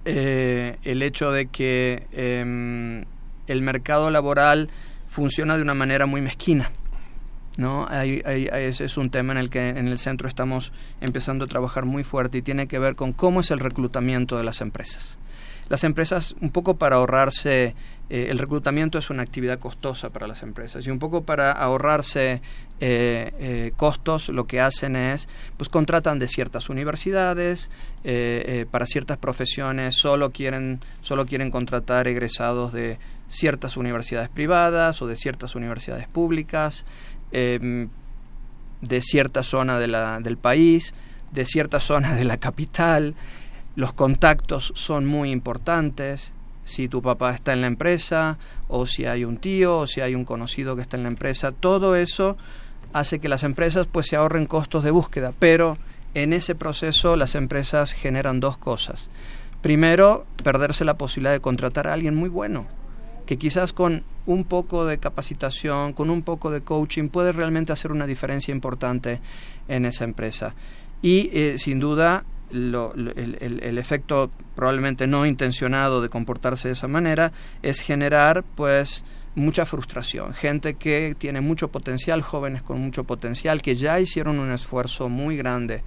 eh, 0.03 0.77
el 0.83 1.01
hecho 1.01 1.31
de 1.31 1.47
que 1.47 2.07
em, 2.11 3.05
el 3.47 3.61
mercado 3.61 4.11
laboral 4.11 4.69
funciona 5.07 5.55
de 5.55 5.63
una 5.63 5.73
manera 5.73 6.05
muy 6.05 6.21
mezquina. 6.21 6.71
¿no? 7.57 7.87
ese 7.89 8.85
es 8.85 8.97
un 8.97 9.09
tema 9.09 9.33
en 9.33 9.37
el 9.37 9.49
que 9.49 9.69
en 9.69 9.87
el 9.87 9.99
centro 9.99 10.27
estamos 10.27 10.71
empezando 11.01 11.45
a 11.45 11.47
trabajar 11.47 11.85
muy 11.85 12.03
fuerte 12.03 12.37
y 12.39 12.41
tiene 12.41 12.67
que 12.67 12.79
ver 12.79 12.95
con 12.95 13.11
cómo 13.13 13.41
es 13.41 13.51
el 13.51 13.59
reclutamiento 13.59 14.37
de 14.37 14.43
las 14.43 14.61
empresas. 14.61 15.17
Las 15.69 15.83
empresas, 15.83 16.35
un 16.41 16.51
poco 16.51 16.77
para 16.77 16.97
ahorrarse, 16.97 17.75
eh, 18.09 18.27
el 18.29 18.39
reclutamiento 18.39 18.97
es 18.97 19.09
una 19.09 19.23
actividad 19.23 19.59
costosa 19.59 20.09
para 20.09 20.27
las 20.27 20.43
empresas 20.43 20.85
y 20.85 20.91
un 20.91 20.99
poco 20.99 21.23
para 21.23 21.51
ahorrarse 21.51 22.41
eh, 22.81 23.31
eh, 23.39 23.71
costos, 23.77 24.29
lo 24.29 24.47
que 24.47 24.59
hacen 24.59 24.95
es, 24.95 25.29
pues 25.57 25.69
contratan 25.69 26.19
de 26.19 26.27
ciertas 26.27 26.69
universidades, 26.69 27.69
para 28.71 28.85
ciertas 28.85 29.17
profesiones 29.17 29.95
solo 29.95 30.31
quieren, 30.31 30.81
solo 31.01 31.25
quieren 31.25 31.51
contratar 31.51 32.07
egresados 32.07 32.73
de 32.73 32.97
ciertas 33.31 33.77
universidades 33.77 34.29
privadas 34.29 35.01
o 35.01 35.07
de 35.07 35.15
ciertas 35.15 35.55
universidades 35.55 36.07
públicas, 36.07 36.85
em, 37.31 37.89
de 38.81 39.01
cierta 39.01 39.41
zona 39.41 39.79
de 39.79 39.87
la, 39.87 40.19
del 40.19 40.37
país, 40.37 40.93
de 41.31 41.45
cierta 41.45 41.79
zona 41.91 42.13
de 42.13 42.25
la 42.25 42.37
capital, 42.37 43.15
los 43.75 43.93
contactos 43.93 44.73
son 44.75 45.05
muy 45.05 45.31
importantes. 45.31 46.33
Si 46.63 46.87
tu 46.87 47.01
papá 47.01 47.31
está 47.31 47.53
en 47.53 47.61
la 47.61 47.67
empresa, 47.67 48.37
o 48.67 48.85
si 48.85 49.05
hay 49.05 49.23
un 49.23 49.37
tío, 49.37 49.79
o 49.79 49.87
si 49.87 50.01
hay 50.01 50.15
un 50.15 50.25
conocido 50.25 50.75
que 50.75 50.81
está 50.81 50.97
en 50.97 51.03
la 51.03 51.09
empresa, 51.09 51.51
todo 51.51 51.95
eso 51.95 52.37
hace 52.93 53.19
que 53.19 53.29
las 53.29 53.43
empresas 53.43 53.87
pues 53.87 54.07
se 54.07 54.15
ahorren 54.15 54.45
costos 54.45 54.83
de 54.83 54.91
búsqueda. 54.91 55.33
Pero 55.39 55.77
en 56.13 56.33
ese 56.33 56.55
proceso 56.55 57.15
las 57.15 57.35
empresas 57.35 57.93
generan 57.93 58.39
dos 58.39 58.57
cosas. 58.57 59.09
Primero, 59.61 60.25
perderse 60.43 60.85
la 60.85 60.97
posibilidad 60.97 61.33
de 61.33 61.39
contratar 61.39 61.87
a 61.87 61.93
alguien 61.93 62.15
muy 62.15 62.29
bueno, 62.29 62.65
que 63.25 63.37
quizás 63.37 63.73
con 63.73 64.03
un 64.25 64.43
poco 64.43 64.85
de 64.85 64.97
capacitación, 64.97 65.93
con 65.93 66.09
un 66.09 66.23
poco 66.23 66.51
de 66.51 66.61
coaching, 66.61 67.09
puede 67.09 67.31
realmente 67.31 67.71
hacer 67.71 67.91
una 67.91 68.07
diferencia 68.07 68.51
importante 68.51 69.19
en 69.67 69.85
esa 69.85 70.03
empresa. 70.03 70.55
Y 71.01 71.29
eh, 71.33 71.55
sin 71.57 71.79
duda 71.79 72.25
el, 72.51 73.77
efecto 73.77 74.29
probablemente 74.55 75.07
no 75.07 75.25
intencionado 75.25 76.01
de 76.01 76.09
comportarse 76.09 76.67
de 76.67 76.73
esa 76.73 76.87
manera 76.87 77.31
es 77.61 77.79
generar 77.79 78.43
pues 78.55 79.03
mucha 79.35 79.65
frustración, 79.65 80.33
gente 80.33 80.73
que 80.73 81.15
tiene 81.17 81.41
mucho 81.41 81.69
potencial, 81.69 82.21
jóvenes 82.21 82.63
con 82.63 82.79
mucho 82.81 83.05
potencial, 83.05 83.61
que 83.61 83.75
ya 83.75 83.99
hicieron 83.99 84.39
un 84.39 84.51
esfuerzo 84.51 85.07
muy 85.07 85.37
grande 85.37 85.83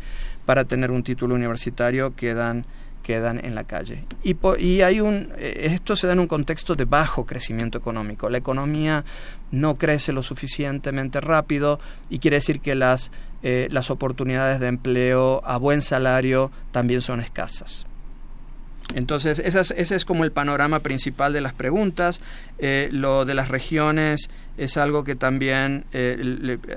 para 0.46 0.64
tener 0.64 0.90
un 0.90 1.02
título 1.02 1.34
universitario, 1.34 2.14
quedan 2.14 2.64
quedan 3.04 3.44
en 3.44 3.54
la 3.54 3.64
calle. 3.64 4.04
Y, 4.24 4.80
hay 4.80 5.00
un, 5.00 5.32
eh, 5.36 5.68
esto 5.70 5.94
se 5.94 6.08
da 6.08 6.14
en 6.14 6.20
un 6.20 6.26
contexto 6.26 6.74
de 6.74 6.86
bajo 6.86 7.26
crecimiento 7.26 7.78
económico. 7.78 8.28
La 8.28 8.38
economía 8.38 9.04
no 9.52 9.76
crece 9.76 10.12
lo 10.12 10.24
suficientemente 10.24 11.20
rápido 11.20 11.78
y 12.10 12.18
quiere 12.18 12.38
decir 12.38 12.60
que 12.60 12.74
las, 12.74 13.12
eh, 13.42 13.68
las 13.70 13.90
oportunidades 13.90 14.58
de 14.58 14.66
empleo 14.66 15.42
a 15.44 15.58
buen 15.58 15.82
salario 15.82 16.50
también 16.72 17.00
son 17.02 17.20
escasas. 17.20 17.86
Entonces, 18.94 19.38
ese 19.38 19.94
es 19.94 20.04
como 20.04 20.24
el 20.24 20.32
panorama 20.32 20.80
principal 20.80 21.32
de 21.32 21.40
las 21.40 21.54
preguntas. 21.54 22.20
Eh, 22.58 22.88
lo 22.90 23.24
de 23.24 23.34
las 23.34 23.48
regiones 23.48 24.28
es 24.56 24.76
algo 24.76 25.04
que 25.04 25.14
también, 25.14 25.84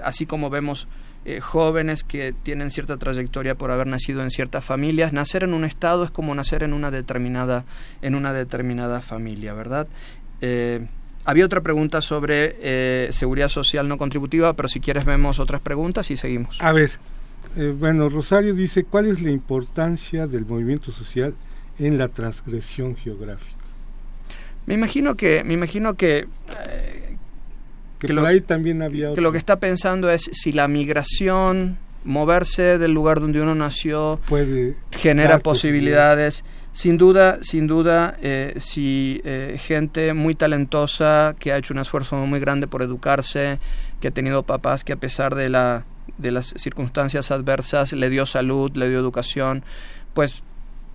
así 0.03 0.25
como 0.25 0.49
vemos 0.49 0.87
eh, 1.29 1.41
jóvenes 1.41 2.05
que 2.05 2.33
tienen 2.43 2.69
cierta 2.69 2.95
trayectoria 2.95 3.53
por 3.53 3.69
haber 3.69 3.85
nacido 3.85 4.23
en 4.23 4.29
ciertas 4.29 4.63
familias. 4.63 5.11
Nacer 5.11 5.43
en 5.43 5.53
un 5.53 5.65
estado 5.65 6.05
es 6.05 6.09
como 6.09 6.33
nacer 6.33 6.63
en 6.63 6.71
una 6.71 6.89
determinada, 6.89 7.65
en 8.01 8.15
una 8.15 8.31
determinada 8.31 9.01
familia, 9.01 9.53
¿verdad? 9.53 9.89
Eh, 10.39 10.87
había 11.25 11.43
otra 11.43 11.59
pregunta 11.59 12.01
sobre 12.01 12.55
eh, 12.61 13.09
seguridad 13.11 13.49
social 13.49 13.89
no 13.89 13.97
contributiva, 13.97 14.53
pero 14.53 14.69
si 14.69 14.79
quieres 14.79 15.03
vemos 15.03 15.41
otras 15.41 15.59
preguntas 15.59 16.09
y 16.11 16.15
seguimos. 16.15 16.61
A 16.61 16.71
ver, 16.71 16.91
bueno, 17.77 18.07
Rosario 18.07 18.53
dice, 18.53 18.85
¿cuál 18.85 19.07
es 19.07 19.21
la 19.21 19.29
importancia 19.29 20.27
del 20.27 20.45
movimiento 20.45 20.93
social 20.93 21.35
en 21.77 21.97
la 21.97 22.07
transgresión 22.07 22.95
geográfica? 22.95 23.57
Me 24.65 24.75
imagino 24.75 25.15
que, 25.15 25.43
me 25.43 25.55
imagino 25.55 25.95
que 25.95 26.25
que, 27.99 28.13
lo, 28.13 28.25
ahí 28.25 28.41
también 28.41 28.81
había 28.81 29.13
que 29.13 29.21
lo 29.21 29.31
que 29.31 29.37
está 29.37 29.59
pensando 29.59 30.09
es 30.09 30.29
si 30.31 30.51
la 30.51 30.67
migración 30.67 31.77
moverse 32.03 32.77
del 32.77 32.93
lugar 32.93 33.19
donde 33.19 33.41
uno 33.41 33.53
nació 33.53 34.19
puede 34.27 34.75
genera 34.91 35.39
posibilidades. 35.39 36.43
Sin 36.71 36.97
duda 36.97 37.39
sin 37.41 37.67
duda 37.67 38.17
eh, 38.21 38.53
si 38.57 39.19
eh, 39.25 39.57
gente 39.59 40.13
muy 40.13 40.35
talentosa 40.35 41.35
que 41.39 41.51
ha 41.51 41.57
hecho 41.57 41.73
un 41.73 41.79
esfuerzo 41.79 42.15
muy 42.17 42.39
grande 42.39 42.67
por 42.67 42.81
educarse 42.81 43.59
que 43.99 44.09
ha 44.09 44.11
tenido 44.11 44.43
papás 44.43 44.83
que 44.83 44.93
a 44.93 44.97
pesar 44.97 45.35
de 45.35 45.49
la 45.49 45.85
de 46.17 46.31
las 46.31 46.53
circunstancias 46.55 47.31
adversas 47.31 47.93
le 47.93 48.09
dio 48.09 48.25
salud 48.25 48.71
le 48.75 48.89
dio 48.89 48.99
educación 48.99 49.63
pues 50.13 50.43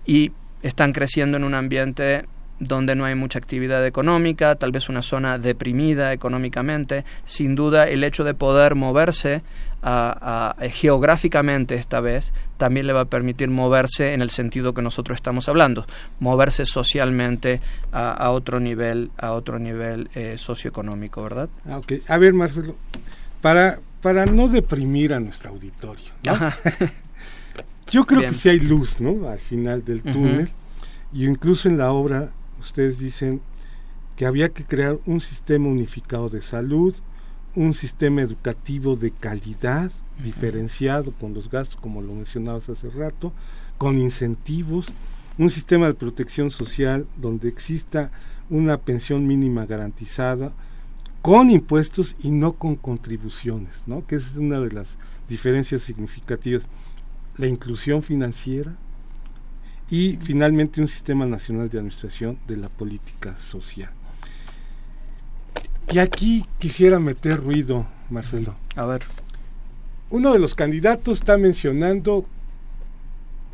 y 0.05 0.31
están 0.63 0.93
creciendo 0.93 1.35
en 1.37 1.43
un 1.43 1.53
ambiente 1.53 2.25
donde 2.59 2.95
no 2.95 3.05
hay 3.05 3.15
mucha 3.15 3.39
actividad 3.39 3.85
económica, 3.85 4.55
tal 4.55 4.71
vez 4.71 4.89
una 4.89 5.01
zona 5.01 5.37
deprimida 5.37 6.13
económicamente, 6.13 7.03
sin 7.25 7.55
duda 7.55 7.87
el 7.87 8.03
hecho 8.03 8.23
de 8.23 8.33
poder 8.33 8.75
moverse 8.75 9.41
a, 9.85 10.55
geográficamente 10.71 11.75
esta 11.75 11.99
vez 11.99 12.33
también 12.57 12.87
le 12.87 12.93
va 12.93 13.01
a 13.01 13.05
permitir 13.05 13.49
moverse 13.49 14.13
en 14.13 14.21
el 14.21 14.29
sentido 14.29 14.73
que 14.73 14.81
nosotros 14.81 15.17
estamos 15.17 15.49
hablando, 15.49 15.85
moverse 16.19 16.65
socialmente 16.65 17.59
a, 17.91 18.29
otro 18.29 18.59
nivel, 18.59 19.11
a 19.17 19.33
otro 19.33 19.59
nivel 19.59 20.09
eh, 20.15 20.35
socioeconómico, 20.37 21.21
¿verdad? 21.23 21.49
Ah, 21.67 21.81
A 22.07 22.17
ver, 22.17 22.33
Marcelo, 22.33 22.75
para, 23.41 23.79
para 24.01 24.25
no 24.25 24.47
deprimir 24.47 25.13
a 25.13 25.19
nuestro 25.19 25.49
auditorio, 25.49 26.11
yo 27.91 28.05
creo 28.05 28.21
que 28.21 28.33
sí 28.33 28.49
hay 28.49 28.59
luz, 28.59 29.01
¿no? 29.01 29.27
Al 29.27 29.39
final 29.39 29.83
del 29.83 30.01
túnel, 30.01 30.49
y 31.11 31.25
incluso 31.25 31.67
en 31.67 31.77
la 31.77 31.91
obra 31.91 32.29
ustedes 32.63 32.99
dicen 32.99 33.41
que 34.15 34.25
había 34.25 34.49
que 34.49 34.63
crear 34.63 34.99
un 35.05 35.21
sistema 35.21 35.67
unificado 35.67 36.29
de 36.29 36.41
salud, 36.41 36.93
un 37.55 37.73
sistema 37.73 38.21
educativo 38.21 38.95
de 38.95 39.11
calidad, 39.11 39.91
diferenciado 40.21 41.11
con 41.11 41.33
los 41.33 41.49
gastos, 41.49 41.79
como 41.79 42.01
lo 42.01 42.13
mencionabas 42.13 42.69
hace 42.69 42.89
rato, 42.89 43.31
con 43.77 43.97
incentivos, 43.97 44.87
un 45.37 45.49
sistema 45.49 45.87
de 45.87 45.93
protección 45.93 46.51
social 46.51 47.07
donde 47.17 47.49
exista 47.49 48.11
una 48.49 48.77
pensión 48.77 49.25
mínima 49.25 49.65
garantizada, 49.65 50.51
con 51.21 51.49
impuestos 51.49 52.15
y 52.21 52.31
no 52.31 52.53
con 52.53 52.75
contribuciones, 52.75 53.83
¿no? 53.87 54.05
que 54.05 54.15
es 54.15 54.35
una 54.35 54.59
de 54.59 54.71
las 54.71 54.97
diferencias 55.29 55.81
significativas. 55.81 56.67
La 57.37 57.47
inclusión 57.47 58.03
financiera, 58.03 58.75
y 59.93 60.17
finalmente 60.19 60.81
un 60.81 60.87
sistema 60.87 61.27
nacional 61.27 61.69
de 61.69 61.77
administración 61.77 62.39
de 62.47 62.57
la 62.57 62.67
política 62.67 63.37
social. 63.37 63.91
Y 65.91 65.99
aquí 65.99 66.47
quisiera 66.57 66.97
meter 66.97 67.39
ruido, 67.39 67.85
Marcelo. 68.09 68.55
A 68.75 68.87
ver. 68.87 69.03
Uno 70.09 70.33
de 70.33 70.39
los 70.39 70.55
candidatos 70.55 71.19
está 71.19 71.37
mencionando 71.37 72.25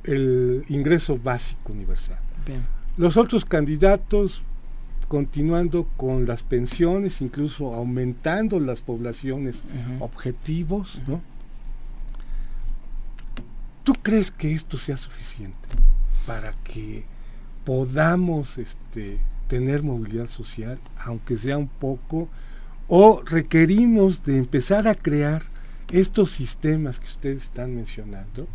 el 0.06 0.64
ingreso 0.70 1.20
básico 1.22 1.74
universal. 1.74 2.20
Bien. 2.46 2.66
Los 2.96 3.18
otros 3.18 3.44
candidatos 3.44 4.42
continuando 5.10 5.90
con 5.98 6.26
las 6.26 6.42
pensiones, 6.44 7.20
incluso 7.20 7.74
aumentando 7.74 8.62
las 8.62 8.80
poblaciones 8.80 9.62
objetivos, 10.00 11.02
¿no? 11.06 11.22
¿Tú 13.84 13.94
crees 14.02 14.32
que 14.32 14.54
esto 14.54 14.78
sea 14.78 14.96
suficiente? 14.96 15.68
Para 16.26 16.54
que 16.64 17.06
podamos 17.66 18.58
este, 18.58 19.20
tener 19.48 19.84
movilidad 19.84 20.28
social, 20.28 20.80
aunque 20.98 21.38
sea 21.38 21.58
un 21.58 21.68
poco, 21.68 22.30
o 22.88 23.22
requerimos 23.26 24.24
de 24.24 24.38
empezar 24.38 24.88
a 24.88 24.96
crear 24.96 25.44
estos 25.92 26.32
sistemas 26.32 27.00
que 27.00 27.08
ustedes 27.08 27.44
están 27.46 27.76
mencionando, 27.76 28.48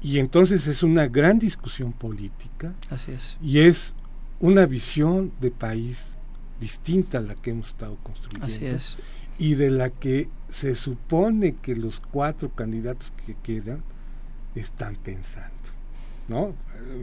y 0.00 0.18
entonces 0.18 0.66
es 0.66 0.82
una 0.82 1.08
gran 1.08 1.38
discusión 1.38 1.92
política. 1.92 2.74
Así 2.90 3.12
es. 3.12 3.36
Y 3.42 3.60
es 3.60 3.94
una 4.40 4.64
visión 4.66 5.32
de 5.40 5.50
país 5.50 6.14
distinta 6.60 7.18
a 7.18 7.20
la 7.20 7.34
que 7.34 7.50
hemos 7.50 7.68
estado 7.68 7.96
construyendo. 8.02 8.46
Así 8.46 8.66
es. 8.66 8.96
Y 9.38 9.54
de 9.54 9.70
la 9.70 9.90
que 9.90 10.28
se 10.48 10.74
supone 10.74 11.54
que 11.54 11.76
los 11.76 12.00
cuatro 12.00 12.50
candidatos 12.50 13.12
que 13.24 13.36
quedan 13.42 13.82
están 14.54 14.96
pensando. 14.96 15.52
¿No? 16.28 16.54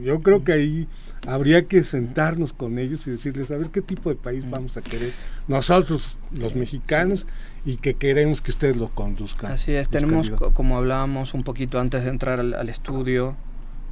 Yo 0.02 0.22
creo 0.22 0.44
que 0.44 0.52
ahí 0.52 0.88
habría 1.26 1.64
que 1.64 1.82
sentarnos 1.84 2.52
con 2.52 2.78
ellos 2.78 3.06
y 3.06 3.10
decirles, 3.10 3.50
a 3.50 3.56
ver 3.56 3.70
qué 3.70 3.82
tipo 3.82 4.10
de 4.10 4.16
país 4.16 4.48
vamos 4.48 4.76
a 4.76 4.82
querer 4.82 5.12
nosotros, 5.48 6.16
los 6.32 6.54
mexicanos, 6.54 7.26
y 7.64 7.76
que 7.76 7.94
queremos 7.94 8.40
que 8.40 8.52
ustedes 8.52 8.76
lo 8.76 8.88
conduzcan. 8.90 9.52
Así 9.52 9.72
es, 9.72 9.88
tenemos, 9.88 10.30
como 10.30 10.78
hablábamos 10.78 11.34
un 11.34 11.42
poquito 11.42 11.80
antes 11.80 12.04
de 12.04 12.10
entrar 12.10 12.40
al, 12.40 12.68
estudio, 12.68 13.36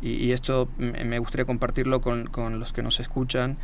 y, 0.01 0.33
esto 0.33 0.69
me 0.79 1.19
gustaría 1.19 1.45
compartirlo 1.45 2.01
con, 2.01 2.31
los 2.59 2.73
que 2.73 2.83
nos 2.83 3.01
escuchan, 3.01 3.57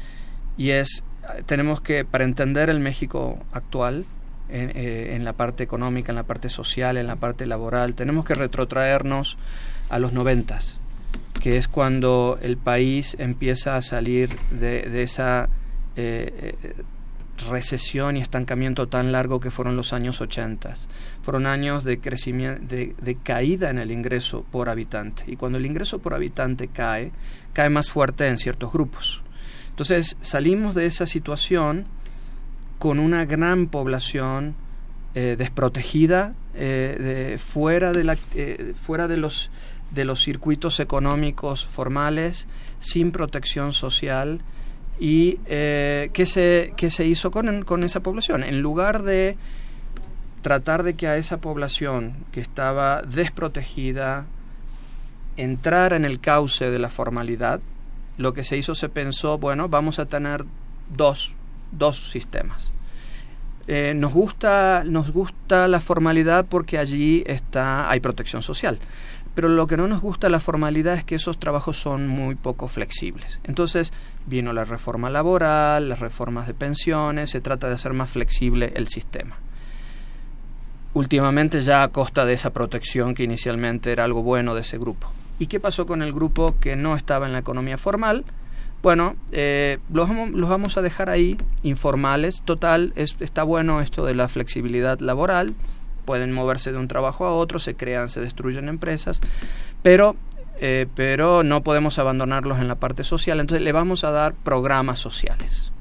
y 0.56 0.70
es, 0.70 1.04
tenemos 1.46 1.80
que, 1.80 2.04
para 2.04 2.24
entender 2.24 2.70
el 2.70 2.80
México 2.80 3.38
actual, 3.52 4.04
en, 4.48 4.70
eh, 4.74 5.14
en 5.14 5.24
la 5.24 5.34
parte 5.34 5.62
económica, 5.62 6.10
en 6.10 6.16
la 6.16 6.24
parte 6.24 6.48
social, 6.48 6.96
en 6.96 7.06
la 7.06 7.14
parte 7.14 7.46
laboral, 7.46 7.94
tenemos 7.94 8.24
que 8.24 8.34
retrotraernos 8.34 9.38
a 9.90 10.00
los 10.00 10.12
noventas 10.12 10.79
que 11.40 11.56
es 11.56 11.66
cuando 11.66 12.38
el 12.42 12.56
país 12.56 13.16
empieza 13.18 13.76
a 13.76 13.82
salir 13.82 14.36
de, 14.50 15.02
esa 15.02 15.48
eh, 15.96 16.54
eh, 16.62 16.82
recesión 17.48 18.16
y 18.18 18.20
estancamiento 18.20 18.88
tan 18.88 19.10
largo 19.10 19.40
que 19.40 19.50
fueron 19.50 19.74
los 19.74 19.92
años 19.92 20.20
80. 20.20 20.74
Fueron 21.22 21.46
años 21.46 21.82
de 21.82 21.98
crecimiento, 21.98 22.62
de, 22.66 23.18
caída 23.22 23.70
en 23.70 23.78
el 23.78 23.90
ingreso 23.90 24.44
por 24.52 24.68
habitante. 24.68 25.24
Y 25.26 25.36
cuando 25.36 25.58
el 25.58 25.66
ingreso 25.66 25.98
por 25.98 26.14
habitante 26.14 26.68
cae, 26.68 27.10
cae 27.54 27.70
más 27.70 27.90
fuerte 27.90 28.28
en 28.28 28.38
ciertos 28.38 28.70
grupos. 28.70 29.22
Entonces 29.70 30.18
salimos 30.20 30.74
de 30.74 30.86
esa 30.86 31.06
situación 31.06 31.86
con 32.78 32.98
una 32.98 33.24
gran 33.24 33.66
población 33.66 34.54
eh, 35.14 35.36
desprotegida, 35.38 36.34
fuera, 37.38 37.92
de 37.92 38.04
la, 38.04 38.16
fuera 38.74 39.08
de 39.08 39.16
los 39.16 39.50
de 39.90 40.04
los 40.04 40.22
circuitos 40.22 40.80
económicos 40.80 41.66
formales 41.66 42.46
sin 42.78 43.12
protección 43.12 43.72
social 43.72 44.40
y 45.00 45.38
eh, 45.46 46.10
¿qué, 46.12 46.26
se, 46.26 46.74
qué 46.76 46.90
se 46.90 47.06
hizo 47.06 47.30
con, 47.30 47.64
con 47.64 47.84
esa 47.84 48.00
población. 48.00 48.44
En 48.44 48.60
lugar 48.60 49.02
de 49.02 49.36
tratar 50.42 50.82
de 50.82 50.94
que 50.94 51.08
a 51.08 51.16
esa 51.16 51.38
población 51.38 52.14
que 52.32 52.40
estaba 52.40 53.02
desprotegida 53.02 54.26
entrara 55.36 55.96
en 55.96 56.04
el 56.04 56.20
cauce 56.20 56.70
de 56.70 56.78
la 56.78 56.90
formalidad, 56.90 57.60
lo 58.18 58.34
que 58.34 58.44
se 58.44 58.56
hizo 58.56 58.74
se 58.74 58.88
pensó, 58.88 59.38
bueno, 59.38 59.68
vamos 59.68 59.98
a 59.98 60.06
tener 60.06 60.44
dos, 60.94 61.34
dos 61.72 62.10
sistemas. 62.10 62.72
Eh, 63.66 63.94
nos, 63.94 64.12
gusta, 64.12 64.82
nos 64.84 65.12
gusta 65.12 65.68
la 65.68 65.80
formalidad 65.80 66.44
porque 66.46 66.78
allí 66.78 67.22
está, 67.26 67.90
hay 67.90 68.00
protección 68.00 68.42
social 68.42 68.78
pero 69.34 69.48
lo 69.48 69.66
que 69.66 69.76
no 69.76 69.86
nos 69.86 70.00
gusta 70.00 70.28
la 70.28 70.40
formalidad 70.40 70.94
es 70.94 71.04
que 71.04 71.14
esos 71.14 71.38
trabajos 71.38 71.76
son 71.80 72.08
muy 72.08 72.34
poco 72.34 72.68
flexibles. 72.68 73.40
Entonces 73.44 73.92
vino 74.26 74.52
la 74.52 74.64
reforma 74.64 75.10
laboral, 75.10 75.88
las 75.88 76.00
reformas 76.00 76.46
de 76.46 76.54
pensiones, 76.54 77.30
se 77.30 77.40
trata 77.40 77.68
de 77.68 77.74
hacer 77.74 77.92
más 77.92 78.10
flexible 78.10 78.72
el 78.74 78.88
sistema. 78.88 79.36
Últimamente 80.92 81.62
ya 81.62 81.84
a 81.84 81.88
costa 81.88 82.24
de 82.24 82.32
esa 82.32 82.50
protección 82.50 83.14
que 83.14 83.22
inicialmente 83.22 83.92
era 83.92 84.04
algo 84.04 84.22
bueno 84.22 84.54
de 84.54 84.62
ese 84.62 84.78
grupo. 84.78 85.12
¿Y 85.38 85.46
qué 85.46 85.60
pasó 85.60 85.86
con 85.86 86.02
el 86.02 86.12
grupo 86.12 86.56
que 86.60 86.76
no 86.76 86.96
estaba 86.96 87.26
en 87.26 87.32
la 87.32 87.38
economía 87.38 87.78
formal? 87.78 88.24
Bueno, 88.82 89.14
eh, 89.30 89.78
los, 89.92 90.08
vamos, 90.08 90.30
los, 90.30 90.48
vamos, 90.48 90.76
a 90.76 90.82
dejar 90.82 91.10
ahí 91.10 91.38
informales. 91.62 92.42
Total, 92.42 92.92
es, 92.96 93.16
está 93.20 93.42
bueno 93.42 93.80
esto 93.80 94.04
de 94.04 94.14
la 94.14 94.26
flexibilidad 94.26 94.98
laboral, 95.00 95.54
pueden 96.04 96.32
moverse 96.32 96.72
de 96.72 96.78
un 96.78 96.88
trabajo 96.88 97.26
a 97.26 97.34
otro, 97.34 97.58
se 97.58 97.74
crean, 97.74 98.08
se 98.08 98.20
destruyen 98.20 98.68
empresas, 98.68 99.20
pero, 99.82 100.16
eh, 100.60 100.86
pero 100.94 101.42
no 101.42 101.62
podemos 101.62 101.98
abandonarlos 101.98 102.58
en 102.58 102.68
la 102.68 102.76
parte 102.76 103.04
social, 103.04 103.40
entonces 103.40 103.62
le 103.62 103.72
vamos 103.72 104.04
a 104.04 104.10
dar 104.10 104.34
programas 104.34 104.98
sociales. 104.98 105.72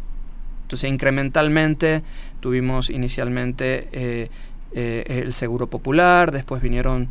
Entonces, 0.63 0.89
incrementalmente 0.89 2.03
tuvimos 2.39 2.89
inicialmente 2.89 3.87
eh, 3.91 4.29
el 4.71 5.33
seguro 5.33 5.67
popular, 5.67 6.31
después 6.31 6.61
vinieron 6.61 7.09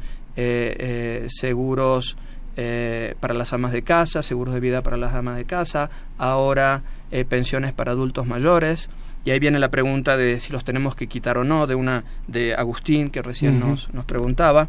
seguros 1.27 2.17
para 2.55 3.35
las 3.35 3.53
amas 3.53 3.73
de 3.73 3.83
casa, 3.83 4.23
seguros 4.23 4.55
de 4.55 4.61
vida 4.61 4.83
para 4.83 4.97
las 4.97 5.13
amas 5.15 5.37
de 5.37 5.45
casa, 5.45 5.91
ahora 6.19 6.83
pensiones 7.29 7.73
para 7.73 7.91
adultos 7.91 8.29
mayores. 8.29 8.91
Y 9.25 9.31
ahí 9.31 9.39
viene 9.39 9.59
la 9.59 9.71
pregunta 9.71 10.17
de 10.17 10.41
si 10.41 10.53
los 10.53 10.65
tenemos 10.65 10.95
que 10.95 11.07
quitar 11.07 11.39
o 11.39 11.45
no, 11.45 11.67
de 11.67 11.75
una 11.75 12.05
de 12.27 12.55
Agustín 12.55 13.11
que 13.11 13.23
recién 13.23 13.61
nos, 13.61 13.93
nos 13.93 14.05
preguntaba. 14.05 14.69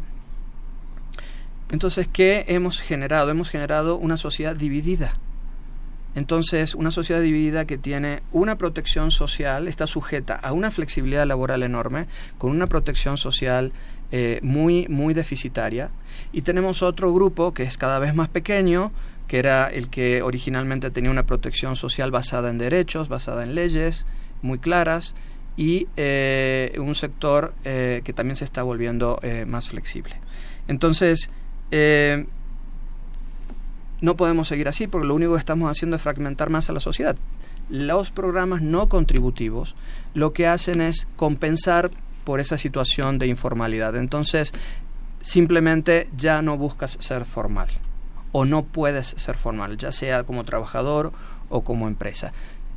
Entonces, 1.70 2.08
¿qué 2.12 2.44
hemos 2.48 2.80
generado? 2.80 3.30
Hemos 3.30 3.48
generado 3.48 3.96
una 3.96 4.16
sociedad 4.16 4.56
dividida. 4.56 5.14
Entonces, 6.16 6.74
una 6.74 6.90
sociedad 6.90 7.22
dividida 7.22 7.64
que 7.64 7.78
tiene 7.78 8.22
una 8.32 8.58
protección 8.58 9.12
social, 9.12 9.68
está 9.68 9.86
sujeta 9.86 10.34
a 10.34 10.52
una 10.52 10.72
flexibilidad 10.72 11.24
laboral 11.24 11.62
enorme, 11.62 12.08
con 12.36 12.50
una 12.50 12.66
protección 12.66 13.16
social 13.16 13.72
eh, 14.10 14.40
muy, 14.42 14.88
muy 14.88 15.14
deficitaria. 15.14 15.90
Y 16.32 16.42
tenemos 16.42 16.82
otro 16.82 17.14
grupo 17.14 17.54
que 17.54 17.62
es 17.62 17.78
cada 17.78 18.00
vez 18.00 18.14
más 18.14 18.28
pequeño, 18.28 18.90
que 19.28 19.38
era 19.38 19.68
el 19.68 19.88
que 19.88 20.22
originalmente 20.22 20.90
tenía 20.90 21.12
una 21.12 21.26
protección 21.26 21.76
social 21.76 22.10
basada 22.10 22.50
en 22.50 22.58
derechos, 22.58 23.08
basada 23.08 23.44
en 23.44 23.54
leyes 23.54 24.04
muy 24.42 24.58
claras, 24.58 25.14
y 25.56 25.88
eh, 25.96 26.74
un 26.78 26.94
sector 26.94 27.52
eh, 27.64 28.00
que 28.04 28.12
también 28.12 28.36
se 28.36 28.44
está 28.44 28.62
volviendo 28.62 29.20
más 29.46 29.68
flexible. 29.68 30.16
Entonces, 30.68 31.30
eh, 31.70 32.26
no 34.00 34.16
podemos 34.16 34.48
seguir 34.48 34.68
así 34.68 34.86
porque 34.86 35.06
lo 35.06 35.14
único 35.14 35.32
que 35.32 35.38
estamos 35.38 35.70
haciendo 35.70 35.96
es 35.96 36.02
fragmentar 36.02 36.48
más 36.48 36.70
a 36.70 36.72
la 36.72 36.80
sociedad. 36.80 37.16
Los 37.68 38.10
programas 38.10 38.62
no 38.62 38.88
contributivos 38.88 39.76
lo 40.14 40.32
que 40.32 40.46
hacen 40.46 40.80
es 40.80 41.06
compensar 41.16 41.90
por 42.24 42.40
esa 42.40 42.56
situación 42.56 43.18
de 43.18 43.26
informalidad. 43.26 43.96
Entonces, 43.96 44.52
simplemente 45.20 46.08
ya 46.16 46.40
no 46.42 46.56
buscas 46.56 46.96
ser 47.00 47.24
formal 47.24 47.68
o 48.32 48.44
no 48.44 48.64
puedes 48.64 49.08
ser 49.08 49.36
formal, 49.36 49.76
ya 49.76 49.92
sea 49.92 50.24
como 50.24 50.44
trabajador 50.44 51.12
o 51.48 51.62
como 51.62 51.88
empresa. 51.88 52.32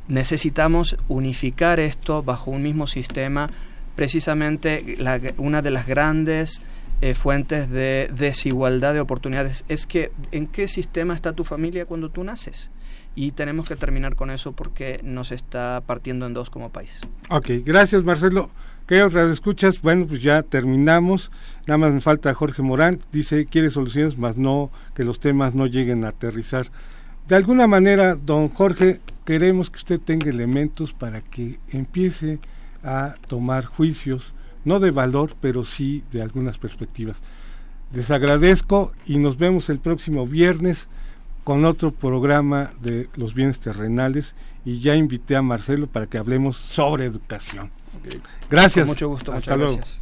Necesitamos 0.08 0.96
unificar 1.08 1.80
esto 1.80 2.22
bajo 2.22 2.50
un 2.50 2.62
mismo 2.62 2.86
sistema. 2.86 3.50
Precisamente 3.96 4.96
una 5.38 5.62
de 5.62 5.70
las 5.70 5.86
grandes 5.86 6.60
eh, 7.00 7.14
fuentes 7.14 7.70
de 7.70 8.10
desigualdad 8.14 8.94
de 8.94 9.00
oportunidades 9.00 9.64
es 9.68 9.86
que 9.86 10.12
en 10.32 10.46
qué 10.46 10.68
sistema 10.68 11.14
está 11.14 11.32
tu 11.32 11.44
familia 11.44 11.86
cuando 11.86 12.10
tú 12.10 12.24
naces. 12.24 12.70
Y 13.16 13.32
tenemos 13.32 13.66
que 13.66 13.76
terminar 13.76 14.16
con 14.16 14.30
eso 14.30 14.52
porque 14.52 15.00
nos 15.04 15.30
está 15.30 15.82
partiendo 15.86 16.26
en 16.26 16.34
dos 16.34 16.50
como 16.50 16.70
país. 16.70 17.00
Ok, 17.30 17.50
gracias 17.64 18.04
Marcelo. 18.04 18.50
¿Qué 18.86 19.00
escuchas? 19.30 19.80
Bueno, 19.80 20.06
pues 20.06 20.20
ya 20.20 20.42
terminamos. 20.42 21.30
Nada 21.66 21.78
más 21.78 21.92
me 21.92 22.00
falta 22.00 22.34
Jorge 22.34 22.60
Morán. 22.60 23.00
Dice, 23.12 23.46
quiere 23.46 23.70
soluciones, 23.70 24.18
más 24.18 24.36
no 24.36 24.70
que 24.94 25.04
los 25.04 25.20
temas 25.20 25.54
no 25.54 25.66
lleguen 25.66 26.04
a 26.04 26.08
aterrizar. 26.08 26.66
De 27.28 27.36
alguna 27.36 27.66
manera, 27.66 28.16
don 28.16 28.48
Jorge, 28.50 29.00
queremos 29.24 29.70
que 29.70 29.78
usted 29.78 30.00
tenga 30.00 30.28
elementos 30.28 30.92
para 30.92 31.22
que 31.22 31.58
empiece 31.70 32.38
a 32.82 33.14
tomar 33.28 33.64
juicios 33.64 34.34
no 34.64 34.78
de 34.78 34.90
valor, 34.90 35.34
pero 35.40 35.64
sí 35.64 36.02
de 36.10 36.22
algunas 36.22 36.58
perspectivas. 36.58 37.22
Les 37.92 38.10
agradezco 38.10 38.92
y 39.06 39.18
nos 39.18 39.38
vemos 39.38 39.68
el 39.68 39.78
próximo 39.78 40.26
viernes 40.26 40.88
con 41.44 41.64
otro 41.64 41.92
programa 41.92 42.72
de 42.80 43.08
los 43.16 43.34
bienes 43.34 43.60
terrenales 43.60 44.34
y 44.64 44.80
ya 44.80 44.94
invité 44.94 45.36
a 45.36 45.42
Marcelo 45.42 45.86
para 45.86 46.06
que 46.06 46.18
hablemos 46.18 46.56
sobre 46.56 47.04
educación. 47.04 47.70
Gracias. 48.50 48.86
mucho 48.86 49.08
gusto. 49.08 49.32
Hasta 49.32 49.56
luego. 49.56 49.76
Gracias. 49.76 50.00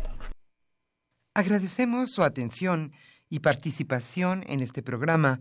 Agradecemos 1.35 2.13
su 2.13 2.23
atención 2.23 2.93
y 3.29 3.41
participación 3.41 4.45
en 4.47 4.61
este 4.61 4.83
programa 4.83 5.41